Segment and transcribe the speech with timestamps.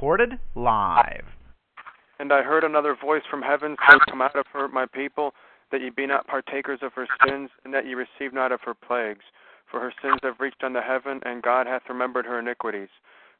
[0.00, 1.26] recorded live.
[2.18, 5.32] And I heard another voice from heaven say, Come out of her, my people,
[5.70, 8.72] that ye be not partakers of her sins, and that ye receive not of her
[8.72, 9.26] plagues.
[9.70, 12.88] For her sins have reached unto heaven, and God hath remembered her iniquities.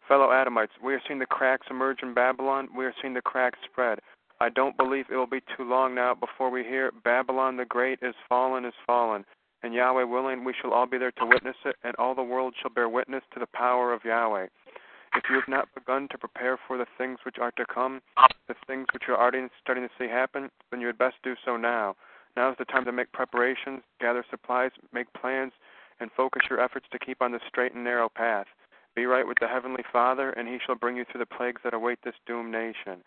[0.06, 2.68] Fellow Adamites, we are seeing the cracks emerge in Babylon.
[2.76, 4.00] We are seeing the cracks spread.
[4.38, 8.00] I don't believe it will be too long now before we hear Babylon the Great
[8.02, 9.24] is fallen, is fallen.
[9.62, 12.52] And Yahweh willing, we shall all be there to witness it, and all the world
[12.60, 14.48] shall bear witness to the power of Yahweh.
[15.14, 18.00] If you have not begun to prepare for the things which are to come,
[18.46, 21.56] the things which you're already starting to see happen, then you had best do so
[21.56, 21.96] now.
[22.36, 25.52] Now is the time to make preparations, gather supplies, make plans,
[25.98, 28.46] and focus your efforts to keep on the straight and narrow path.
[28.94, 31.74] Be right with the Heavenly Father, and He shall bring you through the plagues that
[31.74, 33.02] await this doomed nation.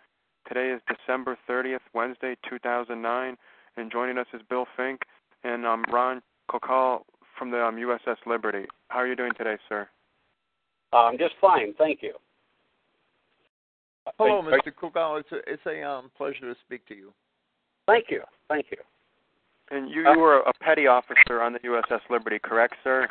[0.48, 3.38] Today is December 30th, Wednesday, 2009,
[3.78, 5.02] and joining us is Bill Fink
[5.44, 7.02] and um, Ron Kukal
[7.38, 8.66] from the um, USS Liberty.
[8.90, 9.88] How are you doing today, sir?
[10.94, 12.14] I'm um, just fine, thank you.
[14.20, 14.72] Hello, Mr.
[14.72, 15.20] Kukal.
[15.20, 17.14] It's a it's a um, pleasure to speak to you.
[17.88, 18.78] Thank you, thank you.
[19.72, 23.08] And you, you were a petty officer on the USS Liberty, correct, sir?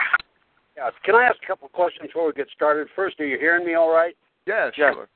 [0.76, 0.92] Yes.
[1.04, 2.88] Can I ask a couple of questions before we get started?
[2.94, 4.14] First, are you hearing me all right?
[4.46, 4.94] Yeah, yes.
[4.94, 5.08] sure.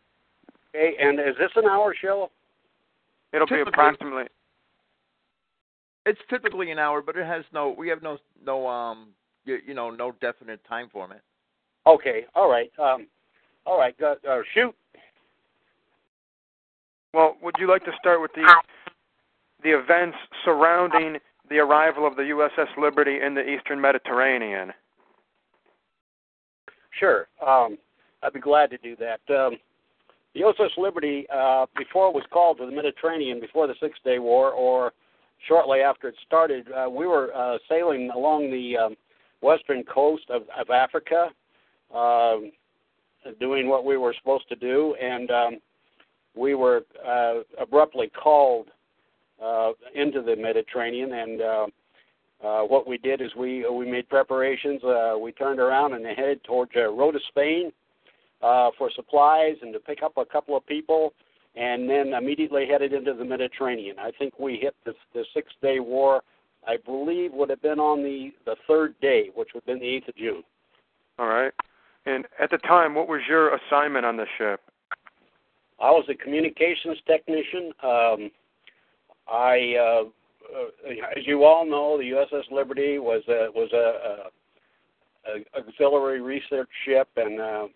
[0.75, 2.31] Okay, and is this an hour show?
[3.33, 4.25] It'll typically, be approximately.
[6.05, 7.75] It's typically an hour, but it has no.
[7.77, 9.09] We have no no um
[9.45, 11.23] you, you know no definite time for it.
[11.87, 13.07] Okay, all right, um,
[13.65, 13.95] all right.
[14.03, 14.75] Uh, uh, shoot.
[17.15, 18.47] Well, would you like to start with the
[19.63, 24.73] the events surrounding the arrival of the USS Liberty in the Eastern Mediterranean?
[26.99, 27.79] Sure, um,
[28.23, 29.21] I'd be glad to do that.
[29.35, 29.57] Um,
[30.35, 34.19] the USS Liberty, uh, before it was called to the Mediterranean, before the Six Day
[34.19, 34.93] War, or
[35.47, 38.97] shortly after it started, uh, we were uh, sailing along the um,
[39.41, 41.31] western coast of, of Africa,
[41.95, 42.37] uh,
[43.41, 45.59] doing what we were supposed to do, and um,
[46.35, 48.69] we were uh, abruptly called
[49.43, 51.13] uh, into the Mediterranean.
[51.13, 51.67] And uh,
[52.45, 54.83] uh, what we did is we we made preparations.
[54.85, 57.73] Uh, we turned around and headed towards uh, Rota, Spain,
[58.43, 61.15] uh, for supplies and to pick up a couple of people,
[61.55, 63.99] and then immediately headed into the Mediterranean.
[63.99, 66.23] I think we hit the, the Six Day War.
[66.67, 69.97] I believe would have been on the the third day, which would have been the
[69.97, 70.43] eighth of June.
[71.19, 71.53] All right.
[72.07, 74.61] And at the time, what was your assignment on the ship?
[75.81, 77.73] I was a communications technician.
[77.83, 78.31] Um,
[79.29, 80.05] I, uh,
[80.57, 84.31] uh, as you all know, the USS Liberty was a was a,
[85.29, 87.67] a, a auxiliary research ship, and uh,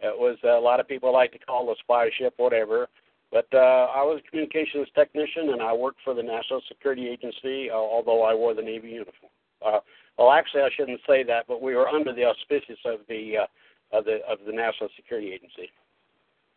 [0.00, 2.88] it was a lot of people like to call a spy ship, whatever.
[3.32, 7.70] But uh, I was a communications technician, and I worked for the National Security Agency,
[7.70, 9.32] uh, although I wore the Navy uniform.
[9.64, 9.78] Uh,
[10.18, 13.96] well, actually, I shouldn't say that, but we were under the auspices of the uh,
[13.96, 15.70] of the of the National Security Agency.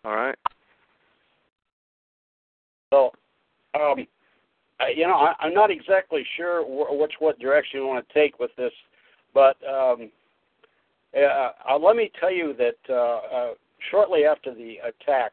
[0.03, 0.35] All right.
[2.93, 3.11] So,
[3.73, 4.05] um,
[4.79, 8.13] I, you know, I, I'm not exactly sure wh- which what direction you want to
[8.13, 8.71] take with this,
[9.33, 10.11] but um,
[11.15, 13.53] uh, uh, let me tell you that uh, uh,
[13.89, 15.31] shortly after the attack,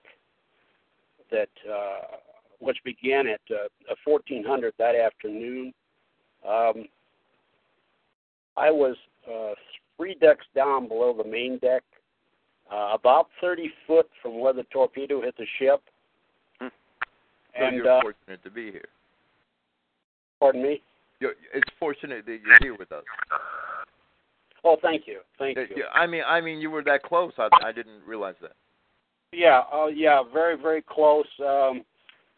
[1.30, 2.16] that uh,
[2.60, 5.74] which began at uh, 1400 that afternoon,
[6.48, 6.86] um,
[8.56, 8.96] I was
[9.28, 9.54] uh,
[9.96, 11.82] three decks down below the main deck,
[12.72, 15.82] uh, about 30 foot from where the torpedo hit the ship.
[16.60, 16.68] Hmm.
[17.58, 18.88] So and you're uh, fortunate to be here.
[20.40, 20.82] Pardon me.
[21.20, 23.04] You're, it's fortunate that you're here with us.
[24.64, 25.66] Oh, thank you, thank you.
[25.76, 27.32] Yeah, I mean, I mean, you were that close.
[27.36, 28.52] I, I didn't realize that.
[29.32, 31.26] Yeah, oh, uh, yeah, very, very close.
[31.40, 31.82] Um,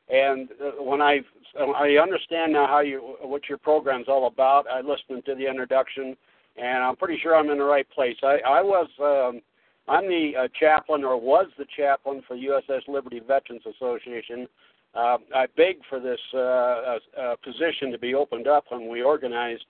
[0.09, 1.21] and uh, when I
[1.59, 4.67] I understand now how you what your program's all about.
[4.69, 6.17] I listened to the introduction,
[6.57, 8.17] and I'm pretty sure I'm in the right place.
[8.23, 9.41] I I was um,
[9.89, 14.47] I'm the uh, chaplain or was the chaplain for USS Liberty Veterans Association.
[14.95, 19.03] Uh, I begged for this uh, uh, uh, position to be opened up when we
[19.03, 19.65] organized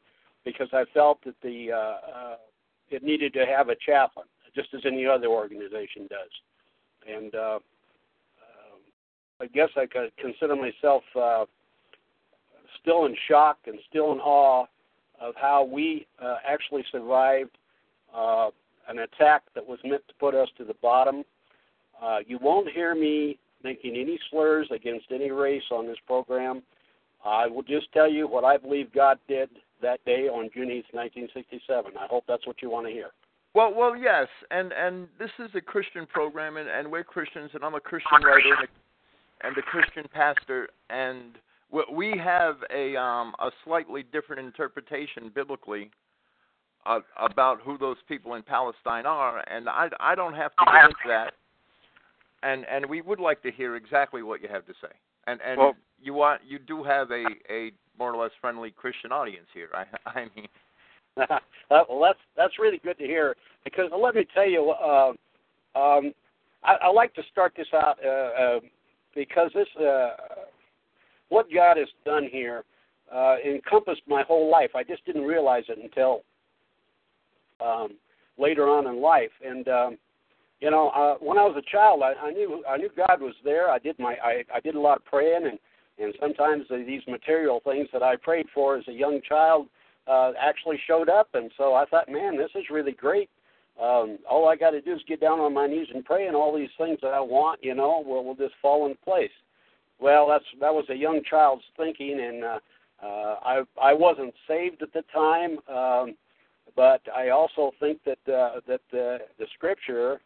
[0.45, 2.37] because I felt that the uh, uh,
[2.91, 6.31] it needed to have a chaplain, just as any other organization does.
[7.09, 7.59] And uh, uh,
[9.41, 11.45] I guess I could consider myself uh,
[12.81, 14.67] still in shock and still in awe
[15.21, 17.57] of how we uh, actually survived
[18.15, 18.51] uh,
[18.89, 21.25] an attack that was meant to put us to the bottom.
[22.03, 26.63] Uh, you won't hear me making any slurs against any race on this program.
[27.25, 29.49] I will just tell you what I believe God did
[29.81, 31.93] that day on June 8, 1967.
[31.99, 33.11] I hope that's what you want to hear.
[33.55, 37.65] Well, well, yes, and and this is a Christian program, and, and we're Christians, and
[37.65, 38.69] I'm a Christian writer and a,
[39.43, 41.39] and the Christian pastor, and
[41.93, 45.91] we have a um, a slightly different interpretation biblically
[46.87, 50.85] uh, about who those people in Palestine are, and I I don't have to get
[50.85, 51.33] into that.
[52.43, 54.93] and and we would like to hear exactly what you have to say.
[55.27, 59.13] And and Well- you want you do have a a more or less friendly Christian
[59.13, 59.71] audience here.
[59.75, 60.49] I I mean,
[61.71, 65.13] well, that's that's really good to hear because let me tell you, uh,
[65.75, 66.13] um,
[66.63, 68.61] I, I like to start this out uh, uh,
[69.15, 70.11] because this uh,
[71.29, 72.65] what God has done here
[73.13, 74.71] uh, encompassed my whole life.
[74.75, 76.23] I just didn't realize it until
[77.65, 77.95] um,
[78.39, 79.99] later on in life, and um,
[80.61, 83.35] you know, uh, when I was a child, I, I knew I knew God was
[83.45, 83.71] there.
[83.71, 85.59] I did my I, I did a lot of praying, and
[85.99, 89.67] and sometimes these material things that I prayed for as a young child
[90.07, 93.31] uh, actually showed up, and so I thought, man, this is really great.
[93.81, 96.37] Um, all I got to do is get down on my knees and pray, and
[96.37, 99.31] all these things that I want, you know, will will just fall into place.
[99.99, 102.59] Well, that's that was a young child's thinking, and uh,
[103.03, 106.15] uh, I I wasn't saved at the time, um,
[106.77, 110.21] but I also think that uh, that the the scripture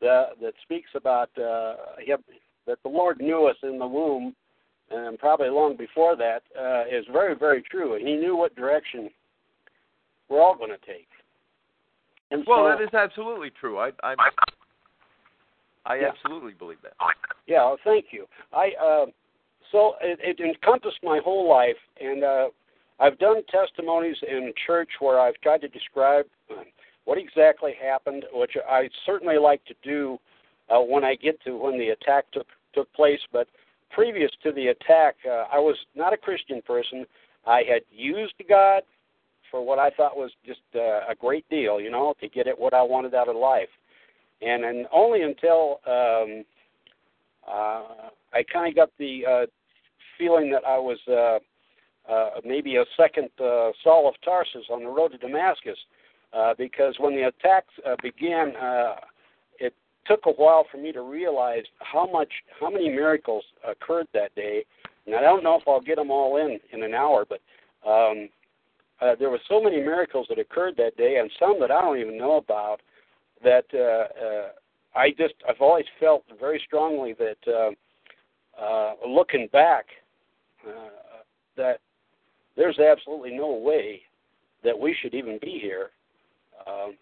[0.00, 2.18] that that speaks about uh, him,
[2.66, 4.34] that the Lord knew us in the womb,
[4.90, 7.98] and probably long before that, uh, is very very true.
[7.98, 9.10] He knew what direction
[10.30, 11.08] we're all going to take.
[12.34, 13.78] And well, so, that is absolutely true.
[13.78, 14.14] I I
[15.86, 16.08] I Yeah.
[16.08, 16.94] absolutely believe that.
[17.46, 18.26] Yeah, well, thank you.
[18.52, 19.06] I uh,
[19.70, 22.48] so it, it encompassed my whole life, and uh,
[22.98, 26.62] I've done testimonies in church where I've tried to describe uh,
[27.04, 30.18] what exactly happened, which I certainly like to do
[30.70, 33.20] uh, when I get to when the attack took took place.
[33.32, 33.46] But
[33.90, 37.06] previous to the attack, uh, I was not a Christian person.
[37.46, 38.82] I had used God
[39.54, 42.58] for what I thought was just uh, a great deal, you know, to get at
[42.58, 43.68] what I wanted out of life.
[44.42, 46.44] And and only until um,
[47.46, 49.46] uh, I kind of got the uh,
[50.18, 51.38] feeling that I was uh,
[52.12, 55.78] uh, maybe a second uh, Saul of Tarsus on the road to Damascus,
[56.32, 58.96] uh, because when the attacks uh, began, uh,
[59.60, 59.72] it
[60.04, 64.64] took a while for me to realize how much, how many miracles occurred that day.
[65.06, 67.40] And I don't know if I'll get them all in in an hour, but
[67.88, 68.30] um,
[69.00, 71.98] uh, there were so many miracles that occurred that day, and some that I don't
[71.98, 72.80] even know about.
[73.42, 74.48] That uh, uh,
[74.94, 79.86] I just, I've always felt very strongly that uh, uh, looking back,
[80.66, 80.72] uh,
[81.56, 81.80] that
[82.56, 84.02] there's absolutely no way
[84.62, 85.90] that we should even be here.
[86.66, 86.94] Um,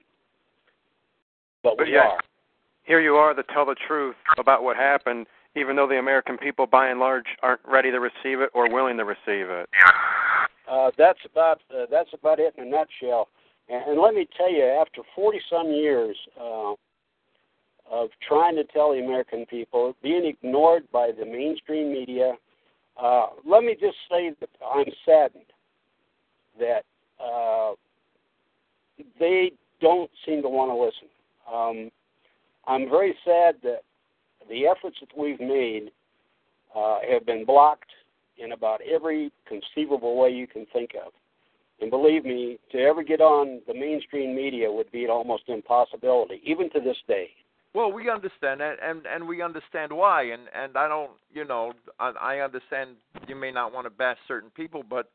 [1.62, 2.20] but But we yet- are.
[2.84, 6.66] Here you are to tell the truth about what happened, even though the American people,
[6.66, 9.68] by and large, aren't ready to receive it or willing to receive it.
[10.72, 13.28] Uh, that's about uh, that's about it in a nutshell.
[13.68, 16.72] And, and let me tell you, after 40 some years uh,
[17.90, 22.32] of trying to tell the American people, being ignored by the mainstream media,
[22.96, 25.44] uh, let me just say that I'm saddened
[26.58, 26.84] that
[27.22, 27.72] uh,
[29.18, 29.52] they
[29.82, 31.08] don't seem to want to listen.
[31.52, 31.90] Um,
[32.66, 33.80] I'm very sad that
[34.48, 35.90] the efforts that we've made
[36.74, 37.90] uh, have been blocked
[38.42, 41.12] in about every conceivable way you can think of.
[41.80, 46.40] And believe me, to ever get on the mainstream media would be an almost impossibility,
[46.44, 47.30] even to this day.
[47.74, 51.72] Well, we understand that, and and we understand why, and and I don't, you know,
[51.98, 52.90] I, I understand
[53.26, 55.10] you may not want to bash certain people, but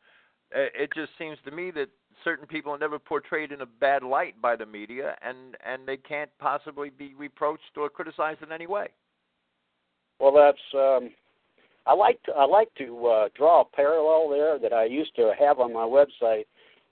[0.51, 1.89] it, just seems to me that
[2.23, 5.97] certain people are never portrayed in a bad light by the media, and and they
[5.97, 8.87] can't possibly be reproached or criticized in any way.
[10.19, 11.11] Well, that's um,
[11.87, 15.33] I like to I like to uh, draw a parallel there that I used to
[15.39, 16.45] have on my website,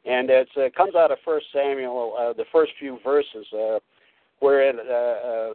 [0.06, 3.80] and it comes out of First Samuel, uh, the first few verses, uh,
[4.40, 5.54] where it, uh, uh,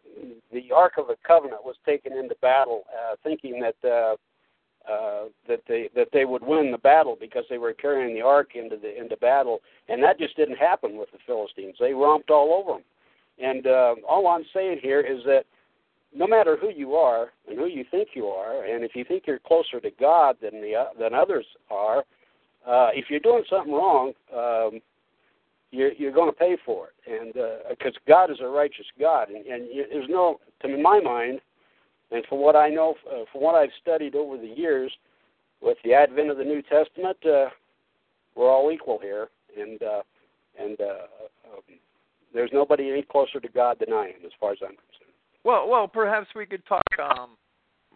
[0.53, 4.17] the Ark of the Covenant was taken into battle, uh, thinking that uh,
[4.91, 8.51] uh, that they that they would win the battle because they were carrying the Ark
[8.55, 11.77] into the into battle, and that just didn't happen with the Philistines.
[11.79, 12.85] They romped all over them,
[13.39, 15.45] and uh, all I'm saying here is that
[16.15, 19.25] no matter who you are and who you think you are, and if you think
[19.27, 21.99] you're closer to God than the than others are,
[22.67, 24.81] uh, if you're doing something wrong, um,
[25.71, 27.33] you're, you're going to pay for it, and
[27.69, 31.41] because God is a righteous God, and, and you, there's no, to my mind,
[32.11, 34.93] and from what I know, uh, from what I've studied over the years,
[35.63, 37.51] with the advent of the New Testament, uh,
[38.35, 40.03] we're all equal here, and uh,
[40.59, 41.63] and uh, um,
[42.33, 45.00] there's nobody any closer to God than I am, as far as I'm concerned.
[45.45, 47.31] Well, well, perhaps we could talk um,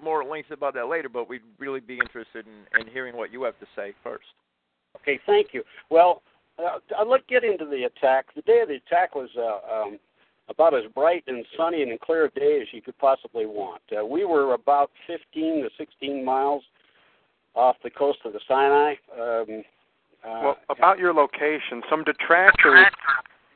[0.02, 3.32] more at length about that later, but we'd really be interested in, in hearing what
[3.32, 4.24] you have to say first.
[4.96, 5.62] Okay, thank you.
[5.90, 6.22] Well,
[6.58, 8.26] uh, let's get into the attack.
[8.34, 9.98] The day of the attack was uh, um,
[10.48, 13.82] about as bright and sunny and clear a day as you could possibly want.
[13.96, 16.62] Uh, we were about 15 to 16 miles
[17.54, 18.94] off the coast of the Sinai.
[19.20, 19.64] Um,
[20.24, 22.86] uh, Well, about your location, some detractors,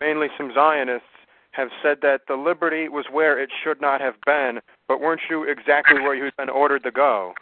[0.00, 1.07] mainly some Zionists,
[1.52, 5.45] have said that the Liberty was where it should not have been, but weren't you
[5.45, 7.35] exactly where you had been ordered to go?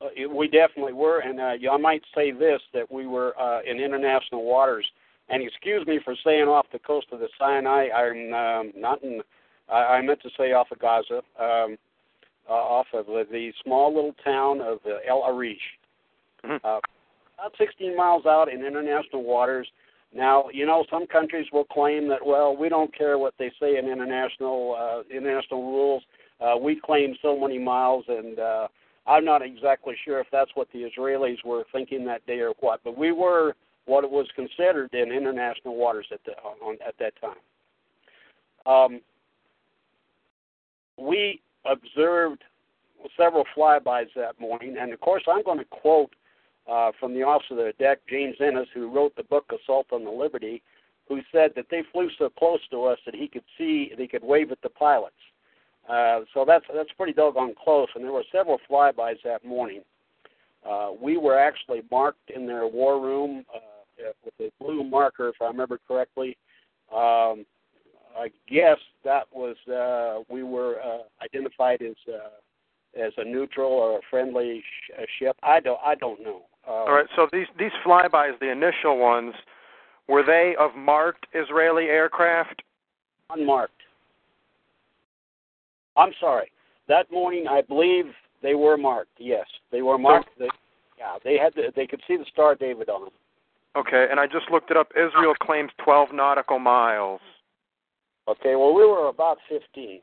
[0.00, 3.78] Uh, we definitely were, and uh, I might say this that we were uh, in
[3.78, 4.86] international waters.
[5.28, 7.88] And excuse me for saying off the coast of the Sinai.
[7.94, 9.20] I'm um, not in.
[9.68, 11.78] I, I meant to say off of Gaza, um,
[12.48, 15.60] uh, off of the, the small little town of uh, El Arish.
[16.44, 16.60] Mhm.
[16.64, 16.80] Uh,
[17.38, 19.68] about 16 miles out in international waters.
[20.14, 23.78] Now, you know, some countries will claim that, well, we don't care what they say
[23.78, 26.02] in international uh, international rules.
[26.40, 28.68] Uh, we claim so many miles, and uh,
[29.06, 32.80] I'm not exactly sure if that's what the Israelis were thinking that day or what.
[32.84, 33.54] But we were
[33.86, 36.32] what it was considered in international waters at the,
[36.64, 37.36] on, at that time.
[38.66, 39.00] Um,
[40.98, 42.42] we observed
[43.16, 46.14] several flybys that morning, and of course, I'm going to quote
[46.70, 50.04] uh, from the officer of the deck, James Ennis, who wrote the book Assault on
[50.04, 50.62] the Liberty,
[51.08, 54.22] who said that they flew so close to us that he could see, he could
[54.22, 55.14] wave at the pilots.
[55.88, 59.82] Uh, so that's that's pretty doggone close, and there were several flybys that morning.
[60.68, 65.34] Uh, we were actually marked in their war room uh, with a blue marker, if
[65.40, 66.36] I remember correctly.
[66.94, 67.44] Um,
[68.16, 73.98] I guess that was uh, we were uh, identified as uh, as a neutral or
[73.98, 75.36] a friendly sh- a ship.
[75.42, 76.42] I don't I don't know.
[76.66, 77.06] Uh, All right.
[77.16, 79.34] So these these flybys, the initial ones,
[80.08, 82.62] were they of marked Israeli aircraft?
[83.30, 83.72] unmarked.
[85.96, 86.50] I'm sorry.
[86.88, 88.06] That morning, I believe
[88.42, 89.12] they were marked.
[89.18, 90.28] Yes, they were marked.
[90.38, 90.48] They,
[90.98, 91.54] yeah, they had.
[91.54, 93.12] The, they could see the Star David on them.
[93.74, 94.88] Okay, and I just looked it up.
[94.94, 97.20] Israel claims 12 nautical miles.
[98.28, 98.54] Okay.
[98.54, 100.00] Well, we were about 15.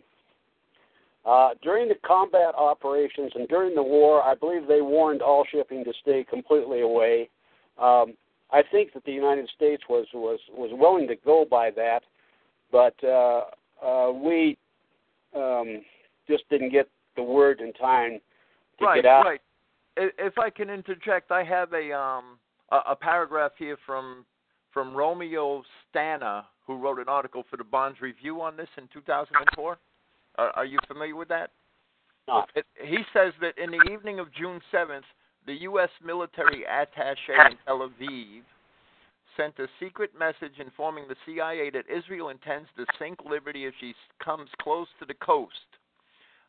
[1.26, 5.84] Uh, during the combat operations and during the war, I believe they warned all shipping
[5.84, 7.30] to stay completely away.
[7.78, 8.14] Um,
[8.52, 12.02] I think that the United States was was was willing to go by that,
[12.72, 13.44] but uh,
[13.86, 14.58] uh, we
[15.36, 15.82] um,
[16.28, 18.20] just didn't get the word in time
[18.80, 19.26] to right, get out.
[19.26, 19.42] right.
[19.98, 22.40] If I can interject, I have a um
[22.72, 24.26] a, a paragraph here from
[24.72, 29.78] from Romeo Stana, who wrote an article for the Barnes Review on this in 2004.
[30.40, 31.52] Are, are you familiar with that?
[32.28, 32.50] Not.
[32.56, 35.04] It, he says that in the evening of June 7th,
[35.46, 35.90] the U.S.
[36.04, 38.42] military attaché in Tel Aviv
[39.36, 43.94] sent a secret message informing the CIA that Israel intends to sink Liberty if she
[44.24, 45.54] comes close to the coast.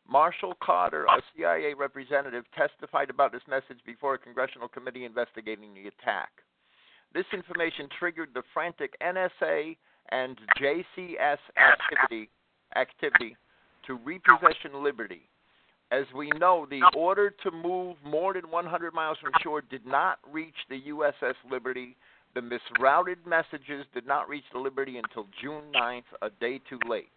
[0.09, 5.87] Marshall Carter, a CIA representative, testified about this message before a congressional committee investigating the
[5.87, 6.29] attack.
[7.13, 9.75] This information triggered the frantic NSA
[10.09, 12.29] and JCS activity
[12.75, 13.35] activity
[13.87, 15.21] to repossession Liberty.
[15.91, 20.19] As we know, the order to move more than 100 miles from shore did not
[20.31, 21.97] reach the USS Liberty.
[22.33, 27.09] The misrouted messages did not reach the Liberty until June 9th, a day too late.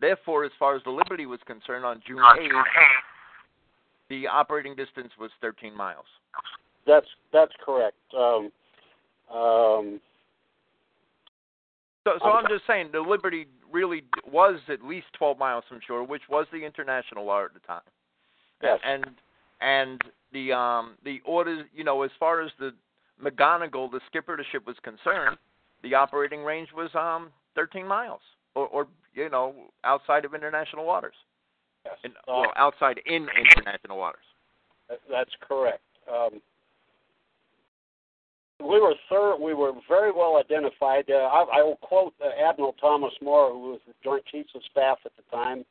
[0.00, 2.62] Therefore, as far as the Liberty was concerned, on June 8th,
[4.08, 6.04] the operating distance was 13 miles.
[6.86, 7.96] That's that's correct.
[8.16, 8.52] Um,
[9.34, 10.00] um,
[12.04, 16.04] So, so I'm just saying the Liberty really was at least 12 miles from shore,
[16.04, 17.80] which was the international law at the time.
[18.62, 18.78] Yes.
[18.84, 19.04] And
[19.60, 20.00] and
[20.32, 22.72] the um the orders, you know, as far as the
[23.22, 25.38] McGonagle, the skipper of the ship was concerned,
[25.82, 28.20] the operating range was um 13 miles,
[28.54, 29.54] or, or you know,
[29.84, 31.14] outside of international waters.
[31.84, 31.94] yes.
[32.04, 34.24] In, Uh, well, outside in international waters.
[35.10, 35.80] That's correct.
[36.10, 36.40] Um,
[38.60, 41.04] we were thir- we were very well identified.
[41.10, 44.62] Uh, I, I will quote uh, Admiral Thomas Moorer, who was the Joint Chiefs of
[44.70, 45.64] Staff at the time,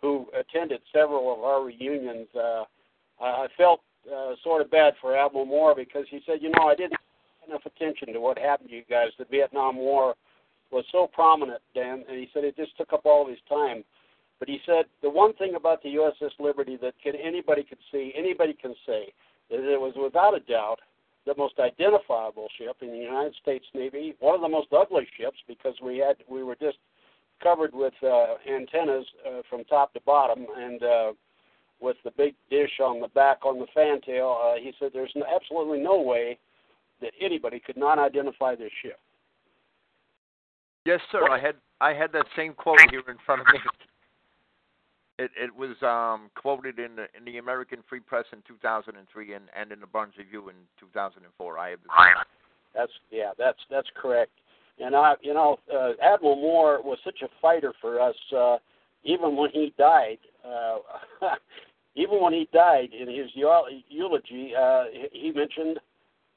[0.00, 2.28] who attended several of our reunions.
[2.34, 2.64] Uh,
[3.20, 3.80] I felt
[4.12, 7.50] uh, sort of bad for Admiral Moorer because he said, you know, I didn't pay
[7.50, 9.08] enough attention to what happened to you guys.
[9.18, 10.14] The Vietnam War
[10.72, 13.84] was so prominent then, and he said it just took up all of his time.
[14.40, 18.12] But he said the one thing about the USS Liberty that can anybody could see,
[18.16, 19.12] anybody can say,
[19.50, 20.80] that it was without a doubt
[21.26, 25.38] the most identifiable ship in the United States Navy, one of the most ugly ships
[25.48, 26.78] because we had we were just
[27.42, 31.12] covered with uh, antennas uh, from top to bottom and uh,
[31.80, 34.38] with the big dish on the back on the fantail.
[34.42, 36.38] Uh, he said there's no, absolutely no way
[37.00, 38.98] that anybody could not identify this ship.
[40.86, 41.28] Yes, sir.
[41.30, 43.58] I had I had that same quote here in front of me.
[45.18, 49.44] It it was um, quoted in the in the American Free Press in 2003 and
[49.58, 51.58] and in the Barnes Review in 2004.
[51.58, 51.78] I have.
[52.74, 54.32] That's yeah, that's that's correct.
[54.78, 58.16] And I, you know, uh, Admiral Moorer was such a fighter for us.
[58.36, 58.56] Uh,
[59.04, 60.78] even when he died, uh,
[61.94, 65.78] even when he died in his eulogy, uh, he mentioned,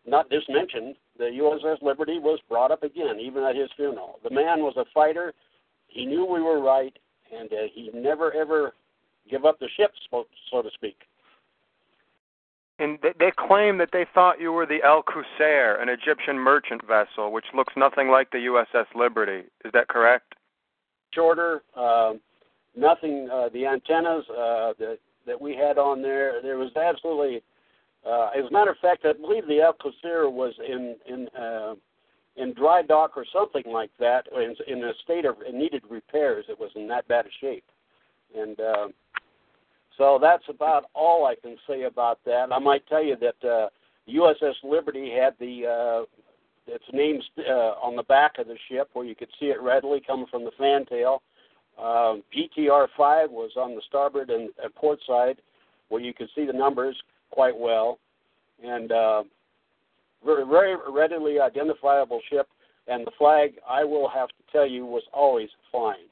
[0.05, 4.19] not just mentioned, the USS Liberty was brought up again, even at his funeral.
[4.23, 5.33] The man was a fighter.
[5.87, 6.95] he knew we were right,
[7.35, 8.73] and uh, he never ever
[9.29, 10.97] give up the ship, so, so to speak.
[12.79, 16.81] And they, they claim that they thought you were the El Qusair, an Egyptian merchant
[16.85, 19.47] vessel, which looks nothing like the USS Liberty.
[19.65, 20.35] Is that correct?
[21.13, 22.13] Shorter, uh,
[22.75, 23.29] nothing.
[23.33, 27.41] Uh, the antennas uh, that that we had on there, there was absolutely.
[28.05, 31.73] Uh, as a matter of fact, I believe the El Qusair was in in uh,
[32.37, 36.45] in dry dock or something like that, in, in a state of it needed repairs.
[36.49, 37.65] It was in that bad a shape,
[38.37, 38.87] and uh,
[39.97, 42.51] so that's about all I can say about that.
[42.51, 43.69] I might tell you that uh,
[44.07, 46.05] USS Liberty had the uh,
[46.67, 50.01] its name uh, on the back of the ship, where you could see it readily
[50.05, 51.21] coming from the fantail.
[51.79, 55.37] Um, GTR 5 was on the starboard and, and port side,
[55.89, 56.95] where you could see the numbers
[57.29, 57.99] quite well,
[58.63, 59.23] and uh,
[60.27, 62.47] very, very readily identifiable ship.
[62.87, 66.07] And the flag, I will have to tell you, was always flying.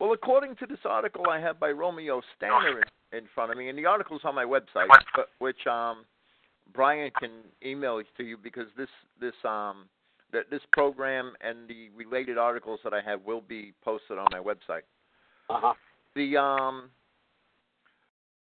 [0.00, 2.80] Well, according to this article I have by Romeo Stanner
[3.12, 6.06] in, in front of me, and the article's on my website, but, which um,
[6.72, 7.30] Brian can
[7.64, 8.88] email to you because this
[9.20, 9.84] this um
[10.32, 14.38] that this program and the related articles that I have will be posted on my
[14.38, 14.84] website.
[15.50, 15.74] Uh-huh.
[16.16, 16.88] The um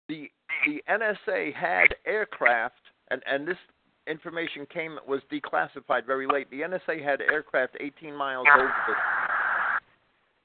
[0.08, 0.30] the
[0.68, 3.58] the NSA had aircraft and and this
[4.10, 6.50] information came was declassified very late.
[6.50, 8.94] The NSA had aircraft 18 miles over the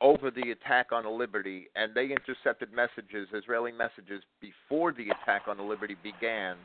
[0.03, 5.43] over the attack on the Liberty, and they intercepted messages, Israeli messages, before the attack
[5.47, 6.57] on the Liberty began,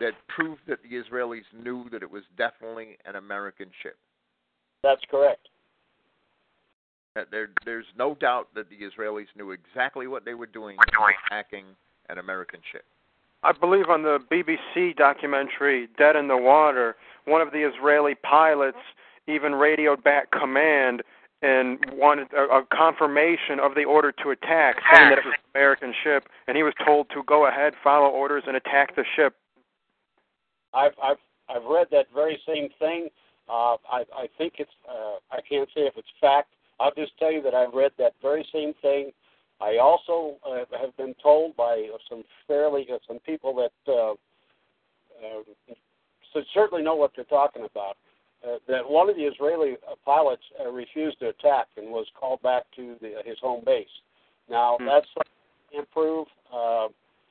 [0.00, 3.96] that proved that the Israelis knew that it was definitely an American ship.
[4.82, 5.48] That's correct.
[7.30, 11.66] There, there's no doubt that the Israelis knew exactly what they were doing in attacking
[12.08, 12.84] an American ship.
[13.42, 18.78] I believe on the BBC documentary Dead in the Water, one of the Israeli pilots
[19.26, 21.02] even radioed back command
[21.42, 25.50] and wanted a, a confirmation of the order to attack, saying that it was an
[25.54, 29.34] American ship, and he was told to go ahead, follow orders, and attack the ship.
[30.72, 31.16] I've I've
[31.48, 33.08] I've read that very same thing.
[33.48, 36.54] Uh, I I think it's uh, I can't say if it's fact.
[36.78, 39.12] I'll just tell you that I've read that very same thing.
[39.60, 45.74] I also uh, have been told by some fairly uh, some people that uh, uh,
[46.52, 47.96] certainly know what they're talking about
[48.44, 52.42] uh, that one of the Israeli uh, pilots uh, refused to attack and was called
[52.42, 53.86] back to the, his home base.
[54.50, 54.86] Now hmm.
[54.86, 56.26] that's something improve.
[56.52, 56.88] Uh,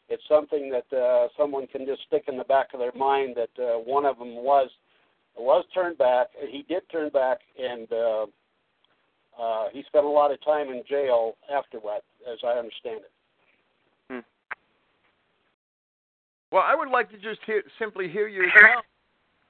[0.09, 3.63] it's something that uh, someone can just stick in the back of their mind that
[3.63, 4.69] uh, one of them was
[5.37, 6.27] was turned back.
[6.49, 8.25] He did turn back, and uh,
[9.41, 12.01] uh, he spent a lot of time in jail afterward,
[12.31, 13.11] as I understand it.
[14.09, 14.19] Hmm.
[16.51, 18.85] Well, I would like to just hear, simply hear your account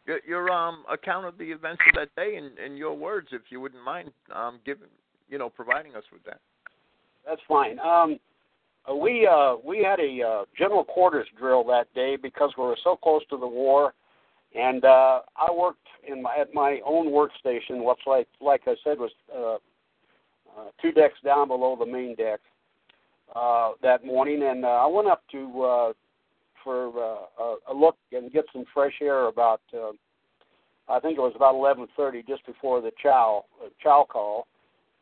[0.05, 3.43] your, your um account of the events of that day in, in your words, if
[3.49, 4.87] you wouldn't mind um giving
[5.29, 6.39] you know providing us with that.
[7.25, 7.79] That's fine.
[7.79, 8.19] Um,
[8.89, 12.77] uh, we uh, we had a uh, general quarters drill that day because we were
[12.83, 13.93] so close to the war,
[14.55, 18.97] and uh, I worked in my, at my own workstation, which, like like I said
[18.97, 19.57] was uh,
[20.57, 22.39] uh, two decks down below the main deck
[23.35, 25.93] uh, that morning, and uh, I went up to uh,
[26.63, 29.61] for uh, a, look and get some fresh air about.
[29.73, 29.91] Uh,
[30.89, 34.47] I think it was about 11:30, just before the chow uh, chow call,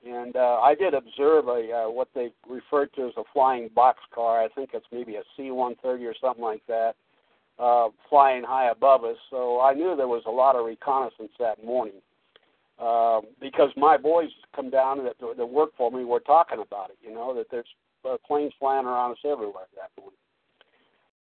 [0.05, 3.99] and uh, I did observe a uh, what they referred to as a flying box
[4.13, 4.41] car.
[4.41, 6.95] I think it's maybe a C-130 or something like that,
[7.57, 9.17] uh, flying high above us.
[9.29, 12.01] So I knew there was a lot of reconnaissance that morning.
[12.79, 16.97] Uh, because my boys come down that, that work for me were talking about it,
[17.01, 17.67] you know, that there's
[18.09, 20.17] uh, planes flying around us everywhere that morning.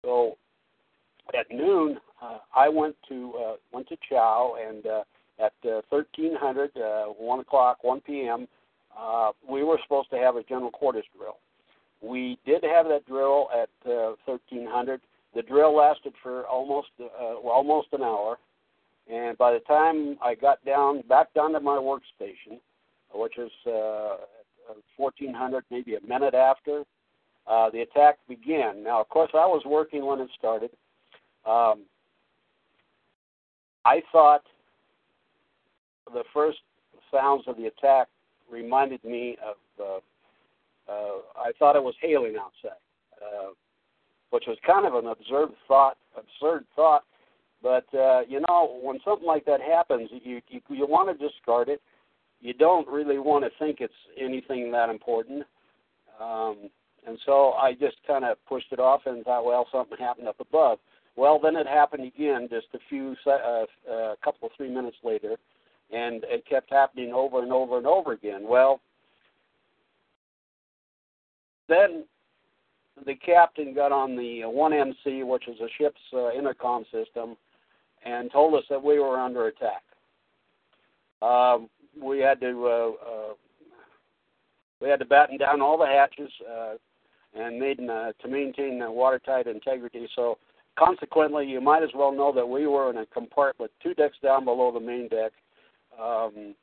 [0.03, 0.37] So
[1.37, 5.03] at noon, uh, I went to uh, went to Chow, and uh,
[5.39, 8.47] at uh, 1300, uh, 1 o'clock, 1 p.m.,
[8.97, 11.37] uh, we were supposed to have a general quarters drill.
[12.01, 15.01] We did have that drill at uh, 1300.
[15.33, 18.37] The drill lasted for almost uh, well, almost an hour,
[19.11, 22.59] and by the time I got down back down to my workstation,
[23.13, 24.17] which is uh,
[24.97, 26.83] 1400, maybe a minute after,
[27.47, 28.83] uh, the attack began.
[28.83, 30.71] Now, of course, I was working when it started.
[31.45, 31.83] Um,
[33.85, 34.41] I thought
[36.11, 36.57] the first
[37.11, 38.07] sounds of the attack
[38.51, 39.55] reminded me of.
[39.79, 39.99] Uh,
[40.87, 42.77] uh, I thought it was hailing outside,
[43.19, 43.49] uh,
[44.29, 45.97] which was kind of an absurd thought.
[46.15, 47.03] Absurd thought,
[47.65, 51.67] but uh, you know, when something like that happens, you you, you want to discard
[51.67, 51.81] it.
[52.39, 55.43] You don't really want to think it's anything that important.
[56.21, 56.69] Um,
[57.07, 60.39] and so I just kind of pushed it off and thought, well, something happened up
[60.39, 60.77] above.
[61.15, 65.35] Well, then it happened again just a few, uh, a uh, couple three minutes later,
[65.91, 68.43] and it kept happening over and over and over again.
[68.47, 68.79] Well,
[71.67, 72.03] then
[73.07, 77.35] the captain got on the 1MC, which is a ship's uh, intercom system,
[78.05, 79.83] and told us that we were under attack.
[81.21, 81.69] Um,
[82.01, 83.33] we had to uh, uh,
[84.81, 86.73] we had to batten down all the hatches uh,
[87.33, 90.07] and uh, to maintain the watertight integrity.
[90.15, 90.37] So
[90.77, 94.45] consequently, you might as well know that we were in a compartment two decks down
[94.45, 95.31] below the main deck,
[96.01, 96.53] um,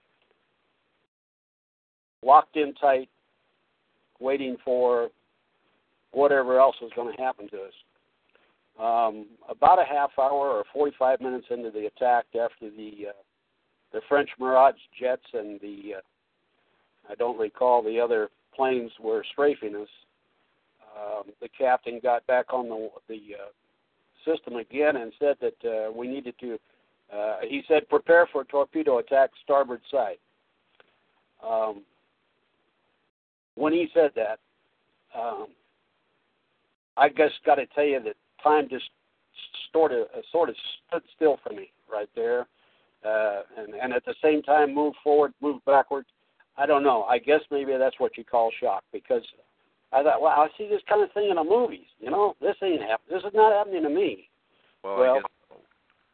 [2.22, 3.08] locked in tight,
[4.20, 5.08] waiting for
[6.12, 7.72] whatever else was going to happen to us.
[8.80, 13.22] Um, about a half hour or 45 minutes into the attack, after the uh,
[13.92, 16.00] the French Mirage jets and the uh,
[17.10, 19.88] I don't recall the other planes were strafing us,
[20.96, 25.92] um, the captain got back on the the uh, system again and said that uh,
[25.92, 26.58] we needed to.
[27.14, 30.16] Uh, he said, "Prepare for a torpedo attack, starboard side."
[31.46, 31.82] Um,
[33.54, 34.38] when he said that,
[35.18, 35.48] um,
[36.96, 38.84] I just got to tell you that time just
[39.72, 40.56] sort of sort of
[40.88, 42.46] stood still for me right there,
[43.04, 46.04] uh, and and at the same time move forward, move backward.
[46.56, 47.04] I don't know.
[47.04, 49.22] I guess maybe that's what you call shock because
[49.92, 51.86] I thought, well, I see this kind of thing in the movies.
[51.98, 53.10] You know, this ain't happening.
[53.10, 54.28] This is not happening to me.
[54.84, 55.56] Well, well so.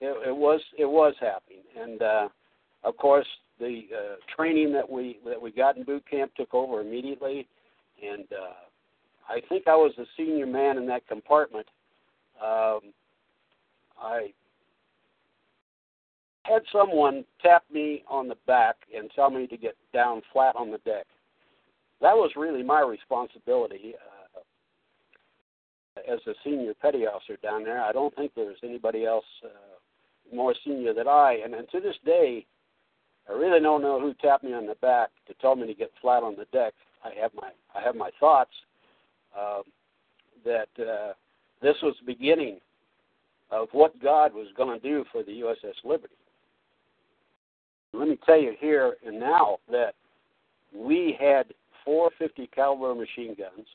[0.01, 2.29] it, it was it was happening, and uh,
[2.85, 3.27] of course
[3.59, 7.47] the uh, training that we that we got in boot camp took over immediately,
[8.03, 8.55] and uh,
[9.29, 11.67] I think I was the senior man in that compartment.
[12.43, 12.93] Um,
[14.01, 14.33] I
[16.45, 20.71] had someone tap me on the back and tell me to get down flat on
[20.71, 21.07] the deck.
[22.01, 24.41] That was really my responsibility uh,
[26.13, 27.83] as a senior petty officer down there.
[27.83, 31.41] I don't think there was anybody else uh, more senior than I.
[31.45, 32.47] And, and to this day,
[33.29, 35.91] I really don't know who tapped me on the back to tell me to get
[36.01, 36.73] flat on the deck.
[37.05, 38.51] I have my I have my thoughts
[39.39, 39.63] um,
[40.45, 41.13] that uh,
[41.63, 42.59] this was the beginning
[43.51, 46.15] of what God was going to do for the USS Liberty.
[47.93, 49.95] Let me tell you here and now that
[50.75, 51.47] we had
[51.85, 53.67] four 50 caliber machine guns.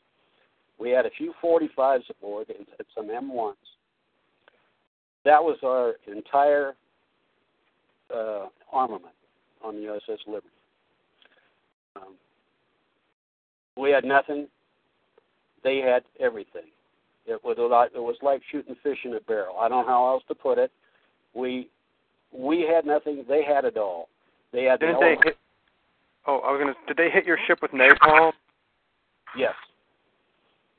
[0.78, 3.54] We had a few 45s aboard and some M1s.
[5.26, 6.76] That was our entire
[8.14, 9.14] uh, armament
[9.64, 10.48] on the USS Liberty.
[11.96, 12.16] Um,
[13.78, 14.48] we had nothing.
[15.64, 16.73] They had everything.
[17.26, 19.58] It was like it was like shooting fish in a barrel.
[19.58, 20.72] I don't know how else to put it.
[21.34, 21.70] We
[22.32, 23.24] we had nothing.
[23.28, 24.10] They had it all.
[24.52, 25.38] They had Didn't the they hit?
[26.28, 26.74] Oh, I was gonna.
[26.88, 28.34] Did they hit your ship with napalm?
[29.38, 29.54] Yes.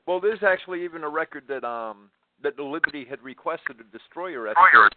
[0.05, 2.09] Well, there's actually even a record that um
[2.43, 4.95] that the Liberty had requested a destroyer escort,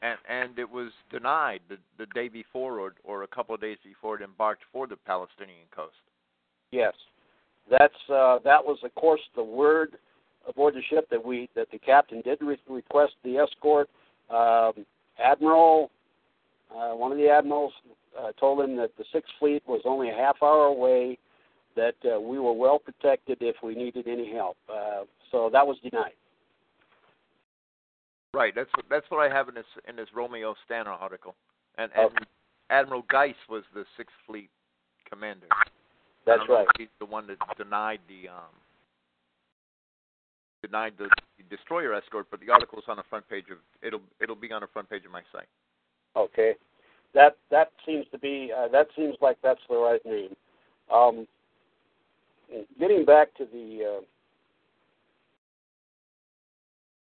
[0.00, 3.78] and and it was denied the the day before or or a couple of days
[3.84, 5.96] before it embarked for the Palestinian coast.
[6.70, 6.94] Yes.
[7.70, 9.96] That's uh, that was of course the word
[10.48, 13.88] aboard the ship that we that the captain did re- request the escort.
[14.30, 14.86] Um,
[15.22, 15.90] Admiral,
[16.74, 17.72] uh, one of the admirals,
[18.18, 21.18] uh, told him that the Sixth Fleet was only a half hour away,
[21.76, 24.56] that uh, we were well protected if we needed any help.
[24.72, 26.12] Uh, so that was denied.
[28.34, 28.54] Right.
[28.54, 31.34] That's what that's what I have in this in this Romeo Stana article,
[31.76, 32.24] and and Okay.
[32.70, 34.48] Admiral Geis was the Sixth Fleet
[35.08, 35.46] commander.
[36.24, 36.66] That's I don't know right.
[36.78, 38.54] He's the one that denied the um
[40.62, 41.08] denied the,
[41.50, 44.66] destroyer escort, but the article's on the front page of it'll it'll be on the
[44.72, 45.48] front page of my site.
[46.16, 46.54] Okay,
[47.14, 50.34] that that seems to be uh, that seems like that's the right name.
[50.92, 51.26] Um,
[52.78, 53.98] getting back to the,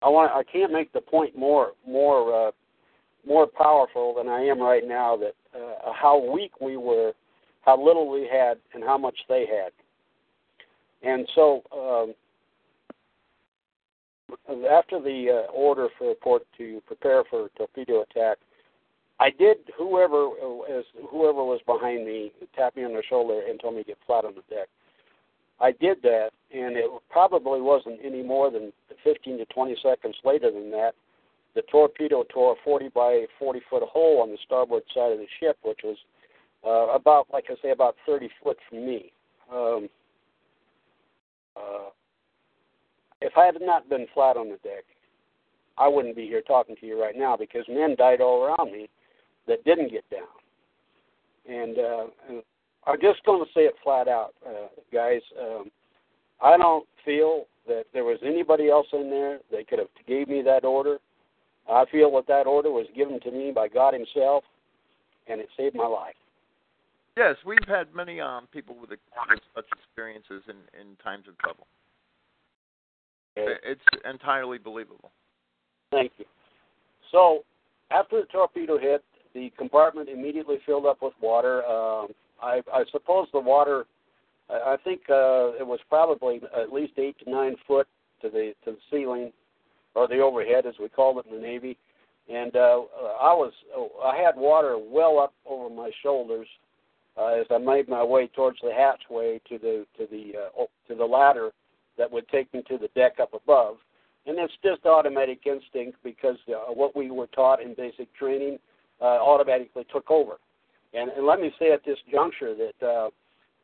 [0.01, 2.51] uh, I want I can't make the point more more uh,
[3.27, 5.17] more powerful than I am right now.
[5.17, 7.13] That uh, how weak we were,
[7.61, 9.71] how little we had, and how much they had.
[11.03, 12.15] And so, um,
[14.69, 18.37] after the uh, order for the port to prepare for torpedo attack,
[19.19, 19.57] I did.
[19.77, 20.27] Whoever
[20.69, 23.97] as whoever was behind me tapped me on the shoulder and told me to get
[24.05, 24.67] flat on the deck.
[25.59, 28.71] I did that, and it probably wasn't any more than
[29.03, 30.93] 15 to 20 seconds later than that.
[31.55, 35.25] The torpedo tore a 40 by 40 foot hole on the starboard side of the
[35.39, 35.97] ship, which was
[36.63, 39.11] uh, about, like I say, about 30 foot from me.
[39.51, 39.89] Um,
[41.55, 41.89] uh,
[43.21, 44.83] if I had not been flat on the deck,
[45.77, 48.89] I wouldn't be here talking to you right now because men died all around me
[49.47, 50.27] that didn't get down.
[51.47, 52.05] And uh,
[52.85, 55.21] I'm just going to say it flat out, uh, guys.
[55.39, 55.71] Um,
[56.41, 60.41] I don't feel that there was anybody else in there that could have gave me
[60.43, 60.97] that order.
[61.69, 64.43] I feel that that order was given to me by God Himself,
[65.27, 66.15] and it saved my life.
[67.17, 68.99] Yes, we've had many um people with, with
[69.55, 71.67] such experiences in in times of trouble.
[73.37, 75.11] It's entirely believable.
[75.91, 76.25] Thank you.
[77.11, 77.43] So,
[77.91, 81.65] after the torpedo hit, the compartment immediately filled up with water.
[81.65, 82.07] Um,
[82.41, 83.85] I, I suppose the water,
[84.49, 87.87] I, I think uh, it was probably at least eight to nine foot
[88.21, 89.31] to the to the ceiling,
[89.95, 91.77] or the overhead, as we called it in the Navy.
[92.29, 92.81] And uh,
[93.21, 93.53] I was,
[94.03, 96.47] I had water well up over my shoulders
[97.17, 100.95] uh, as I made my way towards the hatchway to the to the uh, to
[100.95, 101.51] the ladder
[101.97, 103.77] that would take me to the deck up above.
[104.25, 108.59] And it's just automatic instinct because uh, what we were taught in basic training
[109.01, 110.33] uh, automatically took over.
[110.93, 113.09] And, and let me say at this juncture that uh,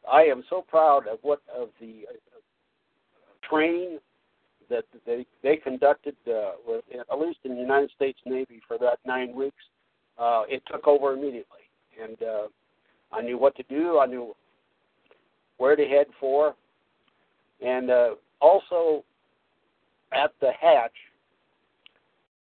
[0.10, 4.00] I am so proud of what of the uh, training
[4.70, 9.00] that they they conducted, uh, with, at least in the United States Navy for that
[9.06, 9.64] nine weeks.
[10.18, 11.66] Uh, it took over immediately,
[12.02, 12.48] and uh,
[13.12, 14.00] I knew what to do.
[14.00, 14.36] I knew
[15.58, 16.56] where to head for,
[17.66, 18.10] and uh,
[18.44, 19.04] also
[20.12, 20.92] at the hatch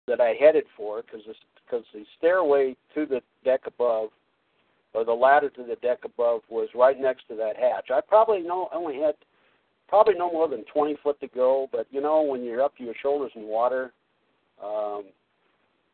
[0.08, 1.22] that I headed for, because
[1.66, 4.10] because the stairway to the deck above,
[4.94, 7.90] or the ladder to the deck above, was right next to that hatch.
[7.92, 9.16] I probably know only had
[9.88, 12.84] probably no more than 20 foot to go, but you know when you're up to
[12.84, 13.94] your shoulders in water,
[14.64, 15.04] um,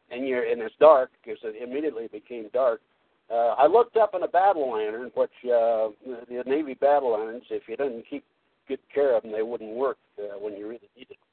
[0.10, 2.82] and you're and it's dark because it immediately became dark.
[3.30, 7.64] Uh, I looked up in a battle lantern, which uh, the Navy battle lanterns, if
[7.68, 8.26] you didn't keep
[8.72, 11.28] good care of them, they wouldn't work uh, when you really needed them.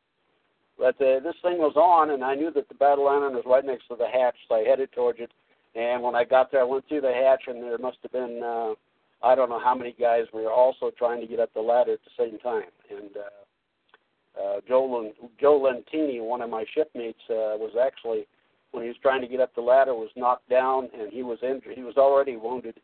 [0.78, 3.64] But uh, this thing was on, and I knew that the battle lantern was right
[3.64, 5.30] next to the hatch, so I headed towards it.
[5.74, 8.40] And when I got there, I went through the hatch, and there must have been
[8.44, 8.74] uh,
[9.22, 12.00] I don't know how many guys were also trying to get up the ladder at
[12.04, 12.70] the same time.
[12.90, 18.26] And uh, uh, Joe Joe Lentini, one of my shipmates, uh, was actually
[18.70, 21.38] when he was trying to get up the ladder was knocked down, and he was
[21.42, 21.74] injured.
[21.74, 22.74] He was already wounded,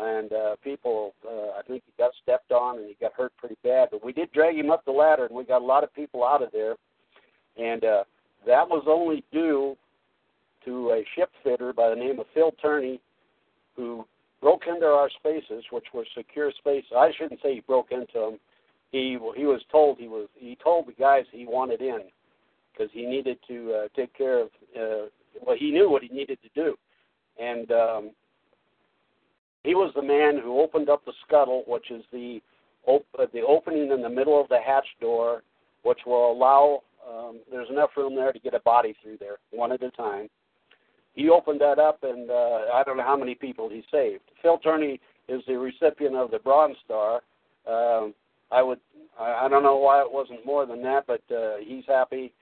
[0.00, 3.56] and uh, people, uh, I think he got stepped on and he got hurt pretty
[3.62, 3.88] bad.
[3.90, 6.24] But we did drag him up the ladder, and we got a lot of people
[6.24, 6.76] out of there
[7.60, 8.04] and uh,
[8.46, 9.76] that was only due
[10.64, 13.00] to a ship fitter by the name of Phil Tourney,
[13.76, 14.06] who
[14.40, 16.90] broke into our spaces, which were secure spaces.
[16.96, 18.38] I shouldn't say he broke into them.
[18.92, 22.00] He he was told he was he told the guys he wanted in
[22.72, 24.48] because he needed to uh, take care of.
[24.76, 25.06] Uh,
[25.46, 26.76] well, he knew what he needed to do,
[27.40, 28.10] and um,
[29.62, 32.40] he was the man who opened up the scuttle, which is the
[32.86, 35.42] op- uh, the opening in the middle of the hatch door,
[35.82, 39.72] which will allow um, there's enough room there to get a body through there, one
[39.72, 40.28] at a time.
[41.14, 44.22] He opened that up, and uh, I don't know how many people he saved.
[44.42, 47.20] Phil Tourney is the recipient of the Bronze Star.
[47.66, 48.14] Um,
[48.50, 48.80] I would,
[49.18, 52.32] I, I don't know why it wasn't more than that, but uh, he's happy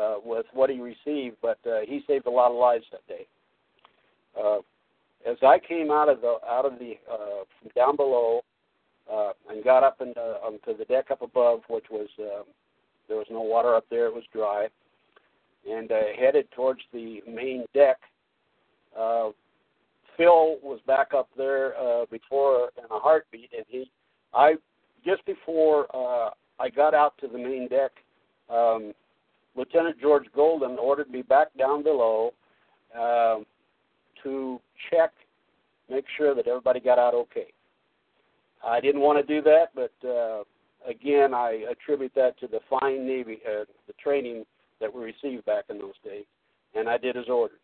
[0.00, 1.36] uh, with what he received.
[1.42, 3.26] But uh, he saved a lot of lives that day.
[4.38, 4.58] Uh,
[5.26, 8.42] as I came out of the out of the uh, from down below
[9.12, 12.42] uh, and got up into onto the deck up above, which was uh,
[13.08, 14.68] there was no water up there; it was dry.
[15.68, 17.96] And uh, headed towards the main deck.
[18.96, 19.30] Uh,
[20.16, 23.90] Phil was back up there uh, before in a heartbeat, and he,
[24.32, 24.54] I,
[25.04, 27.90] just before uh, I got out to the main deck,
[28.48, 28.92] um,
[29.56, 32.32] Lieutenant George Golden ordered me back down below
[32.96, 33.38] uh,
[34.26, 34.60] to
[34.90, 35.12] check,
[35.88, 37.46] make sure that everybody got out okay.
[38.66, 40.42] I didn't want to do that, but uh,
[40.88, 44.44] again, I attribute that to the fine Navy, uh, the training
[44.80, 46.24] that we received back in those days,
[46.74, 47.58] and I did as ordered.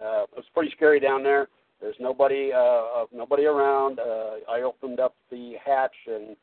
[0.00, 1.48] Uh, it was pretty scary down there.
[1.80, 3.98] There's nobody, uh, nobody around.
[3.98, 6.36] Uh, I opened up the hatch and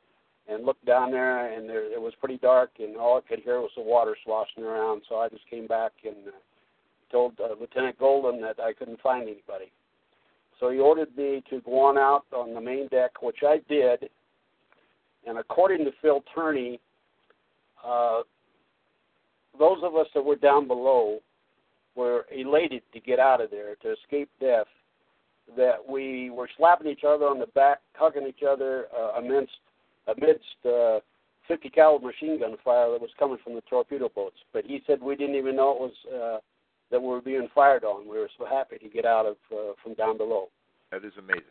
[0.49, 3.61] and looked down there, and there it was pretty dark, and all I could hear
[3.61, 5.03] was the water sloshing around.
[5.07, 6.31] So I just came back and uh,
[7.11, 9.71] told uh, Lieutenant Golden that I couldn't find anybody.
[10.59, 14.09] So he ordered me to go on out on the main deck, which I did
[15.25, 16.79] and according to Phil Tourney,
[17.85, 18.21] uh,
[19.57, 21.19] those of us that were down below
[21.95, 24.67] were elated to get out of there, to escape death.
[25.57, 29.51] That we were slapping each other on the back, hugging each other uh, amidst
[30.07, 30.99] amidst uh,
[31.47, 34.37] 50 caliber machine gun fire that was coming from the torpedo boats.
[34.53, 36.37] But he said we didn't even know it was uh,
[36.91, 38.07] that we were being fired on.
[38.07, 40.49] We were so happy to get out of uh, from down below.
[40.91, 41.43] That is amazing.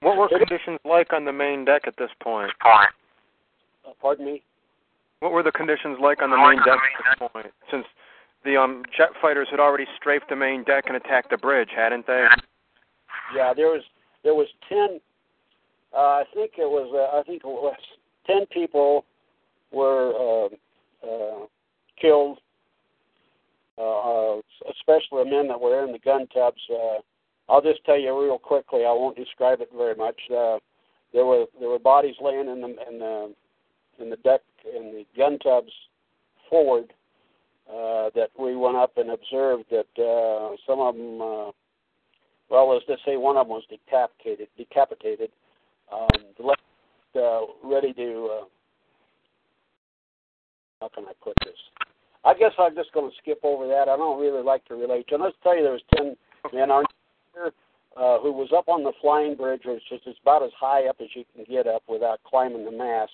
[0.00, 2.50] What were conditions like on the main deck at this point?
[2.64, 4.42] Uh, pardon me.
[5.20, 7.46] What were the conditions like on the main deck at this point?
[7.70, 7.84] Since
[8.44, 12.06] the um, jet fighters had already strafed the main deck and attacked the bridge, hadn't
[12.06, 12.26] they?
[13.36, 13.82] Yeah, there was
[14.24, 15.00] there was ten.
[15.94, 17.76] Uh, I think it was uh, I think it was
[18.26, 19.04] ten people
[19.70, 21.46] were uh, uh,
[22.00, 22.38] killed,
[23.78, 26.60] uh, uh, especially the men that were in the gun tubs.
[26.70, 26.98] Uh,
[27.48, 28.84] I'll just tell you real quickly.
[28.84, 30.20] I won't describe it very much.
[30.30, 30.58] Uh,
[31.12, 33.34] there were there were bodies laying in the in the
[34.00, 34.40] in the deck
[34.74, 35.72] in the gun tubs
[36.48, 36.92] forward
[37.68, 41.50] uh, that we went up and observed that uh, some of them, uh,
[42.50, 44.48] well, let's say one of them was decapitated.
[44.56, 45.30] Decapitated.
[45.92, 46.60] Um, left
[47.16, 48.40] uh, ready to.
[48.40, 48.44] Uh,
[50.80, 51.54] how can I put this?
[52.24, 53.88] I guess I'm just going to skip over that.
[53.88, 55.14] I don't really like to relate to.
[55.14, 56.16] And let's tell you, there was ten
[56.52, 56.70] men.
[56.70, 56.84] Our
[57.94, 61.08] uh, who was up on the flying bridge, which is about as high up as
[61.14, 63.12] you can get up without climbing the mast,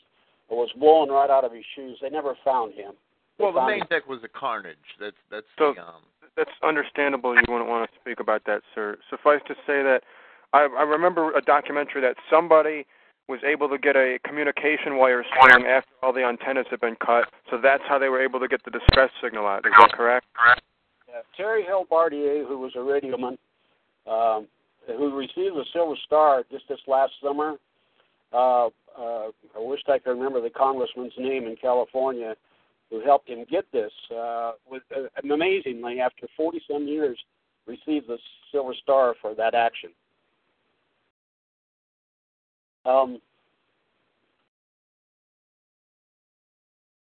[0.51, 1.99] It was blowing right out of his shoes.
[2.01, 2.93] They never found him.
[3.39, 3.87] They well, the found main him.
[3.91, 4.77] deck was a carnage.
[5.01, 6.03] That's that's So- the um.
[6.37, 7.35] That's understandable.
[7.35, 8.97] You wouldn't want to speak about that, sir.
[9.11, 10.03] Suffice to say that
[10.53, 12.87] I, I remember a documentary that somebody
[13.29, 17.29] was able to get a communication wire strung after all the antennas had been cut.
[17.51, 19.67] So that's how they were able to get the distress signal out.
[19.67, 20.27] Is that correct?
[21.09, 23.37] Yeah, Terry Halbardier, who was a radioman,
[24.07, 24.49] um,
[24.87, 27.57] who received a Silver Star just this last summer.
[28.33, 28.67] Uh,
[28.99, 32.35] uh, I wish I could remember the congressman's name in California
[32.91, 33.93] who helped him get this.
[34.11, 37.19] Uh, with, uh, amazingly, after 40 some years,
[37.67, 38.19] received the
[38.51, 39.91] Silver Star for that action.
[42.89, 43.21] Um,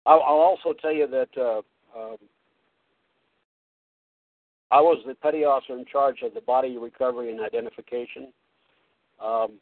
[0.05, 1.61] I'll, also tell you that uh,
[1.97, 2.17] um,
[4.69, 8.27] I was the petty officer in charge of the body recovery and identification.
[9.23, 9.53] Um,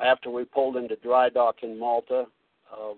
[0.00, 2.26] after we pulled into dry dock in Malta,
[2.72, 2.96] um,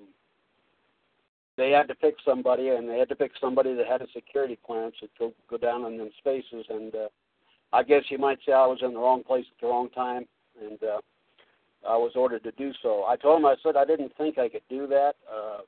[1.56, 4.58] they had to pick somebody, and they had to pick somebody that had a security
[4.64, 6.66] clearance to go, go down in them spaces.
[6.68, 7.08] And uh,
[7.72, 10.26] I guess you might say I was in the wrong place at the wrong time,
[10.60, 11.00] and uh,
[11.88, 13.04] I was ordered to do so.
[13.04, 15.14] I told him, I said I didn't think I could do that.
[15.30, 15.58] Uh,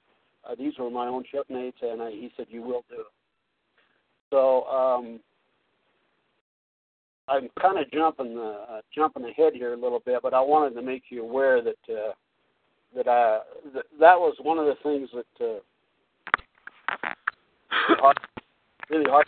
[0.45, 3.07] uh, these were my own shipmates, and I, he said, "You will do it."
[4.31, 5.21] So um,
[7.29, 10.75] I'm kind of jumping the, uh, jumping ahead here a little bit, but I wanted
[10.75, 12.13] to make you aware that uh,
[12.97, 13.41] that I
[13.75, 17.09] that, that was one of the things that uh,
[17.71, 18.19] hard,
[18.91, 19.27] really hard,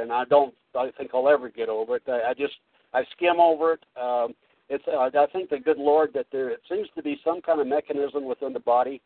[0.00, 2.02] and I don't I think I'll ever get over it.
[2.06, 2.54] I, I just
[2.94, 3.84] I skim over it.
[4.00, 4.34] Um,
[4.68, 7.60] it's uh, I think the good Lord that there it seems to be some kind
[7.60, 9.00] of mechanism within the body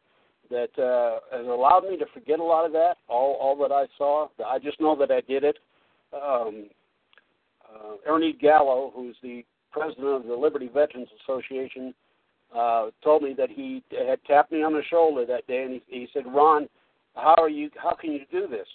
[0.50, 3.86] that uh, has allowed me to forget a lot of that, all all that I
[3.98, 4.28] saw.
[4.46, 5.58] I just know that I did it.
[6.12, 6.66] Um,
[7.64, 11.94] uh, Ernie Gallo, who's the president of the Liberty Veterans Association,
[12.56, 15.82] uh, told me that he had tapped me on the shoulder that day, and he,
[15.86, 16.68] he said, "Ron,
[17.14, 17.70] how are you?
[17.80, 18.66] How can you do this?"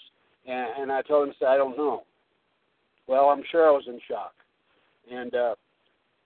[0.48, 2.04] And, and I told him, "I don't know."
[3.08, 4.34] Well, I'm sure I was in shock.
[5.12, 5.56] And uh,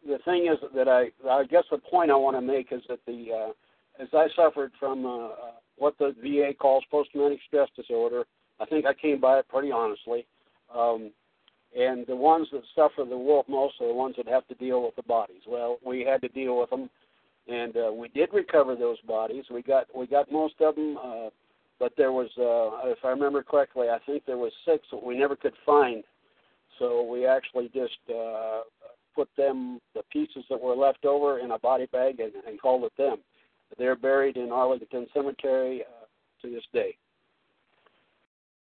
[0.05, 2.99] the thing is that I, I guess the point I want to make is that
[3.05, 5.31] the uh, as I suffered from uh, uh,
[5.77, 8.25] what the VA calls post-traumatic stress disorder,
[8.59, 10.25] I think I came by it pretty honestly.
[10.73, 11.11] Um,
[11.77, 14.83] and the ones that suffer the world most are the ones that have to deal
[14.83, 15.41] with the bodies.
[15.47, 16.89] Well, we had to deal with them,
[17.47, 19.45] and uh, we did recover those bodies.
[19.51, 21.29] We got we got most of them, uh,
[21.79, 25.17] but there was, uh, if I remember correctly, I think there was six that we
[25.17, 26.03] never could find.
[26.79, 28.61] So we actually just uh,
[29.19, 32.85] put them, the pieces that were left over, in a body bag and, and called
[32.85, 33.17] it them.
[33.77, 36.05] They're buried in Arlington Cemetery uh,
[36.41, 36.95] to this day.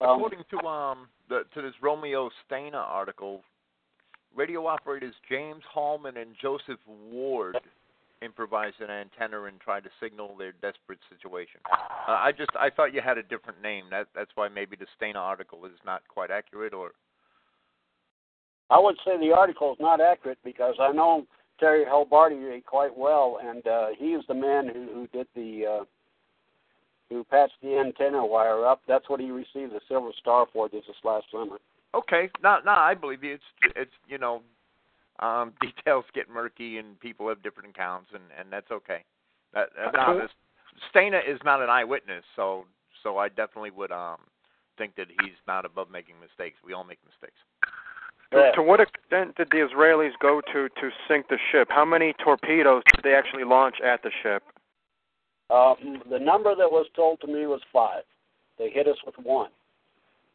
[0.01, 3.43] Um, According to um the to this Romeo Stana article,
[4.37, 7.57] radio operators James Hallman and Joseph Ward
[8.23, 11.61] improvised an antenna and tried to signal their desperate situation.
[11.71, 13.85] Uh, I just I thought you had a different name.
[13.91, 16.93] That that's why maybe the Stana article is not quite accurate or
[18.71, 21.27] I would say the article is not accurate because I know
[21.59, 25.85] Terry Halbardier quite well, and uh, he is the man who, who did the uh,
[27.09, 28.81] who patched the antenna wire up.
[28.89, 31.59] That's what he received the Silver Star for just this last summer.
[31.95, 33.35] Okay, no, no, I believe you.
[33.35, 34.43] It's it's you know,
[35.21, 39.05] um, details get murky and people have different accounts, and and that's okay.
[39.55, 40.31] That, uh, no, this,
[40.93, 42.65] Stana is not an eyewitness, so
[43.03, 44.19] so I definitely would um
[44.77, 46.59] think that he's not above making mistakes.
[46.65, 47.39] We all make mistakes.
[48.33, 51.69] To, to what extent did the Israelis go to to sink the ship?
[51.71, 54.43] How many torpedoes did they actually launch at the ship?
[55.49, 58.03] Um, the number that was told to me was five.
[58.59, 59.51] They hit us with one.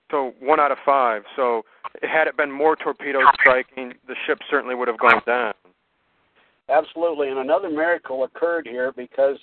[0.10, 1.24] So one out of five.
[1.36, 1.64] So
[2.02, 5.54] had it been more torpedoes striking, the ship certainly would have gone down.
[6.70, 9.38] Absolutely, and another miracle occurred here because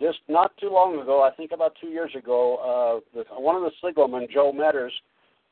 [0.00, 3.62] just not too long ago, I think about two years ago, uh, the, one of
[3.62, 4.92] the signalmen, Joe Meadors,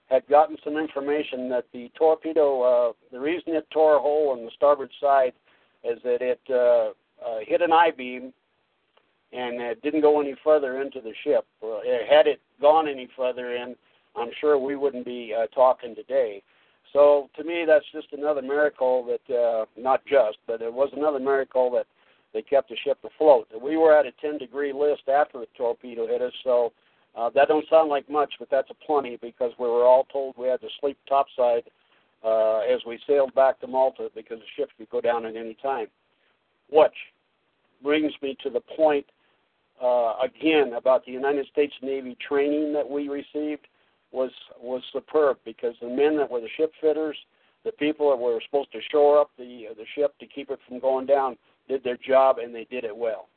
[0.07, 4.45] had gotten some information that the torpedo, uh, the reason it tore a hole in
[4.45, 5.33] the starboard side
[5.85, 6.91] is that it uh,
[7.27, 8.33] uh, hit an I beam
[9.33, 11.45] and it didn't go any further into the ship.
[11.63, 13.75] It, had it gone any further in,
[14.15, 16.43] I'm sure we wouldn't be uh, talking today.
[16.93, 21.19] So to me, that's just another miracle that, uh, not just, but it was another
[21.19, 21.87] miracle that
[22.33, 23.49] they kept the ship afloat.
[23.61, 26.73] We were at a 10 degree list after the torpedo hit us, so
[27.17, 30.35] uh, that don't sound like much, but that's a plenty because we were all told
[30.37, 31.63] we had to sleep topside
[32.25, 35.57] uh, as we sailed back to Malta because the ship could go down at any
[35.63, 35.87] time.
[36.71, 36.93] Which
[37.83, 39.07] brings me to the point
[39.83, 43.67] uh, again about the United States Navy training that we received
[44.13, 47.17] was was superb because the men that were the ship fitters,
[47.65, 50.81] the people that were supposed to shore up the the ship to keep it from
[50.81, 51.37] going down,
[51.69, 53.29] did their job and they did it well.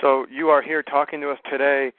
[0.00, 1.92] So you are here talking to us today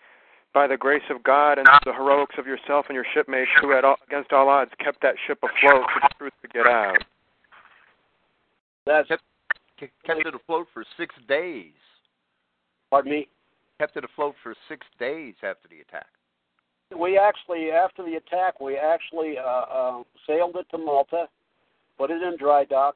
[0.53, 3.83] by the grace of God and the heroics of yourself and your shipmates who, had
[3.85, 6.97] all, against all odds, kept that ship afloat for the truth to get out.
[8.85, 9.23] That's kept,
[10.05, 11.73] kept it afloat for six days.
[12.89, 13.27] Pardon me.
[13.79, 16.07] Kept it afloat for six days after the attack.
[16.97, 21.27] We actually, after the attack, we actually uh, uh, sailed it to Malta,
[21.97, 22.95] put it in dry dock,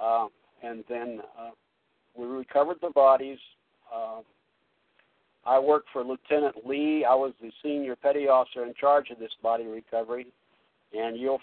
[0.00, 0.26] uh,
[0.62, 1.50] and then uh,
[2.14, 3.38] we recovered the bodies.
[5.46, 7.04] I worked for Lieutenant Lee.
[7.04, 10.26] I was the senior petty officer in charge of this body recovery.
[10.92, 11.40] And you'll,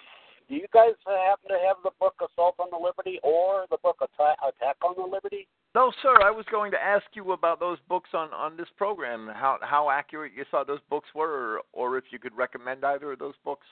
[0.49, 3.97] do you guys happen to have the book Assault on the Liberty or the book
[4.01, 5.47] Attack on the Liberty?
[5.73, 6.15] No, sir.
[6.21, 9.29] I was going to ask you about those books on on this program.
[9.33, 13.13] How how accurate you thought those books were, or, or if you could recommend either
[13.13, 13.65] of those books.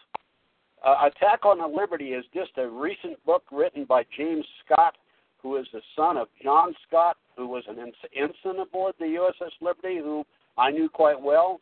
[0.86, 4.96] Uh, Attack on the Liberty is just a recent book written by James Scott,
[5.42, 7.78] who is the son of John Scott, who was an
[8.16, 10.26] ensign aboard the USS Liberty, who
[10.58, 11.62] I knew quite well.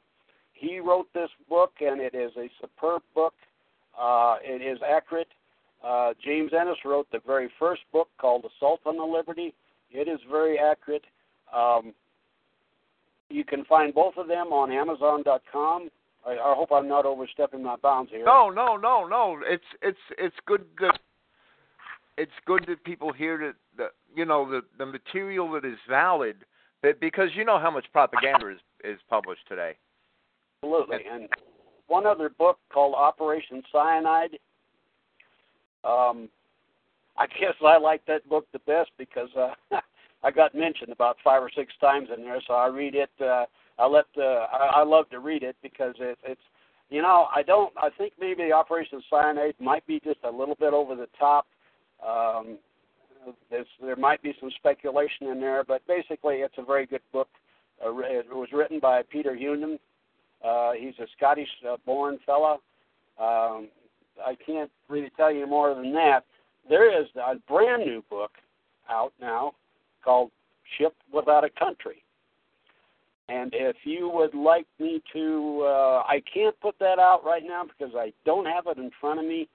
[0.54, 3.34] He wrote this book, and it is a superb book.
[4.00, 5.28] Uh, it is accurate.
[5.84, 9.54] Uh, James Ennis wrote the very first book called Assault on the Liberty.
[9.92, 11.06] It is very accurate.
[11.56, 11.94] Um,
[13.30, 15.90] you can find both of them on Amazon.com.
[16.26, 18.26] I, I hope I'm not overstepping my bounds here.
[18.26, 19.40] No, no, no, no.
[19.46, 20.66] It's it's it's good
[22.18, 26.38] it's good that people hear that the you know the the material that is valid,
[26.82, 29.76] but because you know how much propaganda is is published today.
[30.64, 31.30] Absolutely, and
[31.88, 34.40] one other book called Operation Cyanide.
[35.84, 36.30] Um,
[37.18, 39.54] I guess I like that book the best because uh,
[40.24, 43.10] I got mentioned about five or six times in there, so I read it.
[43.22, 43.46] Uh,
[43.80, 46.42] I let uh, I, I love to read it because it, it's
[46.90, 50.74] you know I don't I think maybe Operation Cyanide might be just a little bit
[50.74, 51.46] over the top.
[52.06, 52.58] Um,
[53.82, 57.30] there might be some speculation in there, but basically it's a very good book.
[57.84, 59.78] Uh, it was written by Peter Hounam.
[60.44, 62.54] Uh, he's a Scottish-born uh, fella.
[63.20, 63.70] Um,
[64.26, 66.22] I can't really tell you more than that.
[66.70, 68.32] There is a brand new book
[68.90, 69.54] out now
[70.04, 70.32] called
[70.78, 72.04] Ship Without a Country.
[73.30, 77.64] And if you would like me to, uh, I can't put that out right now
[77.66, 79.50] because I don't have it in front of me.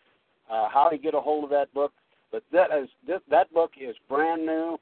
[0.51, 1.93] Uh, how to get a hold of that book?
[2.33, 4.79] But that is this, that book is brand new.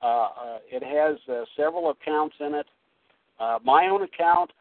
[0.00, 2.66] Uh, uh, it has uh, several accounts in it.
[3.38, 4.52] Uh, my own account,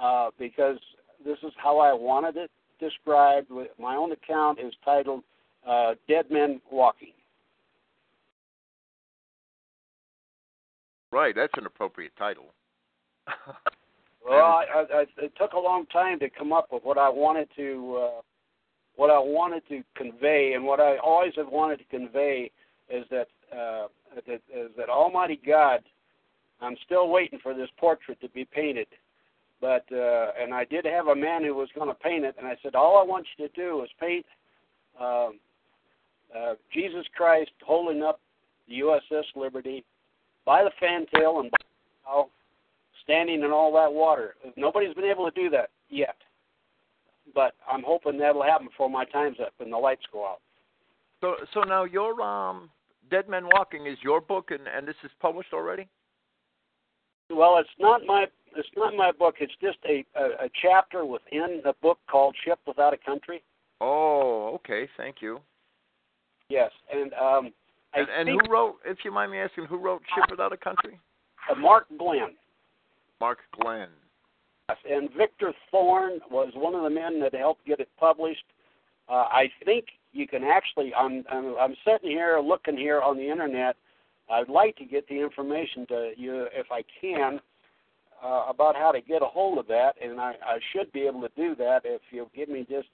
[0.00, 0.78] uh, because
[1.24, 2.50] this is how I wanted it
[2.80, 3.48] described.
[3.78, 5.22] My own account is titled
[5.68, 7.12] uh, "Dead Men Walking."
[11.10, 12.46] Right, that's an appropriate title.
[14.26, 17.48] well, I, I, it took a long time to come up with what I wanted
[17.56, 18.20] to uh,
[18.96, 22.50] what I wanted to convey, and what I always have wanted to convey
[22.90, 25.80] is that uh, that is that Almighty God.
[26.60, 28.86] I'm still waiting for this portrait to be painted,
[29.60, 32.46] but uh, and I did have a man who was going to paint it, and
[32.46, 34.24] I said, all I want you to do is paint
[35.00, 35.30] uh,
[36.36, 38.20] uh, Jesus Christ holding up
[38.68, 39.84] the USS Liberty
[40.44, 41.58] by the fantail and by
[42.06, 42.22] the
[43.02, 44.34] standing in all that water.
[44.56, 46.14] Nobody's been able to do that yet
[47.34, 50.40] but I'm hoping that'll happen before my time's up and the lights go out.
[51.20, 52.68] So, so now your um,
[53.10, 55.88] Dead Men Walking is your book, and and this is published already.
[57.30, 58.26] Well, it's not my
[58.56, 59.36] it's not my book.
[59.40, 63.42] It's just a a, a chapter within a book called Ship Without a Country.
[63.80, 64.88] Oh, okay.
[64.96, 65.40] Thank you.
[66.48, 67.52] Yes, and um,
[67.94, 68.76] and, and who wrote?
[68.84, 70.98] If you mind me asking, who wrote Ship Without a Country?
[71.50, 72.34] Uh, Mark Glenn.
[73.20, 73.88] Mark Glenn.
[74.68, 78.44] And Victor Thorn was one of the men that helped get it published.
[79.08, 80.94] Uh, I think you can actually.
[80.94, 83.76] I'm, I'm I'm sitting here looking here on the internet.
[84.30, 87.40] I'd like to get the information to you if I can
[88.24, 91.22] uh, about how to get a hold of that, and I, I should be able
[91.22, 92.88] to do that if you'll give me just.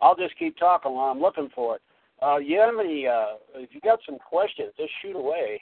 [0.00, 1.82] I'll just keep talking while I'm looking for it.
[2.20, 3.06] Uh, you have any?
[3.06, 5.60] Uh, if you got some questions, just shoot away.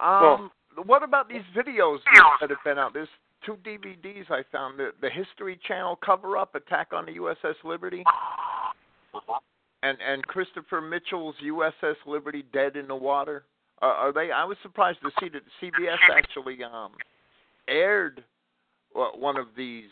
[0.00, 1.98] Um, well, what about these videos
[2.40, 2.92] that have been out?
[2.92, 3.08] There's
[3.44, 8.02] two DVDs I found the the History Channel cover up Attack on the USS Liberty,
[8.06, 9.38] Uh-huh.
[9.82, 13.44] And and Christopher Mitchell's USS Liberty dead in the water.
[13.80, 14.30] Are, are they?
[14.30, 16.92] I was surprised to see that CBS actually um
[17.68, 18.24] aired
[18.92, 19.90] one of these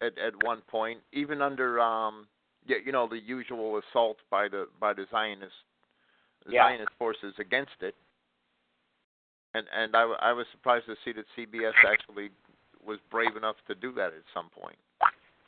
[0.00, 2.26] at at one point, even under um
[2.66, 5.52] you know the usual assault by the by the Zionist
[6.48, 6.68] yeah.
[6.68, 7.94] Zionist forces against it.
[9.54, 12.30] And and I, I was surprised to see that CBS actually
[12.84, 14.76] was brave enough to do that at some point.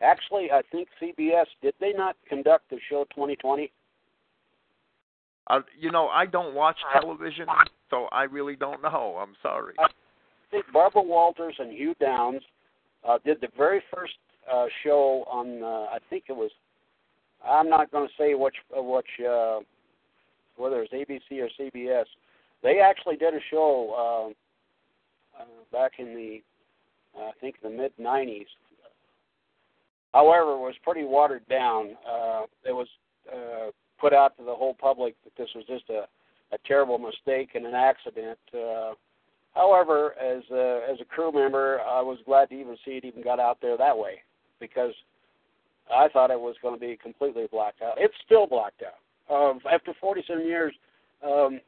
[0.03, 3.70] Actually, I think CBS did they not conduct the show 2020?
[5.47, 7.47] Uh, you know, I don't watch television,
[7.91, 9.18] so I really don't know.
[9.20, 9.74] I'm sorry.
[9.78, 9.89] I
[10.51, 12.43] think Barbara Walters and Hugh Downs
[13.07, 14.14] uh, did the very first
[14.51, 15.62] uh, show on.
[15.62, 16.51] Uh, I think it was.
[17.47, 19.61] I'm not going to say which uh, which uh,
[20.57, 22.07] whether it's ABC or CBS.
[22.62, 24.32] They actually did a show
[25.37, 26.43] uh, uh, back in the
[27.19, 28.47] I think the mid '90s.
[30.12, 31.97] However, it was pretty watered down.
[32.09, 32.87] Uh, it was
[33.33, 36.07] uh, put out to the whole public that this was just a,
[36.55, 38.39] a terrible mistake and an accident.
[38.55, 38.93] Uh,
[39.55, 43.25] however, as a, as a crew member, I was glad to even see it even
[43.25, 44.21] got out there that way
[44.61, 44.93] because
[45.93, 47.95] I thought it was going to be completely blacked out.
[47.97, 49.01] It's still blacked out.
[49.29, 50.75] Uh, after 47 years,
[51.27, 51.61] um,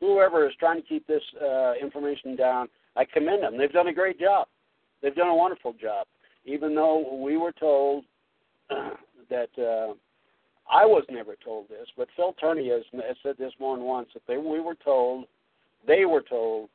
[0.00, 3.58] whoever is trying to keep this uh, information down, I commend them.
[3.58, 4.46] They've done a great job.
[5.04, 6.06] They've done a wonderful job.
[6.46, 8.04] Even though we were told
[8.70, 9.92] that uh,
[10.70, 14.08] I was never told this, but Phil Tourney has, has said this more than once
[14.14, 15.26] that they we were told,
[15.86, 16.70] they were told.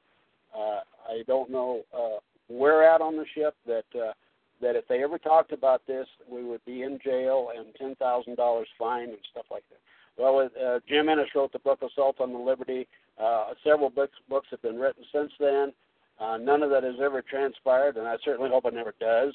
[0.55, 4.13] Uh, I don't know uh, where at on the ship that uh,
[4.61, 8.35] that if they ever talked about this, we would be in jail and ten thousand
[8.35, 9.79] dollars fine and stuff like that.
[10.21, 12.87] Well, uh, Jim Ennis wrote the book Assault on the Liberty.
[13.19, 15.73] Uh, several books books have been written since then.
[16.19, 19.33] Uh, none of that has ever transpired, and I certainly hope it never does.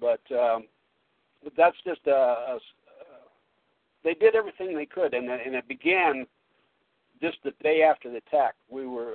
[0.00, 0.64] But um,
[1.42, 2.58] but that's just a, a,
[4.04, 6.26] they did everything they could, and and it began
[7.22, 8.54] just the day after the attack.
[8.68, 9.14] We were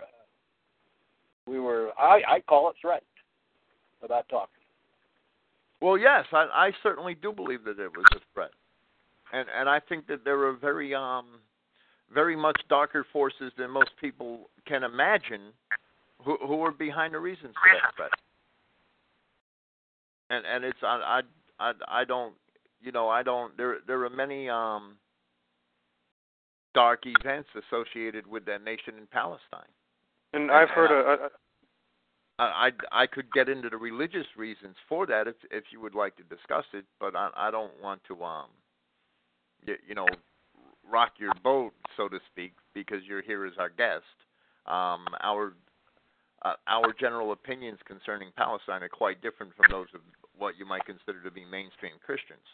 [1.47, 3.06] we were I I call it threatened
[4.01, 4.49] without talking.
[5.82, 8.51] Well, yes, I, I certainly do believe that it was a threat,
[9.32, 11.39] and and I think that there are very um
[12.14, 15.51] very much darker forces than most people can imagine
[16.26, 18.11] who who are behind the reasons for that threat.
[20.30, 21.21] And and it's I
[21.59, 22.34] I I don't
[22.86, 23.57] you know, I don't.
[23.57, 24.97] There there are many um,
[26.73, 29.71] dark events associated with that nation in Palestine.
[30.34, 31.30] And, and I've heard a, a
[32.38, 35.95] I, I I could get into the religious reasons for that if if you would
[35.95, 38.49] like to discuss it, but I I don't want to um
[39.65, 40.07] you, you know
[40.88, 44.03] rock your boat so to speak because you're here as our guest.
[44.67, 45.53] Um our
[46.46, 50.02] uh, our general opinions concerning Palestine are quite different from those of
[50.38, 52.46] what you might consider to be mainstream Christians.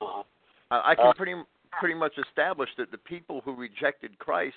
[0.00, 0.24] Uh-huh.
[0.70, 1.34] I can pretty
[1.78, 4.56] pretty much establish that the people who rejected Christ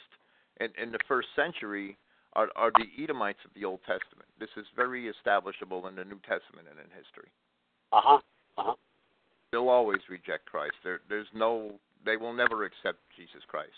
[0.59, 1.97] in, in the first century
[2.33, 4.27] are, are the Edomites of the Old Testament.
[4.39, 7.29] This is very establishable in the New Testament and in history.
[7.91, 8.19] Uh huh.
[8.57, 8.75] Uh huh.
[9.51, 10.75] They'll always reject Christ.
[10.83, 11.73] There, there's no.
[12.05, 13.77] They will never accept Jesus Christ.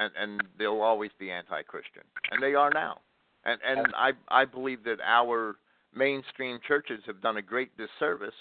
[0.00, 3.00] And and they'll always be anti-Christian, and they are now.
[3.44, 5.56] And and I I believe that our
[5.94, 8.40] mainstream churches have done a great disservice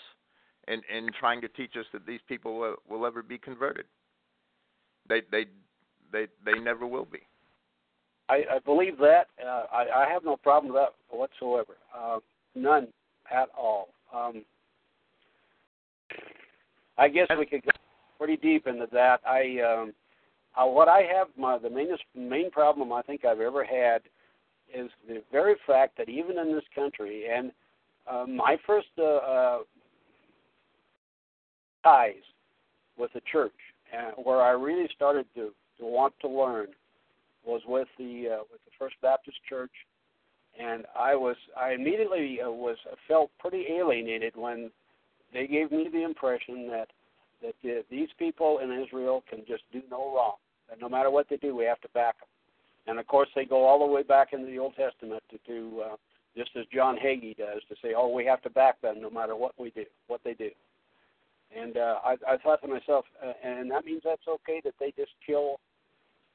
[0.69, 3.85] in in trying to teach us that these people will, will ever be converted.
[5.09, 5.47] They they
[6.13, 7.19] they they never will be.
[8.29, 9.27] I, I believe that.
[9.43, 11.73] Uh, I, I have no problem with that whatsoever.
[11.97, 12.19] Uh,
[12.55, 12.87] none
[13.29, 13.89] at all.
[14.15, 14.45] Um,
[16.97, 17.71] I guess we could go
[18.17, 19.19] pretty deep into that.
[19.27, 19.93] I um,
[20.59, 24.01] uh, what I have my the main main problem I think I've ever had
[24.73, 27.51] is the very fact that even in this country and
[28.09, 29.57] uh, my first uh, uh,
[31.83, 32.15] ties
[32.97, 33.53] with the church,
[33.95, 36.67] and where I really started to, to want to learn
[37.45, 39.71] was with the uh, with the First Baptist Church,
[40.59, 44.71] and I was I immediately uh, was felt pretty alienated when
[45.33, 46.89] they gave me the impression that
[47.41, 50.35] that uh, these people in Israel can just do no wrong,
[50.79, 52.27] no matter what they do, we have to back them.
[52.87, 55.81] And of course, they go all the way back into the Old Testament to do
[55.81, 55.95] uh,
[56.35, 59.35] just as John Hagee does to say, "Oh, we have to back them no matter
[59.35, 60.49] what we do, what they do."
[61.55, 64.93] And uh, I, I thought to myself, uh, and that means that's okay that they
[64.95, 65.59] just kill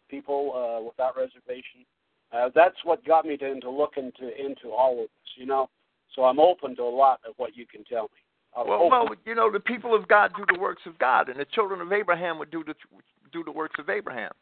[0.08, 1.86] people uh, without reservation.
[2.32, 5.68] Uh, that's what got me to into look into into all of this, you know.
[6.14, 8.08] So I'm open to a lot of what you can tell me.
[8.56, 11.38] I'm well, well, you know, the people of God do the works of God, and
[11.38, 12.74] the children of Abraham would do the
[13.34, 14.32] do the works of Abraham.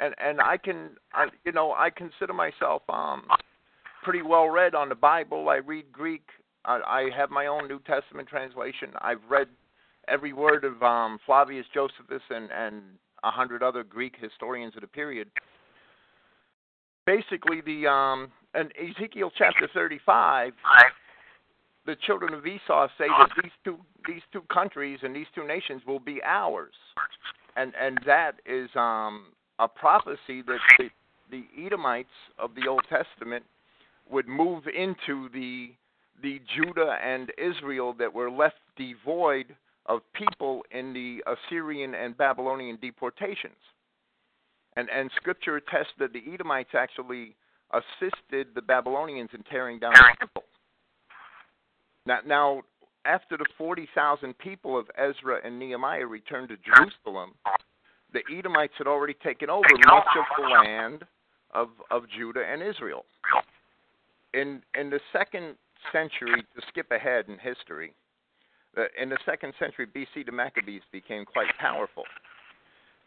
[0.00, 3.22] And and I can, I, you know, I consider myself um
[4.02, 5.48] pretty well read on the Bible.
[5.48, 6.22] I read Greek.
[6.64, 8.90] I, I have my own New Testament translation.
[9.00, 9.48] I've read
[10.08, 12.82] every word of um, Flavius Josephus and and
[13.24, 15.28] a hundred other Greek historians of the period.
[17.06, 20.52] Basically, the um, in Ezekiel chapter 35,
[21.86, 25.82] the children of Esau say that these two these two countries and these two nations
[25.86, 26.74] will be ours,
[27.56, 29.26] and and that is um,
[29.58, 30.88] a prophecy that the,
[31.30, 33.44] the Edomites of the Old Testament
[34.10, 35.70] would move into the
[36.22, 39.54] the Judah and Israel that were left devoid
[39.86, 43.54] of people in the Assyrian and Babylonian deportations.
[44.76, 47.34] And and scripture attests that the Edomites actually
[47.72, 50.44] assisted the Babylonians in tearing down the temple.
[52.06, 52.62] Now, now
[53.06, 57.34] after the 40,000 people of Ezra and Nehemiah returned to Jerusalem,
[58.12, 61.04] the Edomites had already taken over much of the land
[61.52, 63.04] of, of Judah and Israel.
[64.34, 65.54] In, in the second
[65.92, 67.94] century, to skip ahead in history,
[69.00, 72.04] in the second century BC, the Maccabees became quite powerful.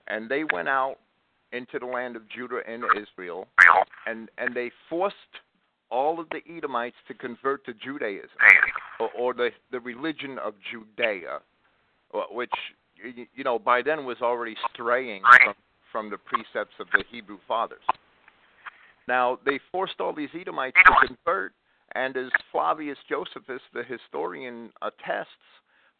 [0.08, 0.96] And they went out
[1.52, 3.48] into the land of Judah and Israel,
[4.08, 5.16] and, and they forced
[5.92, 8.30] all of the Edomites to convert to Judaism,
[9.00, 11.40] or, or the, the religion of Judea,
[12.14, 12.52] uh, which,
[13.36, 15.54] you know, by then was already straying from,
[15.92, 17.82] from the precepts of the Hebrew fathers.
[19.08, 21.54] Now, they forced all these Edomites to convert,
[21.96, 25.30] and as Flavius Josephus, the historian, attests,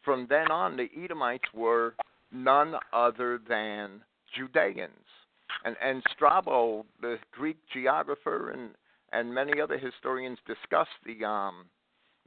[0.04, 1.94] from then on the Edomites were
[2.32, 4.00] none other than
[4.36, 4.90] Judeans.
[5.64, 8.70] And, and Strabo, the Greek geographer, and,
[9.12, 11.66] and many other historians discuss the, um,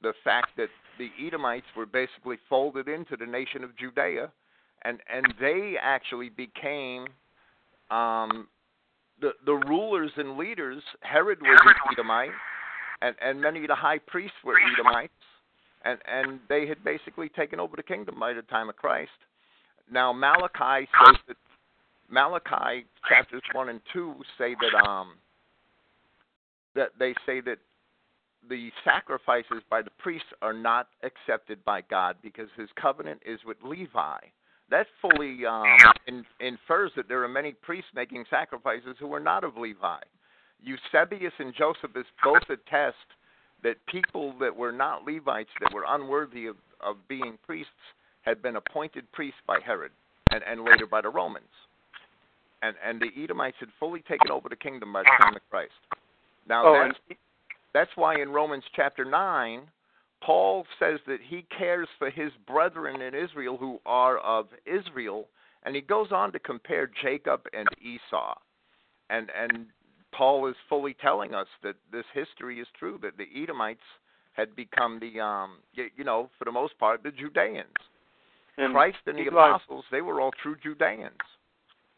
[0.02, 4.32] the fact that the Edomites were basically folded into the nation of Judea,
[4.84, 7.08] and, and they actually became
[7.90, 8.48] um,
[9.22, 10.84] the, the rulers and leaders.
[11.02, 12.32] Herod was an Edomite
[13.04, 15.14] and and many of the high priests were Edomites,
[15.84, 19.12] and and they had basically taken over the kingdom by the time of Christ.
[19.92, 21.38] Now Malachi says that
[22.10, 25.16] Malachi chapters one and two say that um
[26.76, 27.58] that they say that
[28.50, 33.58] the sacrifices by the priests are not accepted by God because His covenant is with
[33.64, 34.18] Levi.
[34.70, 35.66] That fully um,
[36.08, 40.00] in, infers that there are many priests making sacrifices who are not of Levi.
[40.64, 42.96] Eusebius and Josephus both attest
[43.64, 47.72] that people that were not Levites, that were unworthy of, of being priests,
[48.24, 49.92] had been appointed priests by Herod
[50.32, 51.46] and, and later by the Romans.
[52.62, 55.74] And, and the Edomites had fully taken over the kingdom by the time of Christ.
[56.48, 57.20] Now, oh, that's,
[57.74, 59.62] that's why in Romans chapter 9,
[60.22, 65.28] Paul says that he cares for his brethren in Israel who are of Israel,
[65.64, 68.36] and he goes on to compare Jacob and Esau.
[69.10, 69.68] And, and
[70.14, 73.82] Paul is fully telling us that this history is true that the Edomites
[74.34, 77.68] had become the um you know for the most part the Judeans.
[78.58, 81.12] And Christ and the apostles they were all true Judeans.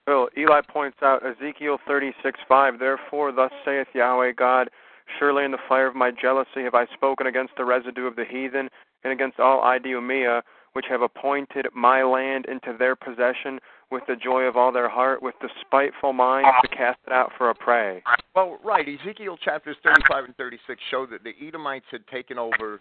[0.07, 2.77] Well, Eli points out Ezekiel 36:5.
[2.79, 4.69] Therefore, thus saith Yahweh God,
[5.17, 8.25] surely in the fire of my jealousy have I spoken against the residue of the
[8.25, 8.69] heathen
[9.03, 10.43] and against all Idumea,
[10.73, 13.59] which have appointed my land into their possession
[13.91, 17.31] with the joy of all their heart, with the spiteful mind to cast it out
[17.37, 18.03] for a prey.
[18.35, 18.87] Well, right.
[18.87, 22.79] Ezekiel chapters 35 and 36 show that the Edomites had taken over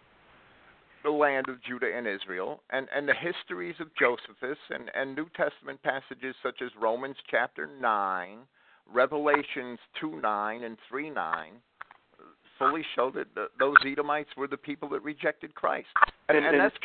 [1.04, 5.28] the land of Judah and Israel, and, and the histories of Josephus and, and New
[5.36, 8.38] Testament passages such as Romans chapter 9,
[8.92, 11.52] Revelations 2 9 and 3 9
[12.58, 15.88] fully show that the, those Edomites were the people that rejected Christ.
[16.28, 16.76] And, and, and that's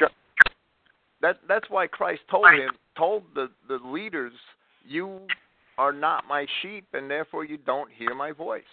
[1.22, 4.34] that that's why Christ told him told the the leaders,
[4.86, 5.20] "You
[5.78, 8.64] are not my sheep, and therefore you don't hear my voice."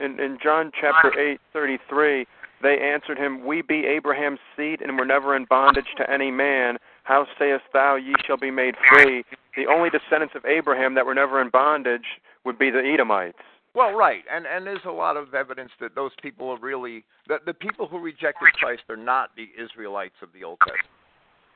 [0.00, 2.26] In in John chapter eight thirty three,
[2.62, 6.78] they answered him, "We be Abraham's seed, and were never in bondage to any man.
[7.04, 9.24] How sayest thou, Ye shall be made free?"
[9.56, 13.38] The only descendants of Abraham that were never in bondage would be the Edomites.
[13.74, 17.38] Well, right, and and there's a lot of evidence that those people are really the
[17.44, 20.88] the people who rejected Christ are not the Israelites of the Old Testament.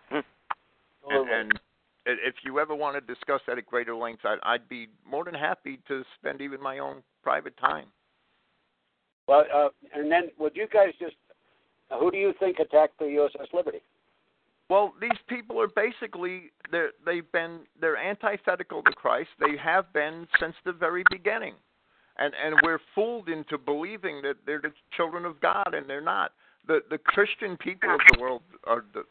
[0.08, 0.20] Hmm.
[1.10, 1.52] Oh, and,
[2.06, 5.24] and if you ever want to discuss that at greater length, I'd, I'd be more
[5.24, 7.86] than happy to spend even my own private time.
[9.28, 11.14] Well, uh, and then would you guys just
[11.98, 13.82] who do you think attacked the USS Liberty?
[14.68, 19.28] Well, these people are basically they're, they've been they're antithetical to Christ.
[19.38, 21.54] They have been since the very beginning,
[22.18, 26.32] and and we're fooled into believing that they're the children of God, and they're not.
[26.66, 29.02] The the Christian people of the world are the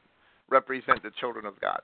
[0.50, 1.82] represent the children of God.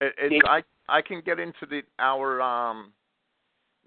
[0.00, 2.92] It, it's, I I can get into the our um,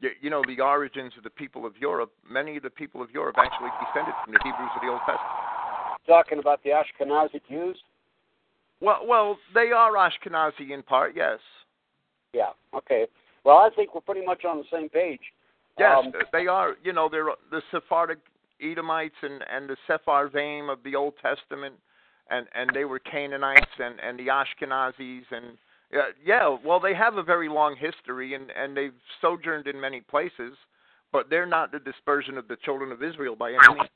[0.02, 2.12] you, you know the origins of the people of Europe.
[2.30, 5.32] Many of the people of Europe actually descended from the Hebrews of the Old Testament.
[6.06, 7.78] Talking about the Ashkenazi Jews.
[8.82, 11.39] Well, well, they are Ashkenazi in part, yes.
[12.34, 12.49] Yeah.
[12.76, 13.06] Okay.
[13.43, 15.20] Well, I think we're pretty much on the same page.
[15.78, 16.76] Yes, Um, they are.
[16.84, 18.20] You know, they're the Sephardic
[18.62, 21.76] Edomites and and the Sepharvaim of the Old Testament,
[22.30, 25.58] and and they were Canaanites and and the Ashkenazis and
[25.92, 26.58] yeah, yeah.
[26.64, 30.54] Well, they have a very long history and and they've sojourned in many places,
[31.12, 33.89] but they're not the dispersion of the children of Israel by any means.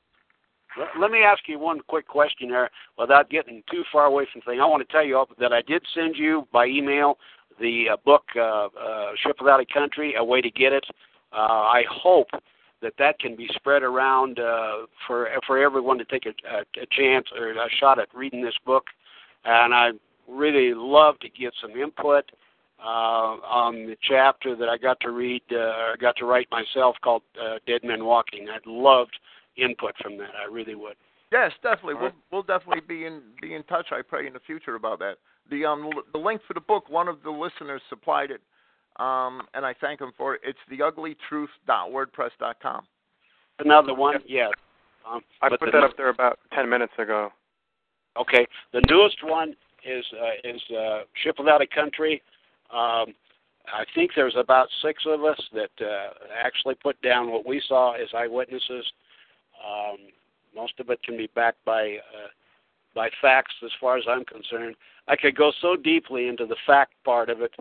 [0.98, 4.60] Let- me ask you one quick question there without getting too far away from thing.
[4.60, 7.18] I want to tell you that I did send you by email
[7.58, 10.84] the uh, book uh, uh, Ship Without a Country, A Way to Get It.
[11.32, 12.28] Uh, I hope
[12.82, 16.86] that that can be spread around uh, for for everyone to take a, a, a
[16.90, 18.84] chance or a shot at reading this book.
[19.44, 19.90] And I
[20.28, 22.24] really love to get some input
[22.78, 26.96] uh, on the chapter that I got to read, uh, or got to write myself
[27.02, 28.48] called uh, Dead Men Walking.
[28.54, 29.18] I'd loved
[29.56, 30.32] input from that.
[30.38, 30.96] I really would.
[31.32, 31.94] Yes, definitely.
[31.94, 33.86] All We'll we'll definitely be in be in touch.
[33.92, 35.16] I pray in the future about that.
[35.50, 38.40] The um the link for the book, one of the listeners supplied it,
[39.00, 40.40] um, and I thank him for it.
[40.44, 42.86] It's theuglytruth.wordpress.com.
[43.58, 44.50] Another one, yes.
[45.10, 47.30] Um, I put that up there about ten minutes ago.
[48.20, 49.56] Okay, the newest one
[49.86, 52.22] is uh, is uh, Ship Without a Country.
[52.72, 53.14] Um,
[53.66, 57.92] I think there's about six of us that uh, actually put down what we saw
[57.92, 58.84] as eyewitnesses.
[59.64, 59.96] Um,
[60.54, 62.28] most of it can be backed by uh,
[62.94, 64.74] by facts, as far as I'm concerned.
[65.08, 67.52] I could go so deeply into the fact part of it.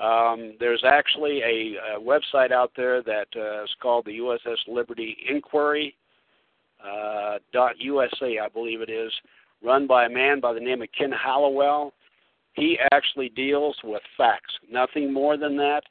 [0.00, 5.16] Um, there's actually a, a website out there that uh, is called the USS Liberty
[5.28, 5.94] Inquiry
[6.82, 9.12] uh, dot USA, I believe it is,
[9.64, 11.92] run by a man by the name of Ken Hallowell.
[12.54, 15.82] He actually deals with facts, nothing more than that.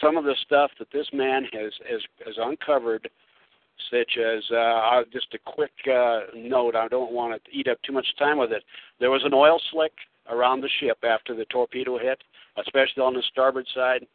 [0.00, 3.08] Some of the stuff that this man has has, has uncovered,
[3.90, 6.74] such as uh, just a quick uh, note.
[6.74, 8.64] I don't want to eat up too much time with it.
[8.98, 9.92] There was an oil slick
[10.30, 12.22] around the ship after the torpedo hit,
[12.58, 14.06] especially on the starboard side.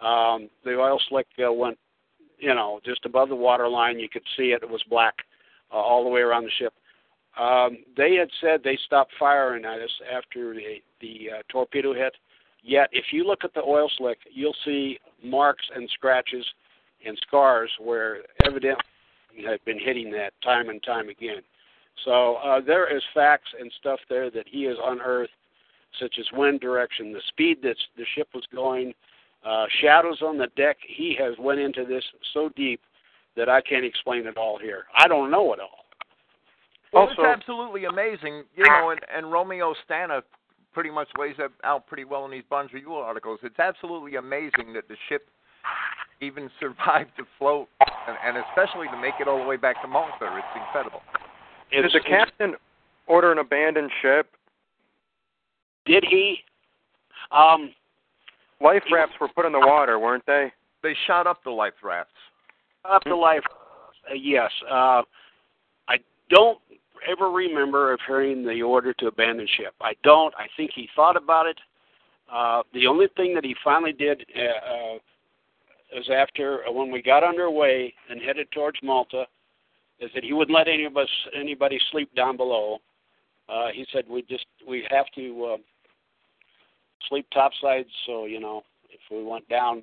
[0.00, 1.78] Um, the oil slick uh, went,
[2.38, 3.98] you know, just above the water line.
[3.98, 4.62] You could see it.
[4.62, 5.14] It was black
[5.72, 6.72] uh, all the way around the ship.
[7.38, 12.14] Um, they had said they stopped firing at us after the, the uh, torpedo hit.
[12.62, 16.44] Yet, if you look at the oil slick, you'll see marks and scratches
[17.06, 18.84] and scars where evidently
[19.46, 21.42] had been hitting that time and time again.
[22.04, 25.32] So uh, there is facts and stuff there that he has unearthed,
[26.00, 28.92] such as wind direction, the speed that the ship was going,
[29.44, 30.76] uh, shadows on the deck.
[30.86, 32.80] He has went into this so deep
[33.36, 34.84] that I can't explain it all here.
[34.96, 35.85] I don't know it all.
[36.96, 40.22] Well, Also- it's absolutely amazing, you know, and, and Romeo Stana
[40.72, 43.38] pretty much lays that out pretty well in these Barnes Review articles.
[43.42, 45.28] It's absolutely amazing that the ship
[46.20, 47.68] even survived to float,
[48.08, 50.12] and, and especially to make it all the way back to Malta.
[50.22, 51.02] It's incredible.
[51.72, 52.54] Did the captain
[53.06, 54.30] order an abandoned ship?
[55.84, 56.38] Did he?
[57.32, 57.72] Um,
[58.60, 60.50] Life rafts were put in the water, weren't they?
[60.82, 62.12] They shot up the life rafts.
[62.84, 63.42] up to life.
[64.10, 64.50] Uh, yes.
[64.70, 65.02] Uh,
[65.88, 65.98] I
[66.30, 66.58] don't
[67.10, 69.74] ever remember of hearing the order to abandon ship.
[69.80, 70.34] I don't.
[70.36, 71.58] I think he thought about it.
[72.32, 77.02] Uh, the only thing that he finally did uh, uh, is after uh, when we
[77.02, 79.26] got underway and headed towards Malta,
[80.00, 82.78] is that he wouldn't let any of us anybody sleep down below.
[83.48, 85.56] Uh, he said we just we have to uh,
[87.08, 89.82] sleep topside, so you know if we went down,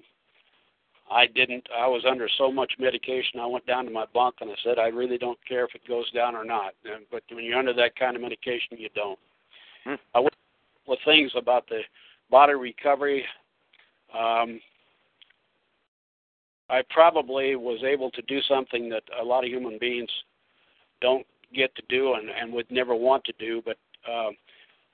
[1.12, 1.68] I didn't.
[1.76, 3.39] I was under so much medication.
[3.39, 5.88] I went down to my bunk and I said, I really don't care if it
[5.88, 6.74] goes down or not.
[6.86, 9.20] And, but when you're under that kind of medication, you don't.
[9.84, 9.95] Hmm.
[10.16, 10.36] I went
[10.88, 11.82] with things about the
[12.32, 13.26] body recovery.
[14.18, 14.60] Um,
[16.70, 20.10] I probably was able to do something that a lot of human beings
[21.01, 23.62] don't get to do and, and would never want to do.
[23.64, 23.78] But
[24.12, 24.36] um,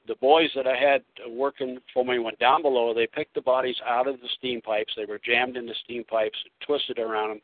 [0.07, 2.93] the boys that I had working for me went down below.
[2.93, 4.93] They picked the bodies out of the steam pipes.
[4.95, 7.41] They were jammed in the steam pipes, twisted around them,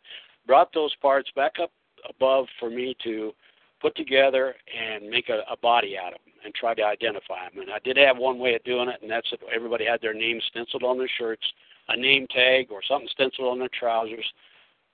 [0.47, 1.71] brought those parts back up
[2.09, 3.33] above for me to
[3.81, 7.61] put together and make a, a body out of them and try to identify them.
[7.61, 10.13] And I did have one way of doing it, and that's if everybody had their
[10.13, 11.45] name stenciled on their shirts,
[11.89, 14.25] a name tag or something stenciled on their trousers,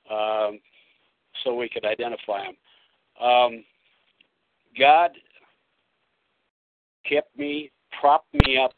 [0.09, 0.59] um,
[1.43, 3.26] so we could identify them.
[3.26, 3.64] Um,
[4.78, 5.12] God
[7.08, 8.74] kept me, propped me up.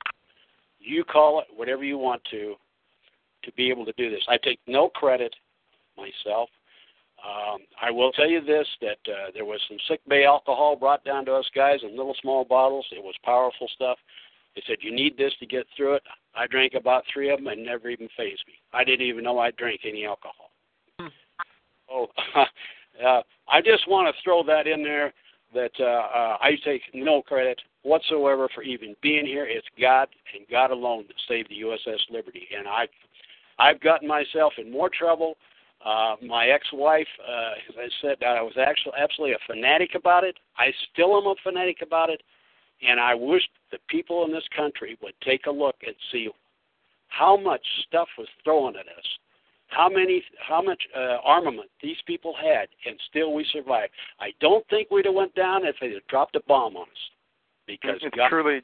[0.80, 2.56] You call it whatever you want to,
[3.44, 4.24] to be able to do this.
[4.28, 5.34] I take no credit
[5.98, 6.50] myself.
[7.24, 11.06] Um, I will tell you this: that uh, there was some sick bay alcohol brought
[11.06, 12.86] down to us guys in little small bottles.
[12.92, 13.98] It was powerful stuff.
[14.56, 16.04] They said you need this to get through it.
[16.36, 18.54] I drank about three of them and never even phased me.
[18.74, 20.52] I didn't even know I drank any alcohol.
[21.00, 21.08] Hmm.
[21.90, 22.08] Oh,
[23.06, 25.14] uh, I just want to throw that in there
[25.54, 29.46] that uh, uh, I take no credit whatsoever for even being here.
[29.46, 32.88] It's God and God alone that saved the USS Liberty, and I,
[33.60, 35.36] I've gotten myself in more trouble.
[35.86, 40.38] Uh, my ex-wife, uh, as I said, I was actually absolutely a fanatic about it.
[40.58, 42.22] I still am a fanatic about it,
[42.88, 46.30] and I wish the people in this country would take a look and see
[47.10, 49.06] how much stuff was thrown at us
[49.74, 53.92] how many how much uh, armament these people had and still we survived.
[54.20, 57.04] I don't think we'd have went down if they had dropped a bomb on us
[57.68, 58.62] because it's God, truly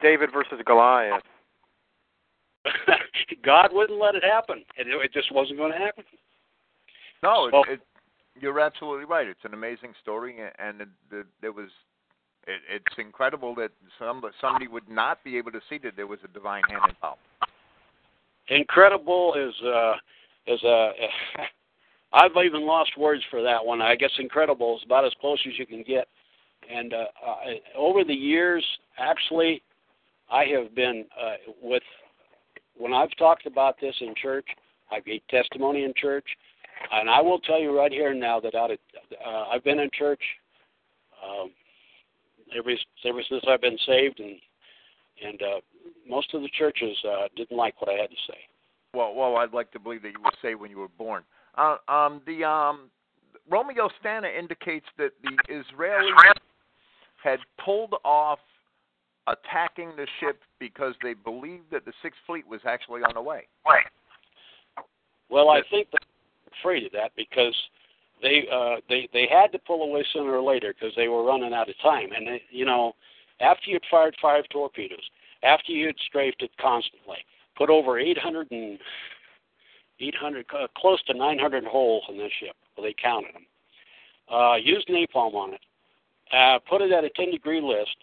[0.00, 1.22] david versus goliath.
[3.44, 6.04] God wouldn't let it happen and it, it just wasn't going to happen.
[7.22, 7.80] No so, it, it,
[8.40, 9.26] you're absolutely right.
[9.26, 11.68] It's an amazing story and it, it, it was
[12.46, 16.18] it, it's incredible that some somebody would not be able to see that there was
[16.24, 17.20] a divine hand involved.
[18.48, 19.94] Incredible is uh
[20.46, 20.92] is a.
[22.12, 23.82] I've even lost words for that one.
[23.82, 26.06] I guess incredible is about as close as you can get.
[26.72, 28.64] And uh, uh, over the years,
[28.98, 29.62] actually,
[30.30, 31.82] I have been uh, with
[32.76, 34.46] when I've talked about this in church.
[34.90, 36.26] I gave testimony in church,
[36.92, 38.78] and I will tell you right here now that out of,
[39.24, 40.20] uh, I've been in church
[41.24, 41.50] um,
[42.56, 42.70] ever
[43.04, 44.36] ever since I've been saved, and
[45.24, 45.60] and uh,
[46.08, 48.38] most of the churches uh, didn't like what I had to say.
[48.94, 51.22] Well, well, I'd like to believe that you would say when you were born.
[51.56, 52.90] Uh, um, the um,
[53.50, 56.32] Romeo Stana indicates that the Israelis
[57.22, 58.38] had pulled off
[59.26, 63.46] attacking the ship because they believed that the Sixth Fleet was actually on the way.
[63.66, 63.86] Right.
[65.30, 67.54] Well, I think they're afraid of that because
[68.22, 71.52] they uh, they they had to pull away sooner or later because they were running
[71.52, 72.10] out of time.
[72.14, 72.94] And they, you know,
[73.40, 75.02] after you'd fired five torpedoes,
[75.42, 77.18] after you'd strafed it constantly,
[77.56, 78.78] put over 800 and
[80.00, 82.56] 800, uh, close to 900 holes in this ship.
[82.76, 83.46] Well, they counted them.
[84.32, 85.60] Uh, used napalm on it.
[86.32, 87.96] Uh, put it at a 10 degree list,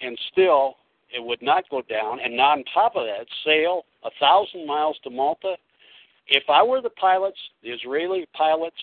[0.00, 0.76] and still
[1.14, 2.18] it would not go down.
[2.20, 5.56] And on top of that, sail a thousand miles to Malta.
[6.28, 8.76] If I were the pilots, the Israeli pilots,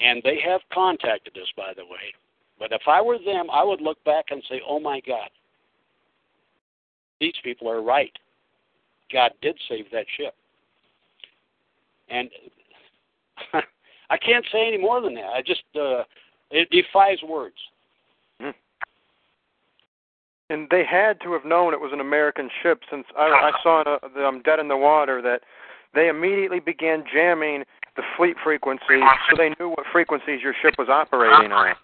[0.00, 2.14] and they have contacted us, by the way,
[2.58, 5.30] but if I were them, I would look back and say, "Oh my God,
[7.18, 8.16] these people are right."
[9.12, 10.34] God did save that ship.
[12.08, 12.30] And
[14.10, 15.32] I can't say any more than that.
[15.34, 16.04] I just uh,
[16.50, 17.56] it defies words.
[18.40, 18.50] Hmm.
[20.48, 23.80] And they had to have known it was an American ship, since I, I saw
[23.80, 25.40] in a, the um, Dead in the Water that
[25.94, 27.64] they immediately began jamming
[27.96, 31.74] the fleet frequencies, so they knew what frequencies your ship was operating on.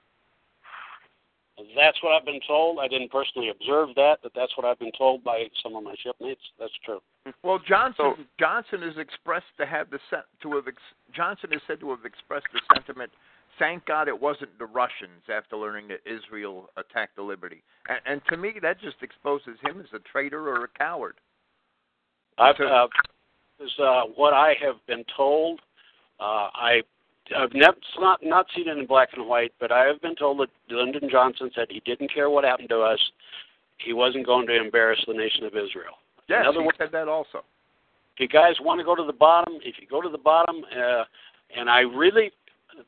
[1.76, 2.78] That's what I've been told.
[2.80, 5.94] I didn't personally observe that, but that's what I've been told by some of my
[6.02, 6.40] shipmates.
[6.58, 7.00] That's true.
[7.44, 9.98] Well, Johnson so, Johnson has expressed to have the
[10.42, 10.76] to have ex,
[11.14, 13.12] Johnson is said to have expressed the sentiment.
[13.58, 18.22] Thank God it wasn't the Russians after learning that Israel attacked the Liberty, and, and
[18.28, 21.14] to me that just exposes him as a traitor or a coward.
[22.38, 22.88] I've, uh,
[23.60, 25.60] is uh, what I have been told.
[26.18, 26.82] Uh, I
[27.36, 30.40] I've never not not seen it in black and white, but I have been told
[30.40, 32.98] that Lyndon Johnson said he didn't care what happened to us.
[33.78, 35.94] He wasn't going to embarrass the nation of Israel.
[36.28, 37.44] Yes, in he words, said that also.
[38.14, 40.64] If you guys want to go to the bottom, if you go to the bottom,
[40.76, 41.04] uh,
[41.56, 42.30] and I really,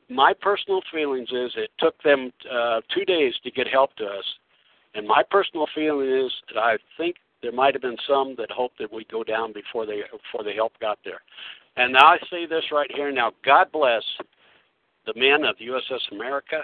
[0.09, 4.25] my personal feelings is it took them uh, two days to get help to us,
[4.93, 8.79] and my personal feeling is that I think there might have been some that hoped
[8.79, 11.21] that we'd go down before they before the help got there.
[11.77, 13.33] And now I say this right here now.
[13.43, 14.03] God bless
[15.05, 16.61] the men of the USS America,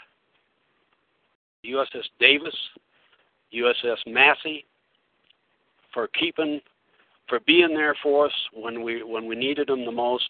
[1.66, 2.56] USS Davis,
[3.54, 4.66] USS Massey,
[5.94, 6.60] for keeping,
[7.28, 10.30] for being there for us when we when we needed them the most.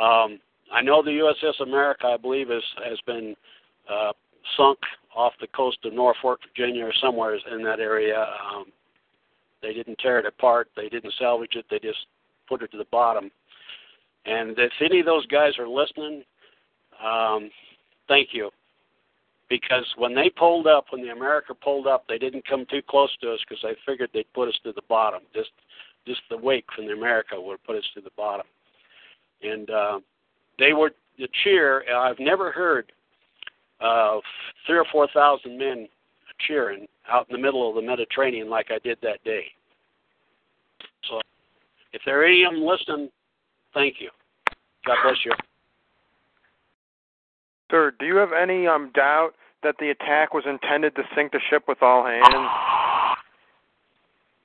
[0.00, 0.38] Um,
[0.72, 3.34] I know the USS America, I believe, is, has been
[3.90, 4.12] uh,
[4.56, 4.78] sunk
[5.14, 8.20] off the coast of Norfolk, Virginia, or somewhere in that area.
[8.20, 8.66] Um,
[9.62, 10.68] they didn't tear it apart.
[10.76, 11.66] They didn't salvage it.
[11.70, 12.06] They just
[12.48, 13.30] put it to the bottom.
[14.26, 16.22] And if any of those guys are listening,
[17.04, 17.50] um,
[18.06, 18.50] thank you.
[19.50, 23.10] Because when they pulled up, when the America pulled up, they didn't come too close
[23.20, 25.22] to us because they figured they'd put us to the bottom.
[25.34, 25.50] Just,
[26.06, 28.46] just the wake from the America would put us to the bottom.
[29.42, 30.00] And uh,
[30.58, 31.82] they were the cheer.
[31.92, 32.92] I've never heard
[33.80, 34.22] of
[34.66, 35.88] three or four thousand men
[36.46, 39.44] cheering out in the middle of the Mediterranean like I did that day.
[41.08, 41.20] So,
[41.92, 43.10] if there are any of them listening,
[43.74, 44.10] thank you.
[44.86, 45.32] God bless you.
[47.70, 49.32] Sir, do you have any um, doubt
[49.62, 52.46] that the attack was intended to sink the ship with all hands?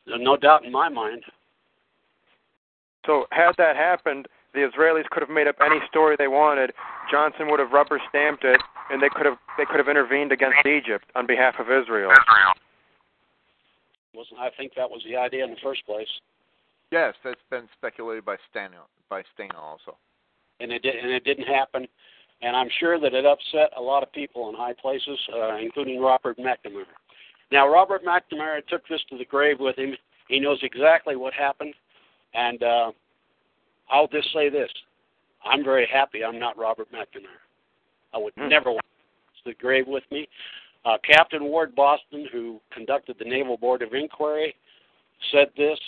[0.08, 1.24] No doubt in my mind.
[3.06, 6.72] So, had that happened, the Israelis could have made up any story they wanted,
[7.12, 8.60] Johnson would have rubber stamped it,
[8.90, 12.12] and they could have they could have intervened against Egypt on behalf of Israel.
[14.14, 16.08] Wasn't I think that was the idea in the first place.
[16.92, 19.98] Yes, that's been speculated by Stana by Stana also.
[20.60, 21.88] And it did, and it didn't happen.
[22.46, 26.00] And I'm sure that it upset a lot of people in high places, uh, including
[26.00, 26.86] Robert McNamara.
[27.52, 29.96] Now, Robert McNamara took this to the grave with him.
[30.28, 31.74] He knows exactly what happened.
[32.36, 32.92] And uh,
[33.90, 34.70] I'll just say this
[35.44, 37.42] I'm very happy I'm not Robert McNamara.
[38.14, 38.48] I would Hmm.
[38.48, 38.86] never want
[39.44, 40.28] to the grave with me.
[40.86, 44.56] Uh, Captain Ward Boston, who conducted the Naval Board of Inquiry,
[45.32, 45.80] said this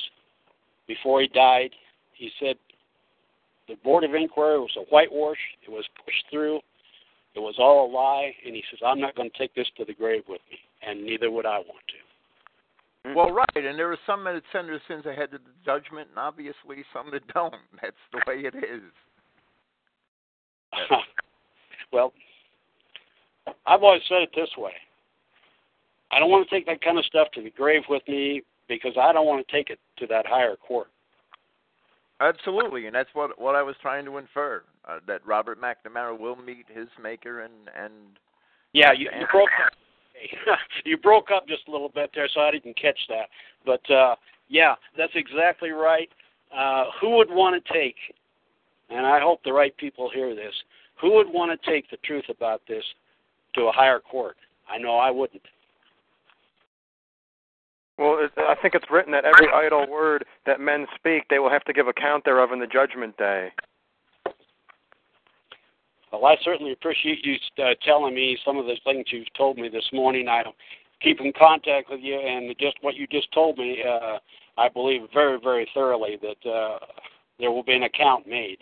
[0.88, 1.76] before he died.
[2.14, 2.58] He said
[3.68, 5.38] the Board of Inquiry was a whitewash.
[5.66, 6.60] It was pushed through.
[7.36, 8.34] It was all a lie.
[8.46, 11.06] And he says, I'm not going to take this to the grave with me, and
[11.06, 13.10] neither would I want to.
[13.10, 13.16] Hmm.
[13.16, 16.18] Well, right, and there are some that send their sins ahead of the judgment, and
[16.18, 17.54] obviously some that don't.
[17.82, 18.82] That's the way it is.
[21.92, 22.14] well,
[23.66, 24.74] I've always said it this way.
[26.12, 28.94] I don't want to take that kind of stuff to the grave with me because
[29.00, 30.88] I don't want to take it to that higher court.
[32.20, 36.36] Absolutely, and that's what what I was trying to infer uh, that Robert McNamara will
[36.36, 37.94] meet his maker and and
[38.74, 39.74] Yeah, you, you broke up.
[40.86, 43.30] you broke up just a little bit there, so I didn't catch that.
[43.66, 44.16] But uh,
[44.50, 46.10] yeah, that's exactly right.
[46.56, 47.96] Uh, who would want to take?
[48.90, 50.54] And I hope the right people hear this.
[51.02, 52.84] Who would want to take the truth about this
[53.56, 54.38] to a higher court?
[54.70, 55.44] I know I wouldn't.
[57.98, 61.50] Well, it, I think it's written that every idle word that men speak, they will
[61.50, 63.52] have to give account thereof in the judgment day.
[66.12, 69.68] Well, I certainly appreciate you uh, telling me some of the things you've told me
[69.68, 70.28] this morning.
[70.28, 70.44] I
[71.02, 74.18] keep in contact with you, and just what you just told me, uh,
[74.58, 76.80] I believe very, very thoroughly that uh,
[77.40, 78.58] there will be an account made,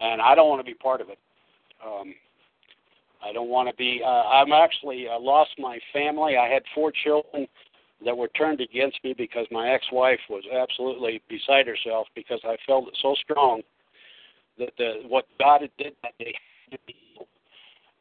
[0.00, 1.18] and I don't want to be part of it.
[1.84, 2.14] Um,
[3.24, 4.00] I don't want to be.
[4.04, 6.36] Uh, I'm actually uh, lost my family.
[6.36, 7.48] I had four children
[8.04, 12.88] that were turned against me because my ex-wife was absolutely beside herself because I felt
[12.88, 13.62] it so strong
[14.58, 16.34] that the, what God had did that day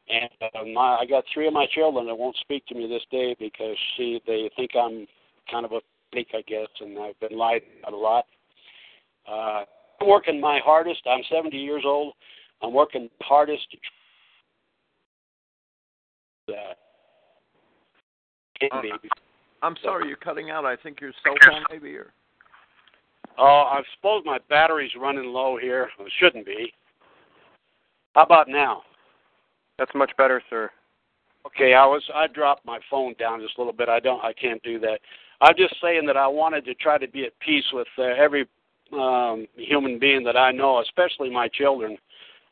[0.08, 3.02] and uh, my, I got three of my children that won't speak to me this
[3.10, 5.08] day because see they think I'm
[5.50, 5.80] kind of a
[6.14, 8.26] fake, I guess, and I've been lied about a lot.
[9.28, 9.64] Uh,
[10.02, 11.02] I'm working my hardest.
[11.10, 12.14] I'm 70 years old.
[12.62, 13.66] I'm working hardest
[16.48, 16.74] to uh,
[18.60, 18.92] can be.
[19.62, 20.66] I'm sorry you're cutting out.
[20.66, 22.14] I think your cell phone maybe or
[23.38, 25.90] Oh, I suppose my battery's running low here.
[26.00, 26.74] It shouldn't be.
[28.14, 28.84] How about now?
[29.78, 30.72] That's much better, sir.
[31.46, 33.90] Okay, I was I dropped my phone down just a little bit.
[33.90, 35.00] I don't I can't do that.
[35.42, 38.48] I'm just saying that I wanted to try to be at peace with uh, every
[38.94, 41.98] um, human being that I know, especially my children,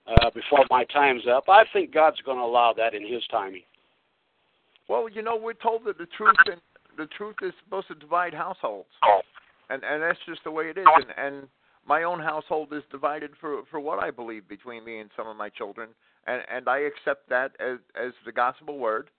[0.06, 1.45] uh, before my time's up.
[1.47, 3.64] I think God's going to allow that in His timing.
[4.89, 6.60] Well, you know, we're told that the truth and
[6.98, 8.89] the truth is supposed to divide households,
[9.70, 10.86] and and that's just the way it is.
[10.88, 11.48] And and
[11.86, 15.36] my own household is divided for for what I believe between me and some of
[15.36, 15.89] my children,
[16.28, 19.10] and and I accept that as as the gospel word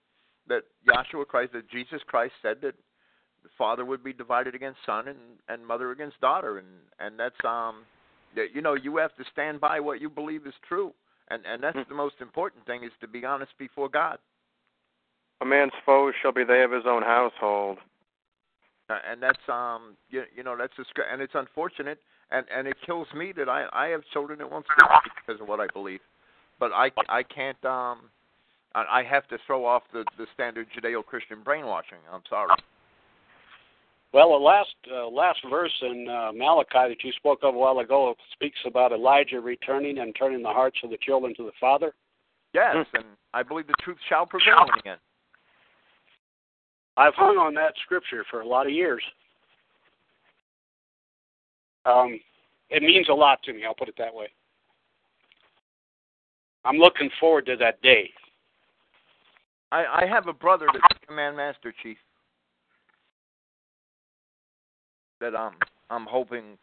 [0.47, 2.75] that Joshua Christ, that Jesus Christ said that
[3.43, 6.67] the father would be divided against son and and mother against daughter, and
[6.99, 7.83] and that's um,
[8.35, 10.93] that you know you have to stand by what you believe is true,
[11.29, 14.17] and and that's the most important thing is to be honest before God.
[15.41, 17.77] A man's foes shall be they of his own household.
[18.89, 21.97] Uh, and that's um you, you know that's a and it's unfortunate
[22.31, 25.47] and and it kills me that I I have children that won't speak because of
[25.47, 26.01] what I believe,
[26.59, 28.09] but I I can't um
[28.75, 31.97] I I have to throw off the the standard Judeo-Christian brainwashing.
[32.11, 32.49] I'm sorry.
[34.13, 37.79] Well, the last uh, last verse in uh, Malachi that you spoke of a while
[37.79, 41.93] ago speaks about Elijah returning and turning the hearts of the children to the father.
[42.53, 44.99] Yes, and I believe the truth shall prevail in the end.
[46.97, 49.03] I've hung on that scripture for a lot of years.
[51.85, 52.19] Um,
[52.69, 53.63] it means a lot to me.
[53.65, 54.27] I'll put it that way.
[56.63, 58.09] I'm looking forward to that day.
[59.71, 61.97] I I have a brother that's command master chief
[65.21, 65.53] that um
[65.89, 66.57] I'm hoping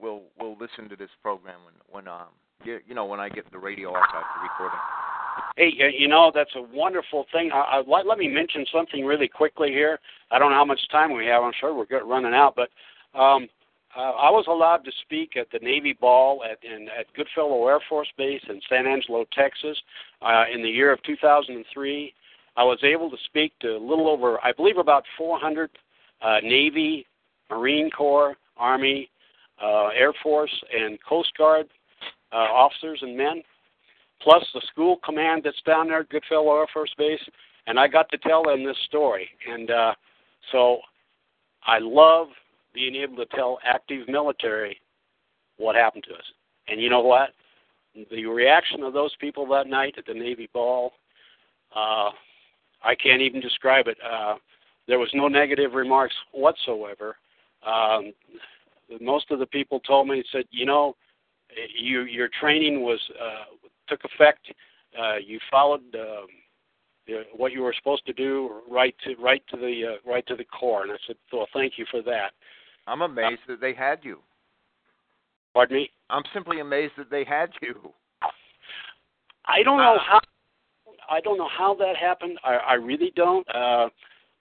[0.00, 2.28] will will listen to this program when when um
[2.64, 4.78] you, you know when I get the radio archive recording.
[5.56, 7.50] Hey, you know that's a wonderful thing.
[7.52, 9.98] I, I, let, let me mention something really quickly here.
[10.30, 11.42] I don't know how much time we have.
[11.42, 12.68] I'm sure we're running out, but
[13.18, 13.48] um,
[13.96, 17.80] uh, I was allowed to speak at the Navy Ball at in, at Goodfellow Air
[17.88, 19.76] Force Base in San Angelo, Texas,
[20.22, 22.14] uh, in the year of 2003.
[22.56, 25.70] I was able to speak to a little over, I believe, about 400
[26.20, 27.06] uh, Navy,
[27.50, 29.10] Marine Corps, Army,
[29.62, 31.66] uh, Air Force, and Coast Guard
[32.32, 33.42] uh, officers and men.
[34.22, 37.20] Plus the school command that's down there Goodfellow Air Force Base,
[37.66, 39.28] and I got to tell them this story.
[39.50, 39.94] And uh,
[40.52, 40.78] so
[41.66, 42.28] I love
[42.74, 44.80] being able to tell active military
[45.56, 46.24] what happened to us.
[46.68, 47.30] And you know what?
[48.10, 50.92] The reaction of those people that night at the Navy ball,
[51.74, 52.10] uh,
[52.84, 53.98] I can't even describe it.
[54.04, 54.36] Uh,
[54.86, 57.16] there was no negative remarks whatsoever.
[57.66, 58.12] Um,
[59.00, 60.96] most of the people told me said, you know,
[61.76, 63.44] you, your training was uh,
[63.88, 64.46] took effect.
[64.98, 66.26] Uh, you followed um,
[67.06, 70.36] the, what you were supposed to do right to right to the uh, right to
[70.36, 70.82] the core.
[70.82, 72.32] And I said, well, thank you for that.
[72.86, 74.18] I'm amazed uh, that they had you.
[75.54, 75.90] Pardon me.
[76.10, 77.92] I'm simply amazed that they had you.
[79.46, 80.20] I don't know how.
[81.10, 82.38] I don't know how that happened.
[82.44, 83.46] I, I really don't.
[83.54, 83.88] Uh,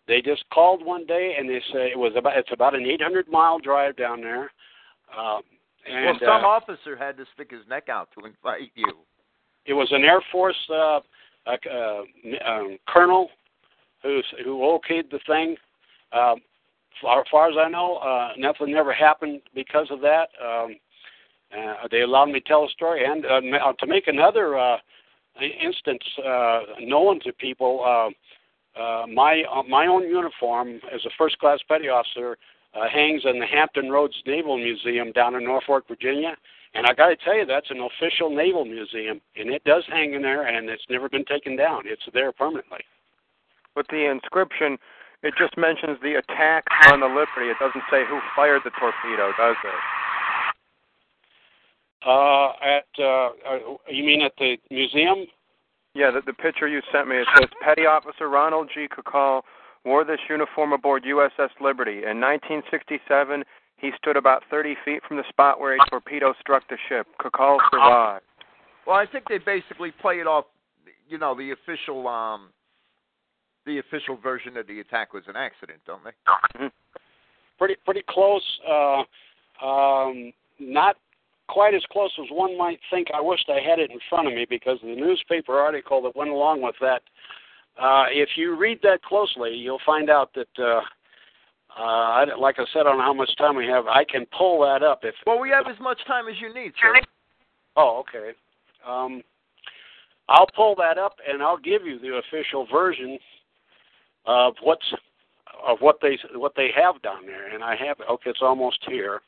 [0.07, 3.27] they just called one day and they say it was about it's about an 800
[3.29, 4.51] mile drive down there.
[5.17, 5.41] Um,
[5.85, 8.93] and, well, some uh, officer had to stick his neck out to invite you.
[9.67, 10.99] It was an Air Force uh,
[11.45, 12.01] uh,
[12.45, 13.29] um, colonel
[14.01, 15.55] who who okayed the thing.
[16.13, 16.37] Um,
[17.01, 20.29] far, far as I know, uh, nothing ever happened because of that.
[20.43, 20.77] Um,
[21.57, 24.77] uh, they allowed me to tell a story, and uh, uh to make another uh,
[25.41, 27.83] instance uh, known to people.
[27.85, 28.09] Uh,
[28.79, 32.37] uh, my uh, my own uniform as a first class petty officer
[32.75, 36.35] uh, hangs in the Hampton Roads Naval Museum down in Norfolk, Virginia.
[36.73, 40.13] And I got to tell you, that's an official naval museum, and it does hang
[40.13, 41.83] in there, and it's never been taken down.
[41.85, 42.81] It's there permanently.
[43.75, 44.77] With the inscription,
[45.23, 47.49] it just mentions the attack on the Liberty.
[47.49, 49.81] It doesn't say who fired the torpedo, does it?
[52.05, 55.25] Uh, at uh, uh, you mean at the museum?
[55.95, 57.17] Yeah, the, the picture you sent me.
[57.17, 58.87] It says Petty Officer Ronald G.
[58.87, 59.41] Kukal
[59.83, 62.03] wore this uniform aboard USS Liberty.
[62.03, 63.43] In 1967,
[63.77, 67.07] he stood about 30 feet from the spot where a torpedo struck the ship.
[67.19, 68.23] Kukal survived.
[68.85, 70.45] Well, I think they basically play it off,
[71.07, 72.49] you know, the official um
[73.65, 76.11] the official version of the attack was an accident, don't they?
[76.57, 76.67] Mm-hmm.
[77.59, 78.43] Pretty pretty close.
[78.67, 79.03] Uh,
[79.63, 80.95] um, not
[81.47, 83.07] quite as close as one might think.
[83.13, 86.29] I wished I had it in front of me because the newspaper article that went
[86.29, 87.01] along with that.
[87.79, 90.81] Uh, if you read that closely, you'll find out that, uh,
[91.77, 93.87] uh, I, like I said, I don't know how much time we have.
[93.87, 95.13] I can pull that up if.
[95.25, 96.99] Well, we have as much time as you need, sir.
[97.75, 98.31] Oh, okay.
[98.87, 99.21] Um,
[100.29, 103.17] I'll pull that up and I'll give you the official version
[104.25, 104.93] of what's
[105.65, 107.97] of what they what they have down there, and I have.
[108.09, 109.21] Okay, it's almost here.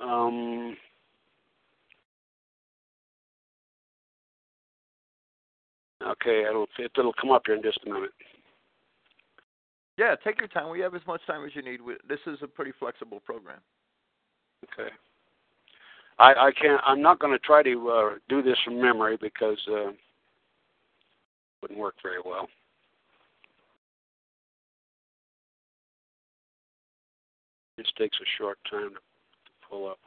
[0.00, 0.76] Um,
[6.06, 8.10] okay, it'll it'll come up here in just a minute.
[9.98, 10.70] Yeah, take your time.
[10.70, 11.80] We have as much time as you need.
[12.08, 13.58] This is a pretty flexible program.
[14.64, 14.90] Okay.
[16.20, 16.80] I I can't.
[16.86, 19.96] I'm not going to try to uh, do this from memory because uh, it
[21.62, 22.48] wouldn't work very well.
[27.76, 29.98] This takes a short time to pull up.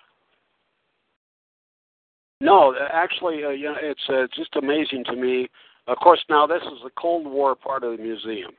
[2.39, 5.49] No, actually, uh, yeah, it's uh, just amazing to me.
[5.87, 8.51] Of course, now this is the Cold War part of the museum.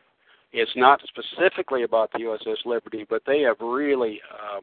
[0.52, 4.60] It's not specifically about the USS Liberty, but they have really, uh,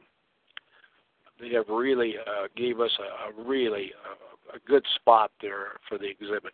[1.40, 5.98] they have really uh, gave us a, a really uh, a good spot there for
[5.98, 6.54] the exhibit.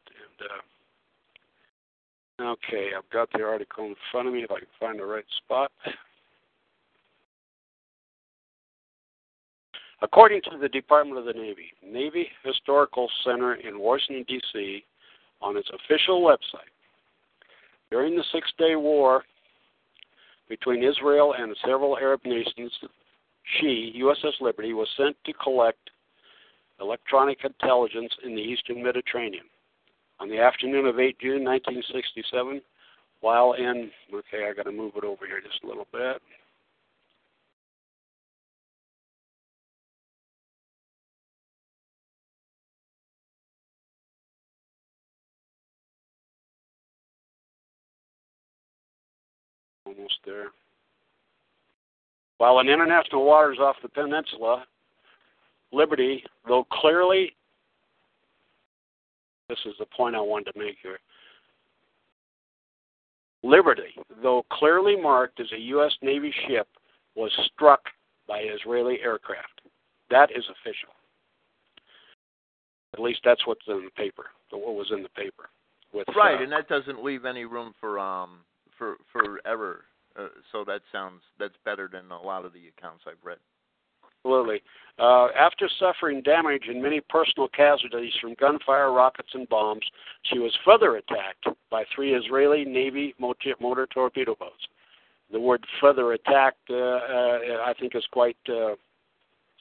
[2.39, 4.43] And uh, okay, I've got the article in front of me.
[4.43, 5.71] If I can find the right spot.
[10.01, 14.83] According to the Department of the Navy, Navy Historical Center in Washington, D.C.,
[15.41, 16.74] on its official website,
[17.89, 19.23] during the Six Day War
[20.49, 22.71] between Israel and several Arab nations,
[23.59, 25.89] she, USS Liberty, was sent to collect
[26.79, 29.45] electronic intelligence in the eastern Mediterranean.
[30.19, 32.61] On the afternoon of 8 June 1967,
[33.21, 36.21] while in, okay, I got to move it over here just a little bit.
[49.85, 50.47] Almost there.
[52.37, 54.65] While in international waters off the peninsula,
[55.71, 57.35] Liberty, though clearly,
[59.49, 60.99] this is the point I wanted to make here.
[63.43, 63.93] Liberty,
[64.23, 65.93] though clearly marked as a U.S.
[66.01, 66.67] Navy ship,
[67.15, 67.81] was struck
[68.27, 69.61] by Israeli aircraft.
[70.09, 70.89] That is official.
[72.93, 74.25] At least that's what's in the paper.
[74.51, 75.49] What was in the paper.
[75.93, 78.39] With, right, uh, and that doesn't leave any room for um
[78.77, 79.85] for for error.
[80.17, 83.37] Uh, so that sounds that's better than a lot of the accounts I've read.
[84.23, 84.61] absolutely.
[84.97, 89.85] Uh, after suffering damage and many personal casualties from gunfire, rockets, and bombs,
[90.23, 94.67] she was further attacked by three Israeli Navy motor torpedo boats.
[95.31, 98.75] The word "further attacked" uh, uh, I think is quite uh,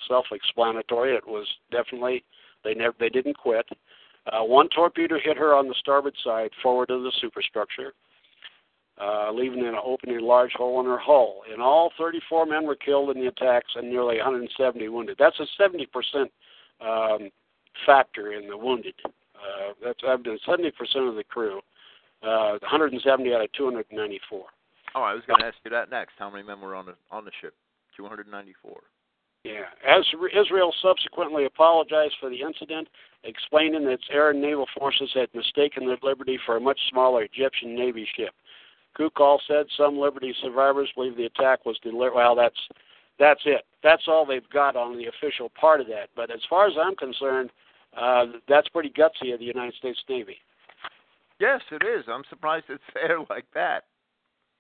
[0.07, 1.15] self-explanatory.
[1.15, 2.23] It was definitely
[2.63, 3.67] they never they didn't quit.
[4.33, 7.93] Uh, one torpedo hit her on the starboard side, forward of the superstructure
[9.01, 11.43] uh, leaving an opening large hole in her hull.
[11.53, 15.17] In all, 34 men were killed in the attacks and nearly 170 wounded.
[15.19, 15.87] That's a 70%
[16.81, 17.31] um,
[17.87, 18.95] factor in the wounded.
[19.05, 20.69] Uh, that's I've been 70%
[21.09, 21.59] of the crew,
[22.23, 24.45] uh, 170 out of 294.
[24.95, 26.13] Oh, I was going to ask you that next.
[26.19, 27.55] How many men were on the on the ship?
[27.97, 28.81] 294.
[29.45, 29.69] Yeah.
[29.87, 32.89] As Israel subsequently apologized for the incident,
[33.25, 37.23] explaining that its air and naval forces had mistaken the Liberty for a much smaller
[37.23, 38.31] Egyptian Navy ship.
[38.99, 42.15] Kukal said some Liberty survivors believe the attack was deliberate.
[42.15, 42.59] Well, that's
[43.19, 43.63] that's it.
[43.83, 46.09] That's all they've got on the official part of that.
[46.17, 47.51] But as far as I'm concerned,
[47.97, 50.37] uh, that's pretty gutsy of the United States Navy.
[51.41, 52.05] Yes, it is.
[52.09, 53.85] I'm surprised it's there like that.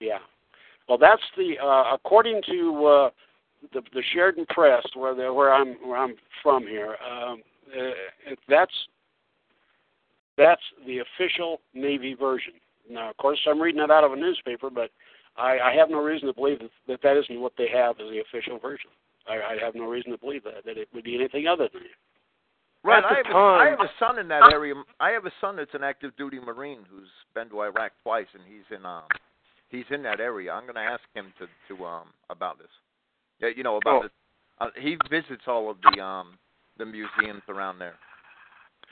[0.00, 0.18] Yeah.
[0.88, 3.10] Well, that's the uh, according to uh,
[3.72, 6.96] the the Sheridan Press, where the, where I'm where I'm from here.
[7.10, 7.42] Um,
[7.74, 8.72] uh, that's
[10.36, 12.54] that's the official Navy version.
[12.88, 14.90] Now, of course, I'm reading that out of a newspaper, but
[15.36, 18.10] I, I have no reason to believe that, that that isn't what they have as
[18.10, 18.90] the official version.
[19.28, 21.82] I, I have no reason to believe that that it would be anything other than
[21.82, 21.96] it.
[22.84, 23.02] Right.
[23.02, 24.74] I have, a, I have a son in that area.
[25.00, 28.42] I have a son that's an active duty Marine who's been to Iraq twice, and
[28.46, 29.04] he's in um
[29.70, 30.52] he's in that area.
[30.52, 32.68] I'm going to ask him to to um about this.
[33.40, 34.06] Yeah, you know about oh.
[34.06, 34.12] it.
[34.60, 36.36] Uh, he visits all of the um
[36.76, 37.94] the museums around there,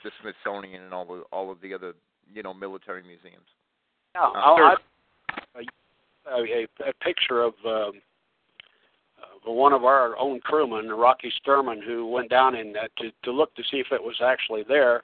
[0.03, 1.93] the Smithsonian and all the all of the other
[2.33, 3.45] you know military museums.
[4.15, 4.77] Yeah, uh, I'll,
[5.55, 5.61] I,
[6.31, 8.01] a, a picture of um,
[9.21, 13.31] uh, one of our own crewmen, Rocky Sturman, who went down and uh, to to
[13.31, 15.03] look to see if it was actually there,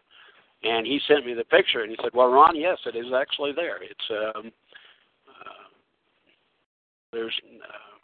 [0.64, 3.52] and he sent me the picture, and he said, "Well, Ron, yes, it is actually
[3.56, 3.81] there.
[3.84, 4.52] It's um,
[5.27, 5.68] uh,
[7.11, 7.98] there's." Uh,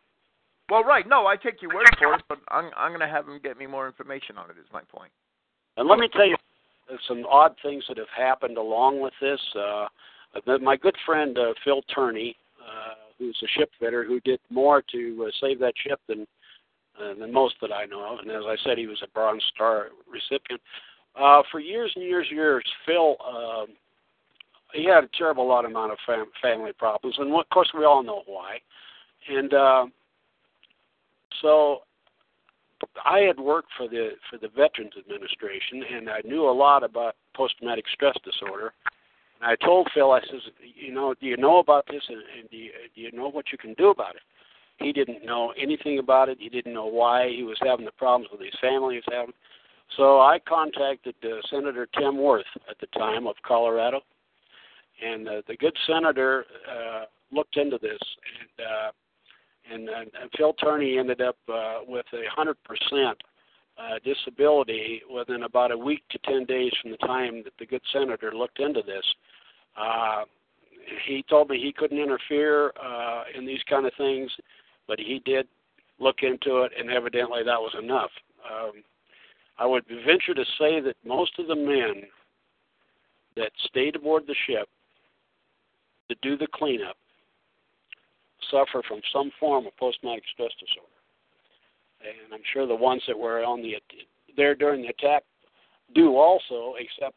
[0.70, 1.08] well, right.
[1.08, 3.58] No, I take your word for it, but I'm I'm going to have him get
[3.58, 4.58] me more information on it.
[4.60, 5.12] Is my point.
[5.78, 6.38] And let me tell you
[7.08, 9.40] some odd things that have happened along with this.
[9.56, 9.88] Uh, uh,
[10.62, 15.26] my good friend uh, Phil Tourney, uh, who's a ship fitter, who did more to
[15.28, 16.26] uh, save that ship than
[17.02, 19.44] uh, than most that I know of, and as I said, he was a Bronze
[19.54, 20.62] Star recipient.
[21.20, 23.66] Uh, for years and years and years, Phil uh,
[24.74, 28.04] he had a terrible lot amount of fam- family problems, and of course we all
[28.04, 28.58] know why.
[29.30, 29.86] And uh,
[31.42, 31.80] so
[33.06, 37.16] I had worked for the for the Veterans Administration, and I knew a lot about
[37.36, 38.74] post traumatic stress disorder.
[39.42, 40.42] And I told Phil, I says,
[40.76, 43.52] you know, do you know about this, and, and do, you, do you know what
[43.52, 44.22] you can do about it?
[44.78, 46.38] He didn't know anything about it.
[46.40, 48.96] He didn't know why he was having the problems with his family.
[48.96, 49.34] Was having.
[49.96, 54.02] So I contacted uh, Senator Tim Wirth at the time of Colorado,
[55.06, 58.00] and uh, the good senator uh, looked into this,
[58.40, 58.92] and uh,
[59.72, 63.18] and, and, and Phil Tourney ended up uh, with a hundred percent
[63.78, 67.82] uh, disability within about a week to 10 days from the time that the good
[67.92, 69.04] senator looked into this.
[69.78, 70.24] Uh,
[71.06, 74.32] he told me he couldn't interfere uh, in these kind of things,
[74.88, 75.48] but he did
[76.00, 78.12] look into it, and evidently that was enough.
[78.50, 78.84] Um,
[79.58, 82.04] I would venture to say that most of the men
[83.36, 84.70] that stayed aboard the ship
[86.10, 86.98] to do the cleanup
[88.52, 90.95] suffer from some form of post-traumatic stress disorder
[92.24, 93.76] and I'm sure the ones that were on the
[94.38, 95.24] there during the attack
[95.94, 97.16] do also, except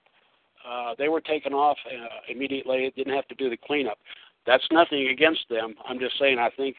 [0.69, 2.93] uh, they were taken off uh, immediately.
[2.97, 3.99] Didn't have to do the cleanup.
[4.47, 5.75] That's nothing against them.
[5.87, 6.77] I'm just saying I think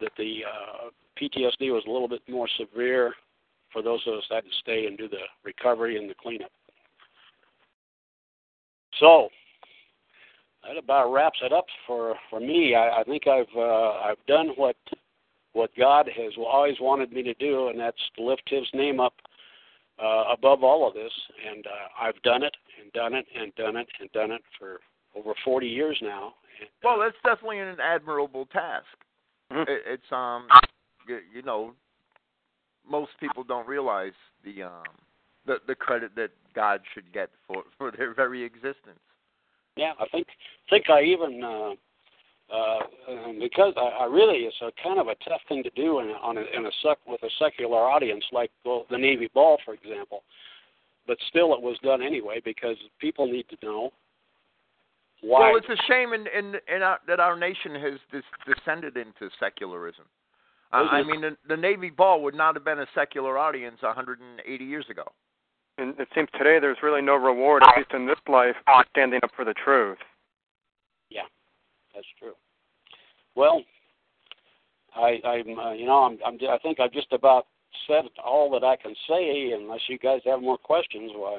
[0.00, 0.90] that the uh,
[1.20, 3.14] PTSD was a little bit more severe
[3.72, 6.50] for those of us that had to stay and do the recovery and the cleanup.
[9.00, 9.28] So
[10.66, 12.74] that about wraps it up for for me.
[12.74, 14.76] I, I think I've uh, I've done what
[15.54, 19.14] what God has always wanted me to do, and that's to lift His name up
[20.02, 21.12] uh, above all of this.
[21.48, 24.80] And uh, I've done it and done it and done it and done it for
[25.16, 26.34] over 40 years now.
[26.60, 28.86] And, uh, well, that's definitely an admirable task.
[29.52, 29.70] Mm-hmm.
[29.70, 30.46] It, it's um,
[31.08, 31.72] you, you know,
[32.88, 34.12] most people don't realize
[34.44, 34.82] the um
[35.46, 39.00] the the credit that God should get for for their very existence.
[39.76, 40.26] Yeah, I think
[40.70, 41.70] think I even uh,
[42.52, 42.78] uh,
[43.40, 46.38] because I, I really it's a kind of a tough thing to do in, on
[46.38, 50.22] a, in a sec, with a secular audience like well, the Navy Ball, for example.
[51.06, 53.92] But still, it was done anyway because people need to know
[55.20, 55.50] why.
[55.50, 59.30] Well, it's a shame in in, in our, that our nation has this descended into
[59.40, 60.04] secularism.
[60.74, 64.86] I mean, the, the Navy ball would not have been a secular audience 180 years
[64.90, 65.04] ago.
[65.78, 69.20] And it seems today there's really no reward, at least in this life, for standing
[69.22, 69.98] up for the truth.
[71.94, 72.34] That's true.
[73.36, 73.62] Well,
[74.94, 77.46] I, I'm, uh, you know, I'm, I'm, I think I've just about
[77.86, 79.52] said all that I can say.
[79.52, 81.38] Unless you guys have more questions, why?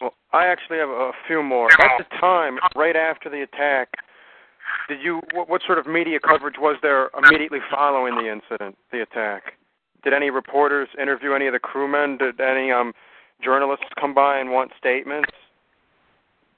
[0.00, 1.68] Well, I actually have a few more.
[1.72, 3.88] At the time, right after the attack,
[4.88, 9.02] did you what, what sort of media coverage was there immediately following the incident, the
[9.02, 9.54] attack?
[10.04, 12.18] Did any reporters interview any of the crewmen?
[12.18, 12.92] Did any um,
[13.42, 15.30] journalists come by and want statements?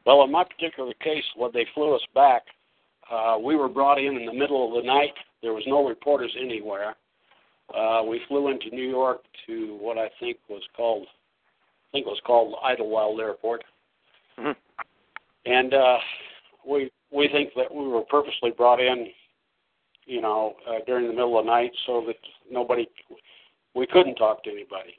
[0.06, 2.42] Well, in my particular case, when they flew us back,
[3.10, 5.14] uh, we were brought in in the middle of the night.
[5.42, 6.94] There was no reporters anywhere.
[7.74, 12.10] Uh, we flew into New York to what I think was called, I think it
[12.10, 13.62] was called Idlewild Airport,
[14.38, 14.50] mm-hmm.
[15.46, 15.98] and uh,
[16.66, 19.08] we we think that we were purposely brought in,
[20.06, 22.16] you know, uh, during the middle of the night so that
[22.50, 22.88] nobody,
[23.74, 24.94] we couldn't talk to anybody.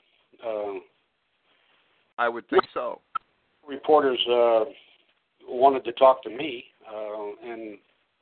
[0.45, 0.79] Uh,
[2.17, 3.01] I would think so.
[3.67, 4.65] Reporters uh,
[5.47, 7.77] wanted to talk to me, uh, and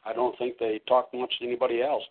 [0.10, 2.04] I don't think they talked much to anybody else.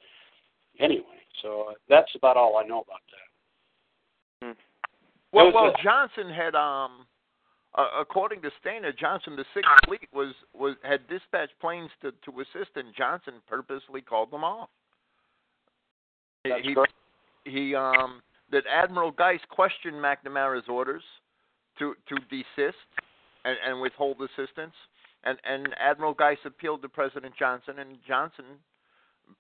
[0.79, 1.05] Anyway,
[1.43, 4.47] so that's about all I know about that.
[4.47, 4.53] Hmm.
[5.33, 7.07] Well, well, Johnson had um
[7.75, 12.41] uh, according to Stayner, Johnson, the Sixth Fleet was was had dispatched planes to to
[12.41, 14.69] assist, and Johnson purposely called them off.
[16.45, 16.93] That's he, correct.
[17.45, 21.03] he um that Admiral Geis questioned McNamara's orders
[21.79, 22.77] to to desist
[23.45, 24.75] and, and withhold assistance,
[25.29, 28.45] and and Admiral Geis appealed to President Johnson, and Johnson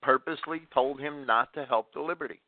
[0.02, 2.40] purposely told him not to help the Liberty.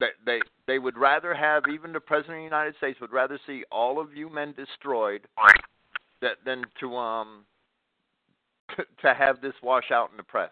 [0.00, 3.38] They, they they would rather have even the president of the United States would rather
[3.46, 5.22] see all of you men destroyed
[6.20, 7.44] that than to um
[9.02, 10.50] to have this wash out in the press.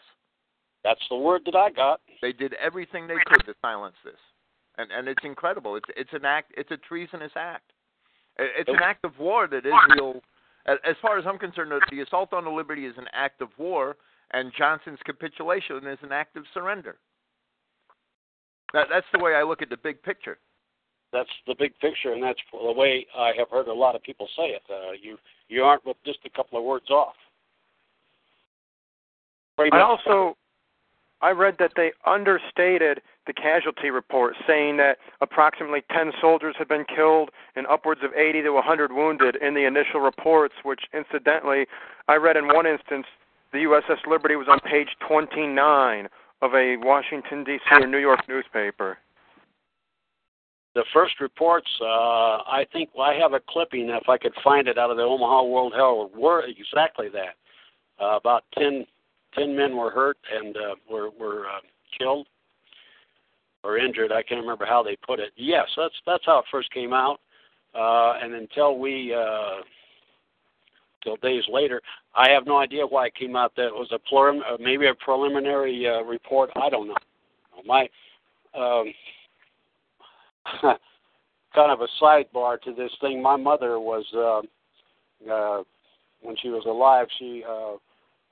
[0.85, 2.01] That's the word that I got.
[2.23, 4.15] They did everything they could to silence this,
[4.79, 5.77] and and it's incredible.
[5.77, 6.53] It's it's an act.
[6.57, 7.73] It's a treasonous act.
[8.39, 10.23] It's an act of war that Israel,
[10.67, 13.97] as far as I'm concerned, the assault on the Liberty is an act of war,
[14.33, 16.97] and Johnson's capitulation is an act of surrender.
[18.73, 20.39] That, that's the way I look at the big picture.
[21.13, 24.29] That's the big picture, and that's the way I have heard a lot of people
[24.37, 24.63] say it.
[24.71, 25.19] Uh, you
[25.49, 27.15] you aren't with just a couple of words off.
[29.59, 30.37] I also
[31.23, 36.85] I read that they understated the casualty report, saying that approximately 10 soldiers had been
[36.85, 41.67] killed and upwards of 80 to 100 wounded in the initial reports, which incidentally,
[42.09, 43.07] I read in one instance
[43.53, 46.09] the USS Liberty was on page 29
[46.43, 47.83] of a Washington, D.C.
[47.83, 48.99] or New York newspaper.
[50.75, 54.69] the first reports, uh, I think well, I have a clipping if I could find
[54.69, 56.17] it out of the Omaha World Herald.
[56.17, 57.35] Were exactly that.
[58.03, 58.87] Uh, about 10,
[59.35, 61.61] 10 men were hurt and uh, were were uh,
[61.99, 62.27] killed
[63.63, 64.13] or injured.
[64.13, 65.33] I can't remember how they put it.
[65.37, 67.21] Yes, that's that's how it first came out.
[67.75, 69.63] Uh, and until we, uh,
[71.05, 71.81] till days later,
[72.17, 74.87] I have no idea why it came out that it was a prelim- uh, maybe
[74.89, 76.51] a preliminary uh, report.
[76.57, 76.95] I don't know.
[77.65, 77.89] My
[78.59, 78.93] um,
[81.55, 83.23] kind of a sidebar to this thing.
[83.23, 85.63] My mother was uh, uh,
[86.23, 87.07] when she was alive.
[87.19, 87.77] She uh,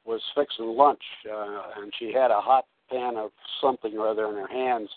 [0.09, 3.31] was fixing lunch, uh, and she had a hot pan of
[3.61, 4.89] something or other in her hands.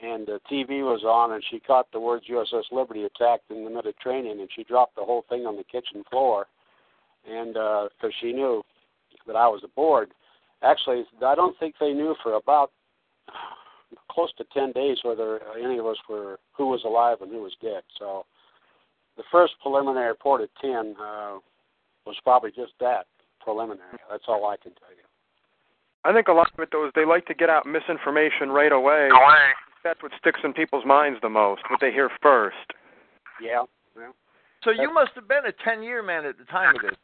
[0.00, 3.70] And the TV was on, and she caught the words "USS Liberty attacked in the
[3.70, 6.46] Mediterranean," and she dropped the whole thing on the kitchen floor.
[7.28, 8.62] And because uh, she knew
[9.26, 10.12] that I was aboard,
[10.62, 12.70] actually, I don't think they knew for about
[14.10, 17.56] close to 10 days whether any of us were who was alive and who was
[17.60, 17.82] dead.
[17.98, 18.24] So
[19.16, 21.38] the first preliminary report at 10 uh,
[22.06, 23.06] was probably just that
[23.48, 23.96] preliminary.
[24.10, 25.04] That's all I can tell you.
[26.04, 28.72] I think a lot of it, though, is they like to get out misinformation right
[28.72, 29.08] away.
[29.82, 32.56] That's what sticks in people's minds the most, what they hear first.
[33.42, 33.62] Yeah.
[33.96, 34.10] yeah.
[34.62, 36.98] So you must have been a ten-year man at the time of this.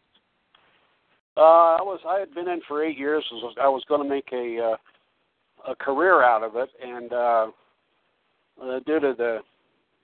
[1.36, 3.24] Uh, I was I had been in for eight years.
[3.30, 7.12] I was, I was going to make a uh, a career out of it, and
[7.12, 7.46] uh,
[8.62, 9.38] uh, due to the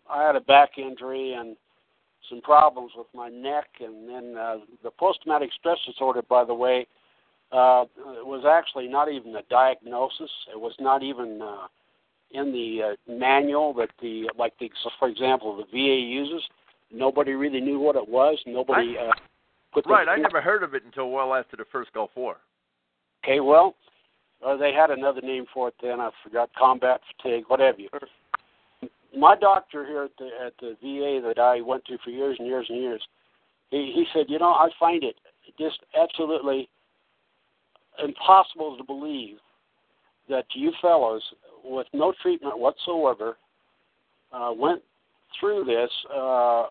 [0.08, 1.56] I had a back injury and
[2.28, 6.22] some problems with my neck, and then uh, the post-traumatic stress disorder.
[6.22, 6.86] By the way,
[7.52, 7.84] uh,
[8.24, 10.30] was actually not even a diagnosis.
[10.52, 11.66] It was not even uh,
[12.30, 16.42] in the uh, manual that the like the so for example the VA uses.
[16.92, 18.38] Nobody really knew what it was.
[18.46, 19.12] Nobody uh,
[19.72, 22.36] put the Right, I never heard of it until well after the first Gulf War.
[23.24, 23.74] Okay, well,
[24.44, 26.00] uh, they had another name for it then.
[26.00, 27.80] I forgot combat fatigue, whatever.
[27.80, 27.88] You.
[29.16, 32.46] My doctor here at the at the VA that I went to for years and
[32.46, 33.02] years and years,
[33.70, 35.16] he he said, you know, I find it
[35.58, 36.68] just absolutely
[38.02, 39.36] impossible to believe
[40.28, 41.22] that you fellows
[41.64, 43.36] with no treatment whatsoever
[44.32, 44.80] uh, went
[45.38, 46.66] through this uh,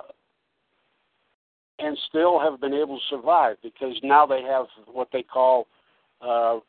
[1.80, 5.68] and still have been able to survive because now they have what they call
[6.22, 6.60] uh,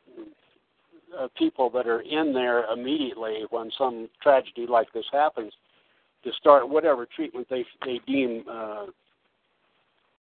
[1.19, 5.53] uh, people that are in there immediately when some tragedy like this happens
[6.23, 8.85] to start whatever treatment they they deem uh,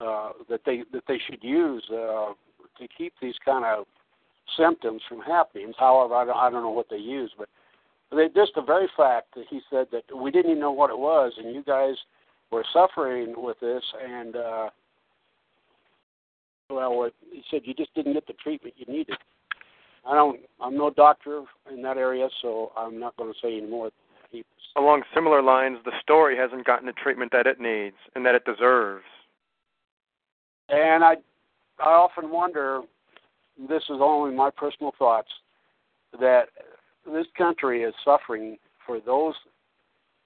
[0.00, 2.32] uh, that they that they should use uh,
[2.78, 3.86] to keep these kind of
[4.56, 5.72] symptoms from happening.
[5.78, 7.48] However, I don't, I don't know what they use, but
[8.12, 10.98] they, just the very fact that he said that we didn't even know what it
[10.98, 11.94] was, and you guys
[12.50, 14.68] were suffering with this, and uh,
[16.70, 19.16] well, what, he said you just didn't get the treatment you needed.
[20.06, 20.40] I don't.
[20.60, 21.42] I'm no doctor
[21.72, 23.90] in that area, so I'm not going to say any more.
[24.76, 28.44] Along similar lines, the story hasn't gotten the treatment that it needs and that it
[28.44, 29.04] deserves.
[30.68, 31.14] And I,
[31.78, 32.82] I often wonder.
[33.58, 35.30] This is only my personal thoughts
[36.20, 36.48] that
[37.10, 39.34] this country is suffering for those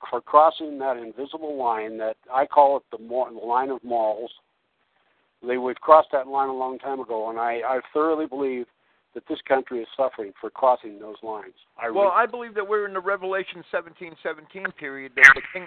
[0.09, 4.31] for crossing that invisible line that I call it the, mor- the line of morals.
[5.47, 8.67] They would cross that line a long time ago, and I, I thoroughly believe
[9.15, 11.55] that this country is suffering for crossing those lines.
[11.81, 15.67] I well, I believe that we're in the Revelation 17:17 period that the king,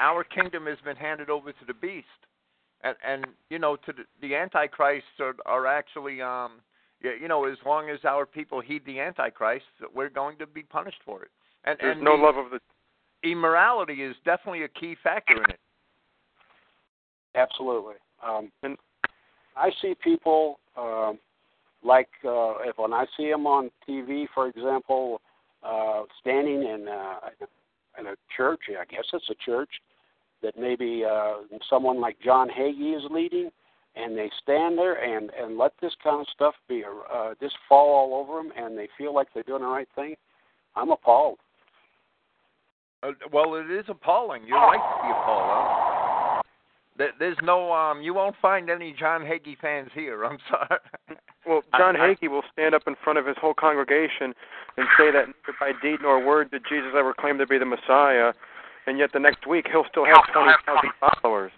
[0.00, 2.06] our kingdom has been handed over to the beast,
[2.82, 6.60] and and you know to the, the antichrists are, are actually um
[7.20, 9.64] you know, as long as our people heed the Antichrist,
[9.94, 11.30] we're going to be punished for it.
[11.64, 12.60] And there's and no the love of the
[13.28, 15.60] immorality is definitely a key factor in it.
[17.34, 17.94] Absolutely.
[18.26, 18.76] Um, and
[19.56, 21.18] I see people um,
[21.84, 25.20] like uh, if when I see them on TV, for example,
[25.62, 27.30] uh, standing in uh,
[27.98, 28.60] in a church.
[28.68, 29.70] I guess it's a church
[30.42, 31.34] that maybe uh,
[31.70, 33.50] someone like John Hagee is leading
[33.96, 37.94] and they stand there and and let this kind of stuff be uh, just fall
[37.94, 40.14] all over them, and they feel like they're doing the right thing.
[40.76, 41.38] I'm appalled.
[43.02, 44.42] Uh, well, it is appalling.
[44.46, 45.73] You're right to be appalled.
[46.96, 48.02] There's no um.
[48.02, 50.24] You won't find any John Hagee fans here.
[50.24, 50.80] I'm sorry.
[51.46, 54.32] Well, John I, Hagee will stand up in front of his whole congregation
[54.76, 57.66] and say that neither by deed nor word did Jesus ever claim to be the
[57.66, 58.32] Messiah,
[58.86, 61.52] and yet the next week he'll still have twenty thousand followers.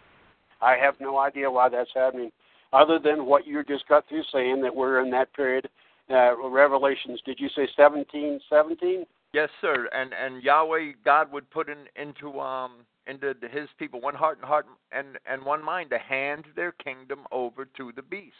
[0.62, 2.32] I have no idea why that's happening,
[2.72, 5.68] other than what you just got through saying that we're in that period.
[6.08, 9.04] Uh, Revelations, did you say seventeen seventeen?
[9.32, 9.88] Yes, sir.
[9.92, 14.46] And and Yahweh God would put in into um into His people one heart and
[14.46, 18.34] heart and and one mind to hand their kingdom over to the beast.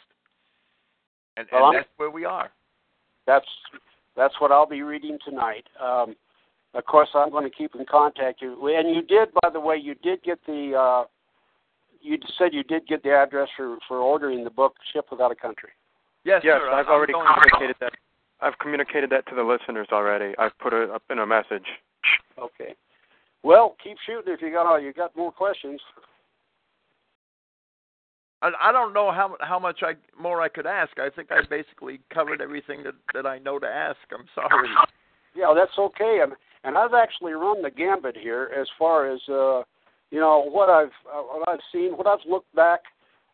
[1.37, 2.49] And, well, and that's where we are.
[3.27, 3.45] That's
[4.15, 5.65] that's what I'll be reading tonight.
[5.81, 6.15] Um,
[6.73, 8.67] of course, I'm going to keep in contact you.
[8.67, 11.07] And you did, by the way, you did get the uh,
[12.01, 15.35] you said you did get the address for for ordering the book Ship Without a
[15.35, 15.69] Country.
[16.23, 16.71] Yes, yes, sir.
[16.71, 17.93] I've I'm already going communicated that.
[18.41, 20.33] I've communicated that to the listeners already.
[20.37, 21.65] I've put it up in a message.
[22.37, 22.75] Okay.
[23.43, 25.81] Well, keep shooting if you got all you got more questions.
[28.41, 30.99] I, I don't know how how much I more I could ask.
[30.99, 33.97] I think I basically covered everything that that I know to ask.
[34.11, 34.69] I'm sorry.
[35.35, 36.19] Yeah, that's okay.
[36.21, 36.33] And
[36.63, 39.63] and I've actually run the gambit here as far as uh
[40.11, 42.81] you know what I've uh, what I've seen, what I've looked back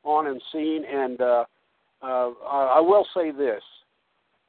[0.03, 1.45] on and seen, and uh,
[2.01, 3.61] uh, I will say this: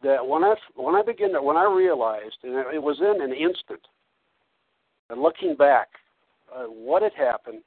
[0.05, 3.33] that when I when I begin to, when I realized, and it was in an
[3.33, 3.81] instant,
[5.11, 5.89] and looking back,
[6.55, 7.63] uh, what had happened,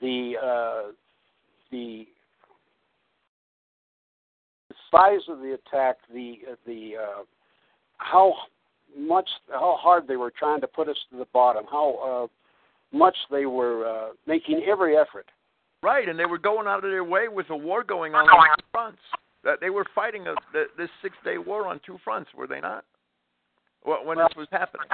[0.00, 0.92] the uh,
[1.70, 2.06] the
[4.90, 7.22] size of the attack, the the uh,
[7.98, 8.34] how
[8.98, 13.16] much how hard they were trying to put us to the bottom, how uh, much
[13.30, 15.26] they were uh, making every effort.
[15.82, 18.56] Right, and they were going out of their way with a war going on on
[18.70, 18.98] fronts.
[19.44, 22.84] That they were fighting a, the, this six-day war on two fronts, were they not?
[23.82, 24.86] When well, this was happening.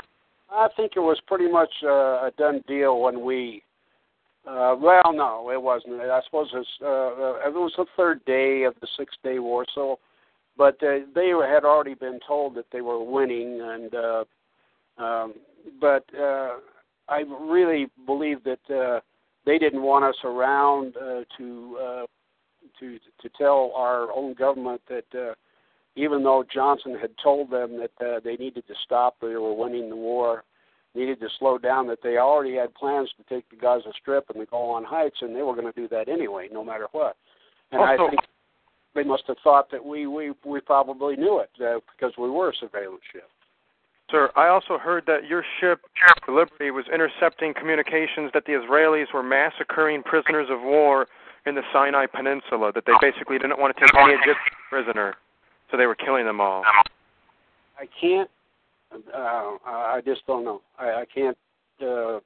[0.51, 1.89] I think it was pretty much uh,
[2.27, 3.62] a done deal when we.
[4.47, 6.01] Uh, well, no, it wasn't.
[6.01, 9.66] I suppose it was, uh, it was the third day of the six-day war.
[9.74, 9.98] So,
[10.56, 14.24] but uh, they had already been told that they were winning, and uh,
[15.02, 15.35] um,
[15.81, 16.59] but uh,
[17.09, 19.01] I really believe that uh,
[19.44, 22.06] they didn't want us around uh, to uh,
[22.80, 25.34] to to tell our own government that uh,
[25.97, 29.88] even though Johnson had told them that uh, they needed to stop, they were winning
[29.88, 30.44] the war,
[30.94, 34.40] needed to slow down, that they already had plans to take the Gaza Strip and
[34.40, 37.16] the Golan Heights, and they were going to do that anyway, no matter what.
[37.72, 38.20] And also, I think
[38.94, 42.51] they must have thought that we we we probably knew it uh, because we were
[42.51, 43.28] a surveillance ship.
[44.10, 45.80] Sir, I also heard that your ship,
[46.28, 51.09] Liberty, was intercepting communications that the Israelis were massacring prisoners of war
[51.47, 55.14] in the Sinai Peninsula, that they basically didn't want to take any Egyptian prisoner,
[55.70, 56.64] so they were killing them all.
[57.78, 58.31] I can't
[59.14, 60.62] uh, I just don't know.
[60.78, 61.36] I, I can't
[61.82, 62.20] uh,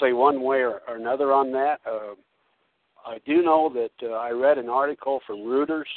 [0.00, 1.80] say one way or, or another on that.
[1.86, 2.14] Uh,
[3.04, 5.90] I do know that uh, I read an article from Reuters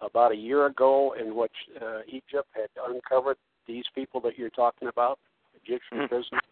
[0.00, 3.36] about a year ago in which uh, Egypt had uncovered
[3.66, 5.18] these people that you're talking about,
[5.64, 6.08] Egyptian Mhm.
[6.08, 6.42] prisoners,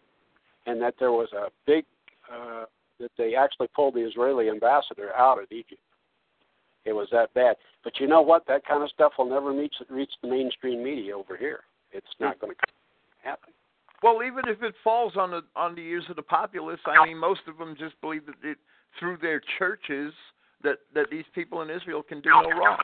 [0.67, 1.85] and that there was a big
[2.31, 2.65] uh,
[2.99, 5.81] that they actually pulled the Israeli ambassador out of Egypt.
[6.85, 7.55] It was that bad.
[7.83, 8.45] But you know what?
[8.47, 11.61] That kind of stuff will never reach reach the mainstream media over here.
[11.91, 12.59] It's not going to
[13.23, 13.53] happen.
[14.01, 17.17] Well, even if it falls on the on the ears of the populace, I mean,
[17.17, 18.57] most of them just believe that it,
[18.97, 20.13] through their churches
[20.63, 22.79] that that these people in Israel can do no wrong.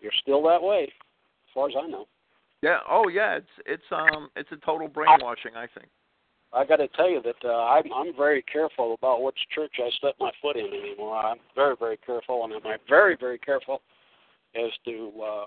[0.00, 2.06] You're still that way, as far as I know.
[2.62, 2.78] Yeah.
[2.88, 3.36] Oh, yeah.
[3.36, 5.52] It's it's um it's a total brainwashing.
[5.56, 5.88] I think.
[6.54, 9.90] I got to tell you that uh, I'm I'm very careful about which church I
[9.98, 11.16] step my foot in anymore.
[11.16, 13.82] I'm very very careful, and I'm very very careful
[14.54, 15.44] as to uh,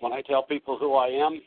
[0.00, 1.40] when I tell people who I am.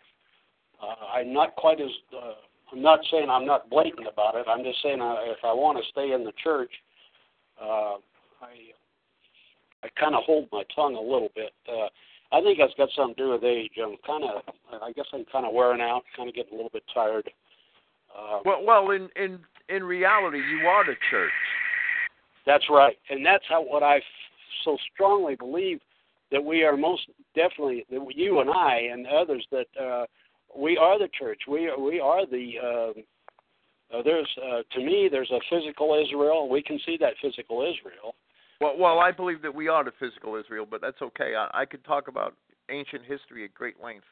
[0.81, 2.33] Uh, I'm not quite as uh,
[2.71, 4.45] I'm not saying I'm not blatant about it.
[4.47, 6.71] I'm just saying uh, if I want to stay in the church,
[7.61, 7.95] uh,
[8.41, 8.73] I
[9.83, 11.53] I kind of hold my tongue a little bit.
[11.67, 11.87] Uh,
[12.31, 13.71] I think that's got something to do with age.
[13.83, 14.41] I'm kind of
[14.81, 17.29] I guess I'm kind of wearing out, kind of getting a little bit tired.
[18.45, 21.31] Well, well, in in in reality, you are the church.
[22.45, 24.01] That's right, and that's how what I
[24.65, 25.79] so strongly believe
[26.31, 27.03] that we are most
[27.35, 30.05] definitely that you and I and others that uh,
[30.55, 31.41] we are the church.
[31.47, 32.53] We are, we are the.
[32.61, 32.99] Uh,
[33.91, 36.47] uh, there's uh, to me there's a physical Israel.
[36.47, 38.15] We can see that physical Israel.
[38.61, 41.33] Well, well, I believe that we are the physical Israel, but that's okay.
[41.35, 42.35] I, I could talk about
[42.69, 44.05] ancient history at great length,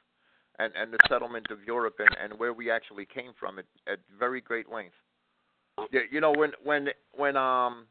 [0.60, 4.00] and and the settlement of Europe and and where we actually came from at at
[4.18, 4.96] very great length.
[5.92, 7.86] Yeah, you know when when when um.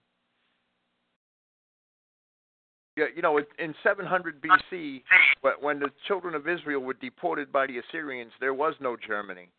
[2.99, 5.03] Yeah, you know, in 700 BC,
[5.43, 9.51] wh- when the children of Israel were deported by the Assyrians, there was no Germany,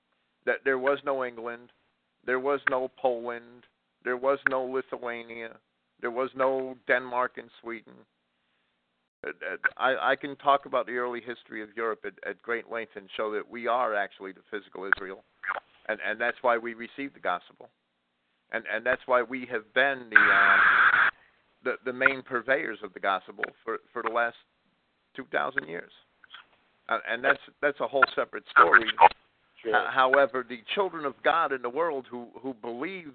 [0.47, 1.69] that there was no England,
[2.25, 3.65] there was no Poland,
[4.03, 5.51] there was no Lithuania,
[6.01, 7.93] there was no Denmark and Sweden.
[9.25, 12.71] Uh, uh, I, I can talk about the early history of Europe at, at great
[12.71, 15.23] length and show that we are actually the physical Israel,
[15.89, 17.69] and and that's why we received the gospel,
[18.51, 20.59] and and that's why we have been the um,
[21.63, 24.37] the the main purveyors of the gospel for for the last
[25.15, 25.91] two thousand years,
[26.89, 28.85] uh, and that's that's a whole separate story.
[29.63, 29.73] Sure.
[29.73, 33.13] Ho- However, the children of God in the world who who believe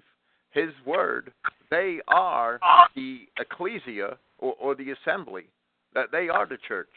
[0.51, 1.31] His word,
[1.71, 2.59] they are
[2.93, 5.45] the ecclesia or, or the assembly.
[5.93, 6.89] That they are the church.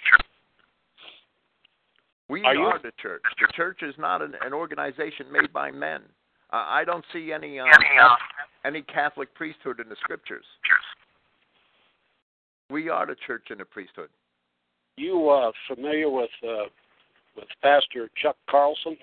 [2.28, 3.22] We Are you- the church.
[3.40, 6.02] The church is not an, an organization made by men.
[6.52, 7.68] Uh, I don't see any um,
[8.64, 10.44] any Catholic priesthood in the scriptures.
[12.70, 14.08] We are the church and the priesthood.
[14.96, 16.64] You uh, familiar with uh,
[17.36, 18.96] with Pastor Chuck Carlson?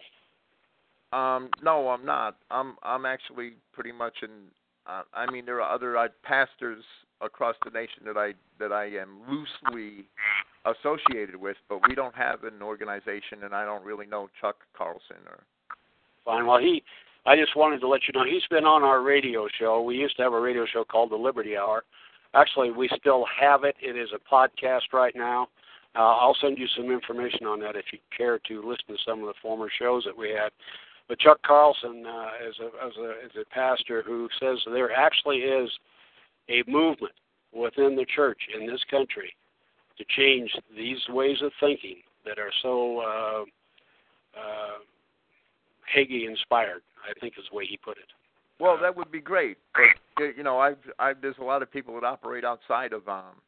[1.13, 2.37] Um, no, I'm not.
[2.49, 4.29] I'm I'm actually pretty much in.
[4.87, 6.83] Uh, I mean, there are other uh, pastors
[7.23, 10.05] across the nation that I that I am loosely
[10.65, 15.17] associated with, but we don't have an organization, and I don't really know Chuck Carlson
[15.27, 15.43] or.
[16.25, 16.47] Fine.
[16.47, 16.81] Well, he,
[17.25, 19.81] I just wanted to let you know he's been on our radio show.
[19.81, 21.83] We used to have a radio show called the Liberty Hour.
[22.33, 23.75] Actually, we still have it.
[23.81, 25.49] It is a podcast right now.
[25.95, 29.19] Uh, I'll send you some information on that if you care to listen to some
[29.19, 30.49] of the former shows that we had.
[31.07, 35.39] But Chuck Carlson uh, is a as a is a pastor who says there actually
[35.39, 35.69] is
[36.49, 37.13] a movement
[37.53, 39.35] within the church in this country
[39.97, 43.43] to change these ways of thinking that are so uh,
[44.39, 44.79] uh,
[45.95, 46.81] Hagee inspired.
[47.03, 48.07] I think is the way he put it.
[48.59, 51.93] Well, that would be great, but you know, I've I've there's a lot of people
[51.95, 53.41] that operate outside of um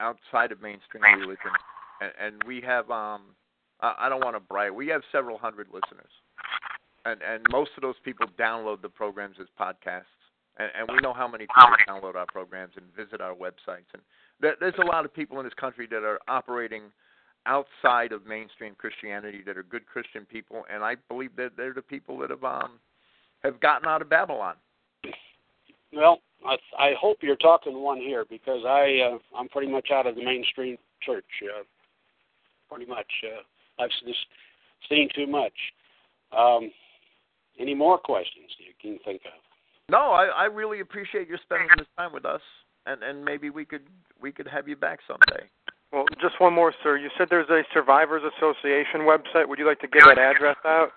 [0.00, 1.50] outside of mainstream religion,
[2.00, 3.22] and, and we have um
[3.80, 4.72] I, I don't want to brag.
[4.72, 6.10] We have several hundred listeners,
[7.04, 10.04] and and most of those people download the programs as podcasts,
[10.58, 14.02] and, and we know how many people download our programs and visit our websites, and
[14.40, 16.82] there, there's a lot of people in this country that are operating
[17.46, 21.82] outside of mainstream Christianity that are good Christian people, and I believe that they're the
[21.82, 22.80] people that have um
[23.42, 24.54] have gotten out of Babylon.
[25.92, 30.06] Well, I, I hope you're talking one here because I uh, I'm pretty much out
[30.06, 31.24] of the mainstream church.
[31.42, 31.62] Uh,
[32.68, 34.26] pretty much, uh, I've just
[34.88, 35.52] seen too much.
[36.36, 36.70] Um,
[37.58, 39.43] any more questions you can think of?
[39.90, 42.40] No, I, I really appreciate you spending this time with us,
[42.86, 43.82] and and maybe we could
[44.20, 45.46] we could have you back someday.
[45.92, 46.96] Well, just one more, sir.
[46.96, 49.48] You said there's a Survivors Association website.
[49.48, 50.90] Would you like to give that address out?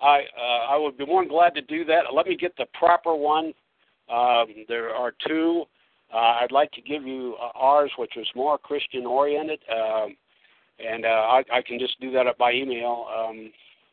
[0.00, 2.04] I uh, I would be more than glad to do that.
[2.14, 3.54] Let me get the proper one.
[4.08, 5.64] Um, there are two.
[6.12, 9.60] Uh, I'd like to give you uh, ours, which is more Christian oriented.
[9.70, 10.16] Um,
[10.78, 13.06] and uh, I, I can just do that by email.
[13.14, 13.50] Um,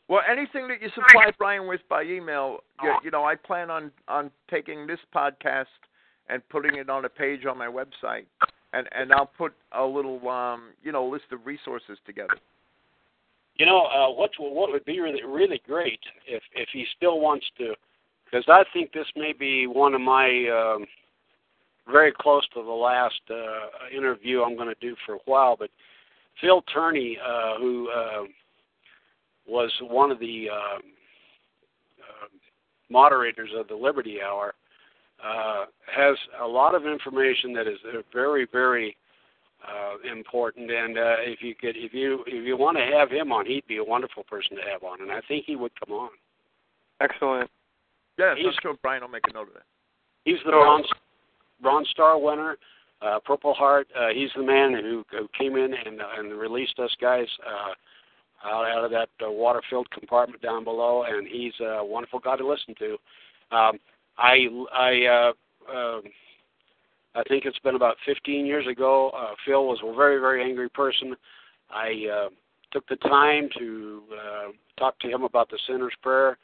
[0.08, 3.92] well, anything that you supply Brian with by email, you, you know, I plan on
[4.08, 5.66] on taking this podcast
[6.30, 8.26] and putting it on a page on my website,
[8.74, 12.36] and and I'll put a little um you know list of resources together.
[13.56, 17.46] You know uh, what what would be really really great if if he still wants
[17.58, 17.74] to,
[18.26, 20.86] because I think this may be one of my um,
[21.92, 25.70] very close to the last uh, interview I'm going to do for a while, but
[26.42, 28.24] Phil Tourney, uh, who uh,
[29.48, 32.28] was one of the uh, uh,
[32.90, 34.54] moderators of the Liberty Hour,
[35.24, 37.78] uh, has a lot of information that is
[38.14, 38.96] very, very
[39.64, 40.70] uh, important.
[40.70, 43.66] And uh, if you could, if you if you want to have him on, he'd
[43.68, 46.10] be a wonderful person to have on, and I think he would come on.
[47.02, 47.50] Excellent.
[48.18, 49.64] Yes, he's, I'm sure Brian will make a note of that.
[50.24, 50.88] He's the Bronze,
[51.62, 52.58] Bronze Star winner,
[53.02, 53.88] uh, Purple Heart.
[53.96, 57.28] Uh, he's the man who, who came in and, uh, and released us guys.
[58.44, 62.48] Out, out of that uh, water-filled compartment down below, and he's a wonderful guy to
[62.48, 62.92] listen to.
[63.56, 63.80] Um,
[64.18, 65.34] I I uh,
[65.72, 66.02] uh,
[67.16, 69.10] I think it's been about 15 years ago.
[69.18, 71.16] Uh, Phil was a very very angry person.
[71.72, 72.30] I uh,
[72.72, 76.38] took the time to uh, talk to him about the sinner's prayer,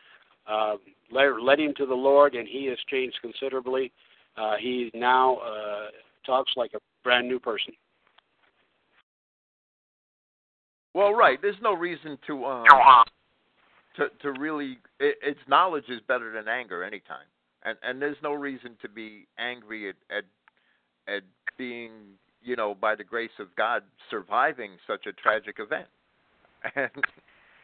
[0.48, 0.76] uh,
[1.12, 3.92] led, led him to the Lord, and he has changed considerably.
[4.38, 5.88] Uh, he now uh,
[6.26, 7.74] talks like a brand new person.
[10.94, 11.40] Well, right.
[11.42, 12.66] There's no reason to um
[13.98, 14.78] to to really.
[15.00, 17.28] It, its knowledge is better than anger anytime,
[17.64, 20.24] and and there's no reason to be angry at at
[21.08, 21.24] at
[21.58, 21.92] being
[22.42, 25.88] you know by the grace of God surviving such a tragic event,
[26.76, 26.92] and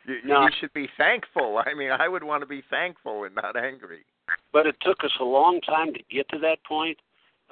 [0.07, 0.43] you, no.
[0.43, 1.61] you should be thankful.
[1.65, 4.05] I mean, I would want to be thankful and not angry.
[4.51, 6.97] But it took us a long time to get to that point.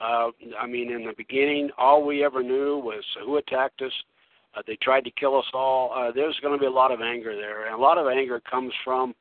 [0.02, 0.30] Uh,
[0.60, 3.94] I mean, in the beginning, all we ever knew was who attacked us
[4.56, 5.94] uh, they tried to kill us all.
[5.94, 8.42] Uh, there's going to be a lot of anger there, and a lot of anger
[8.50, 9.14] comes from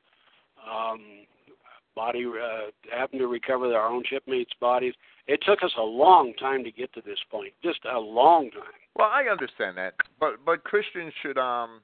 [0.69, 0.99] um,
[1.95, 4.93] body uh, having to recover our own shipmates' bodies.
[5.27, 8.63] It took us a long time to get to this point, just a long time.
[8.95, 11.81] Well, I understand that, but but Christians should um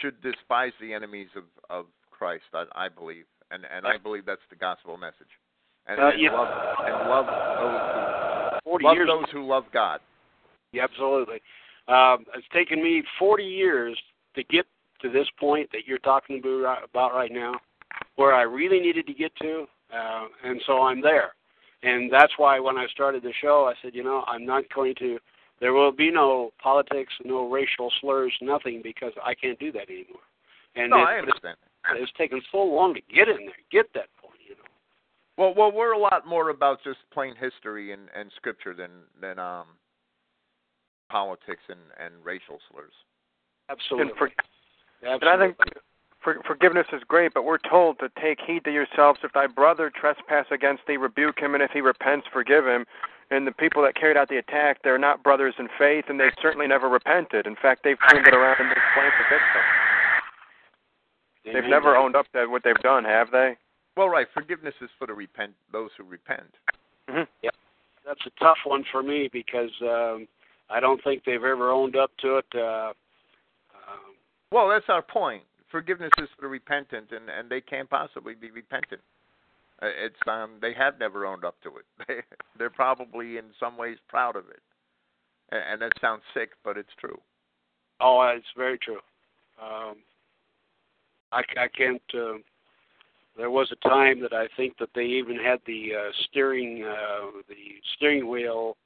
[0.00, 2.44] should despise the enemies of of Christ.
[2.54, 5.30] I, I believe, and and I believe that's the gospel message,
[5.86, 6.32] and, uh, and yeah.
[6.32, 6.48] love
[6.86, 10.00] and love those who love those who love God.
[10.72, 11.42] Yeah, absolutely.
[11.88, 13.98] Um, it's taken me 40 years
[14.36, 14.66] to get
[15.00, 17.54] to this point that you're talking about right now,
[18.16, 21.34] where I really needed to get to, uh, and so I'm there.
[21.82, 24.94] And that's why when I started the show, I said, you know, I'm not going
[25.00, 25.18] to.
[25.60, 30.22] There will be no politics, no racial slurs, nothing, because I can't do that anymore.
[30.76, 31.56] And no, it, I understand.
[31.90, 34.62] It's, it's taken so long to get in there, get that point, you know.
[35.36, 38.90] Well, well, we're a lot more about just plain history and, and scripture than
[39.20, 39.66] than um
[41.12, 42.96] politics and, and racial slurs.
[43.68, 44.08] Absolutely.
[44.08, 44.30] And, for,
[45.04, 45.28] Absolutely.
[45.28, 45.56] and I think
[46.24, 49.20] for, forgiveness is great, but we're told to take heed to yourselves.
[49.22, 52.86] If thy brother trespass against thee, rebuke him, and if he repents, forgive him.
[53.30, 56.34] And the people that carried out the attack, they're not brothers in faith, and they've
[56.40, 57.46] certainly never repented.
[57.46, 59.62] In fact, they've turned it around and they've blamed the victim.
[61.44, 63.56] They've never owned up to what they've done, have they?
[63.96, 64.26] Well, right.
[64.32, 66.54] Forgiveness is for the repent those who repent.
[67.10, 67.24] Mm-hmm.
[67.42, 67.50] Yeah,
[68.06, 70.28] that's a tough one for me because um,
[70.70, 72.46] I don't think they've ever owned up to it.
[72.54, 72.92] Uh,
[73.74, 74.14] um,
[74.50, 75.42] well, that's our point.
[75.70, 79.00] Forgiveness is for the repentant, and and they can't possibly be repentant.
[79.82, 81.84] Uh, it's um they have never owned up to it.
[82.08, 82.20] They
[82.58, 84.62] they're probably in some ways proud of it,
[85.50, 87.18] and, and that sounds sick, but it's true.
[88.00, 89.00] Oh, it's very true.
[89.60, 89.96] Um,
[91.32, 92.02] I I can't.
[92.14, 92.38] Uh,
[93.36, 97.30] there was a time that I think that they even had the uh, steering uh,
[97.48, 98.76] the steering wheel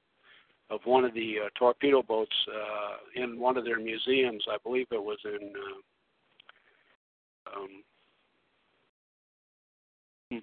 [0.71, 4.45] of one of the uh, torpedo boats uh, in one of their museums.
[4.51, 5.53] I believe it was in.
[5.55, 7.69] Uh, um,
[10.31, 10.39] hmm,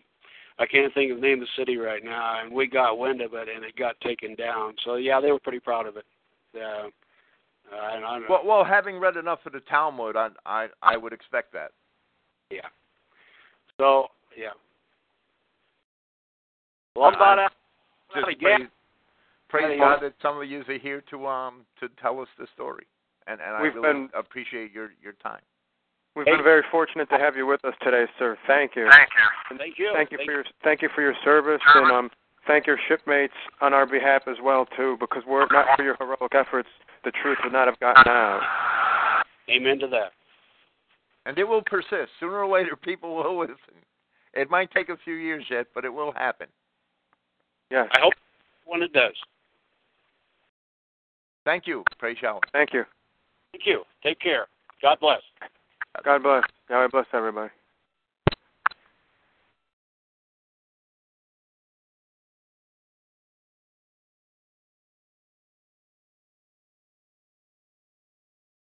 [0.60, 3.22] I can't think of the name of the city right now, and we got wind
[3.22, 4.76] of it, and it got taken down.
[4.86, 6.06] So yeah, they were pretty proud of it.
[6.56, 6.88] Uh,
[7.76, 11.52] I, I well, well, having read enough of the Talmud, I I, I would expect
[11.54, 11.72] that.
[12.50, 12.68] Yeah.
[13.78, 14.52] So yeah.
[16.96, 17.50] Well, about uh,
[18.16, 18.70] just again
[19.54, 22.86] praise God that some of you are here to um to tell us the story,
[23.28, 25.42] and and I We've really been, appreciate your your time.
[26.16, 26.36] We've hey.
[26.36, 28.38] been very fortunate to have you with us today, sir.
[28.48, 28.88] Thank you.
[28.90, 29.58] Thank you.
[29.58, 29.92] Thank you.
[29.94, 32.10] Thank you thank for your thank you for your service, and um
[32.48, 35.96] thank your shipmates on our behalf as well too, because were it not for your
[36.00, 36.70] heroic efforts,
[37.04, 38.42] the truth would not have gotten out.
[39.50, 40.12] Amen to that.
[41.26, 42.12] And it will persist.
[42.20, 43.56] Sooner or later, people will listen.
[44.34, 46.48] It might take a few years yet, but it will happen.
[47.72, 47.88] Yes.
[47.96, 48.14] I hope
[48.66, 49.14] when it does.
[51.46, 51.84] Thank you.
[52.00, 52.40] Praise Yahweh.
[52.52, 52.84] Thank you.
[53.52, 53.84] Thank you.
[54.02, 54.48] Take care.
[54.82, 55.22] God bless.
[56.04, 56.44] God bless.
[56.70, 57.52] God bless everybody.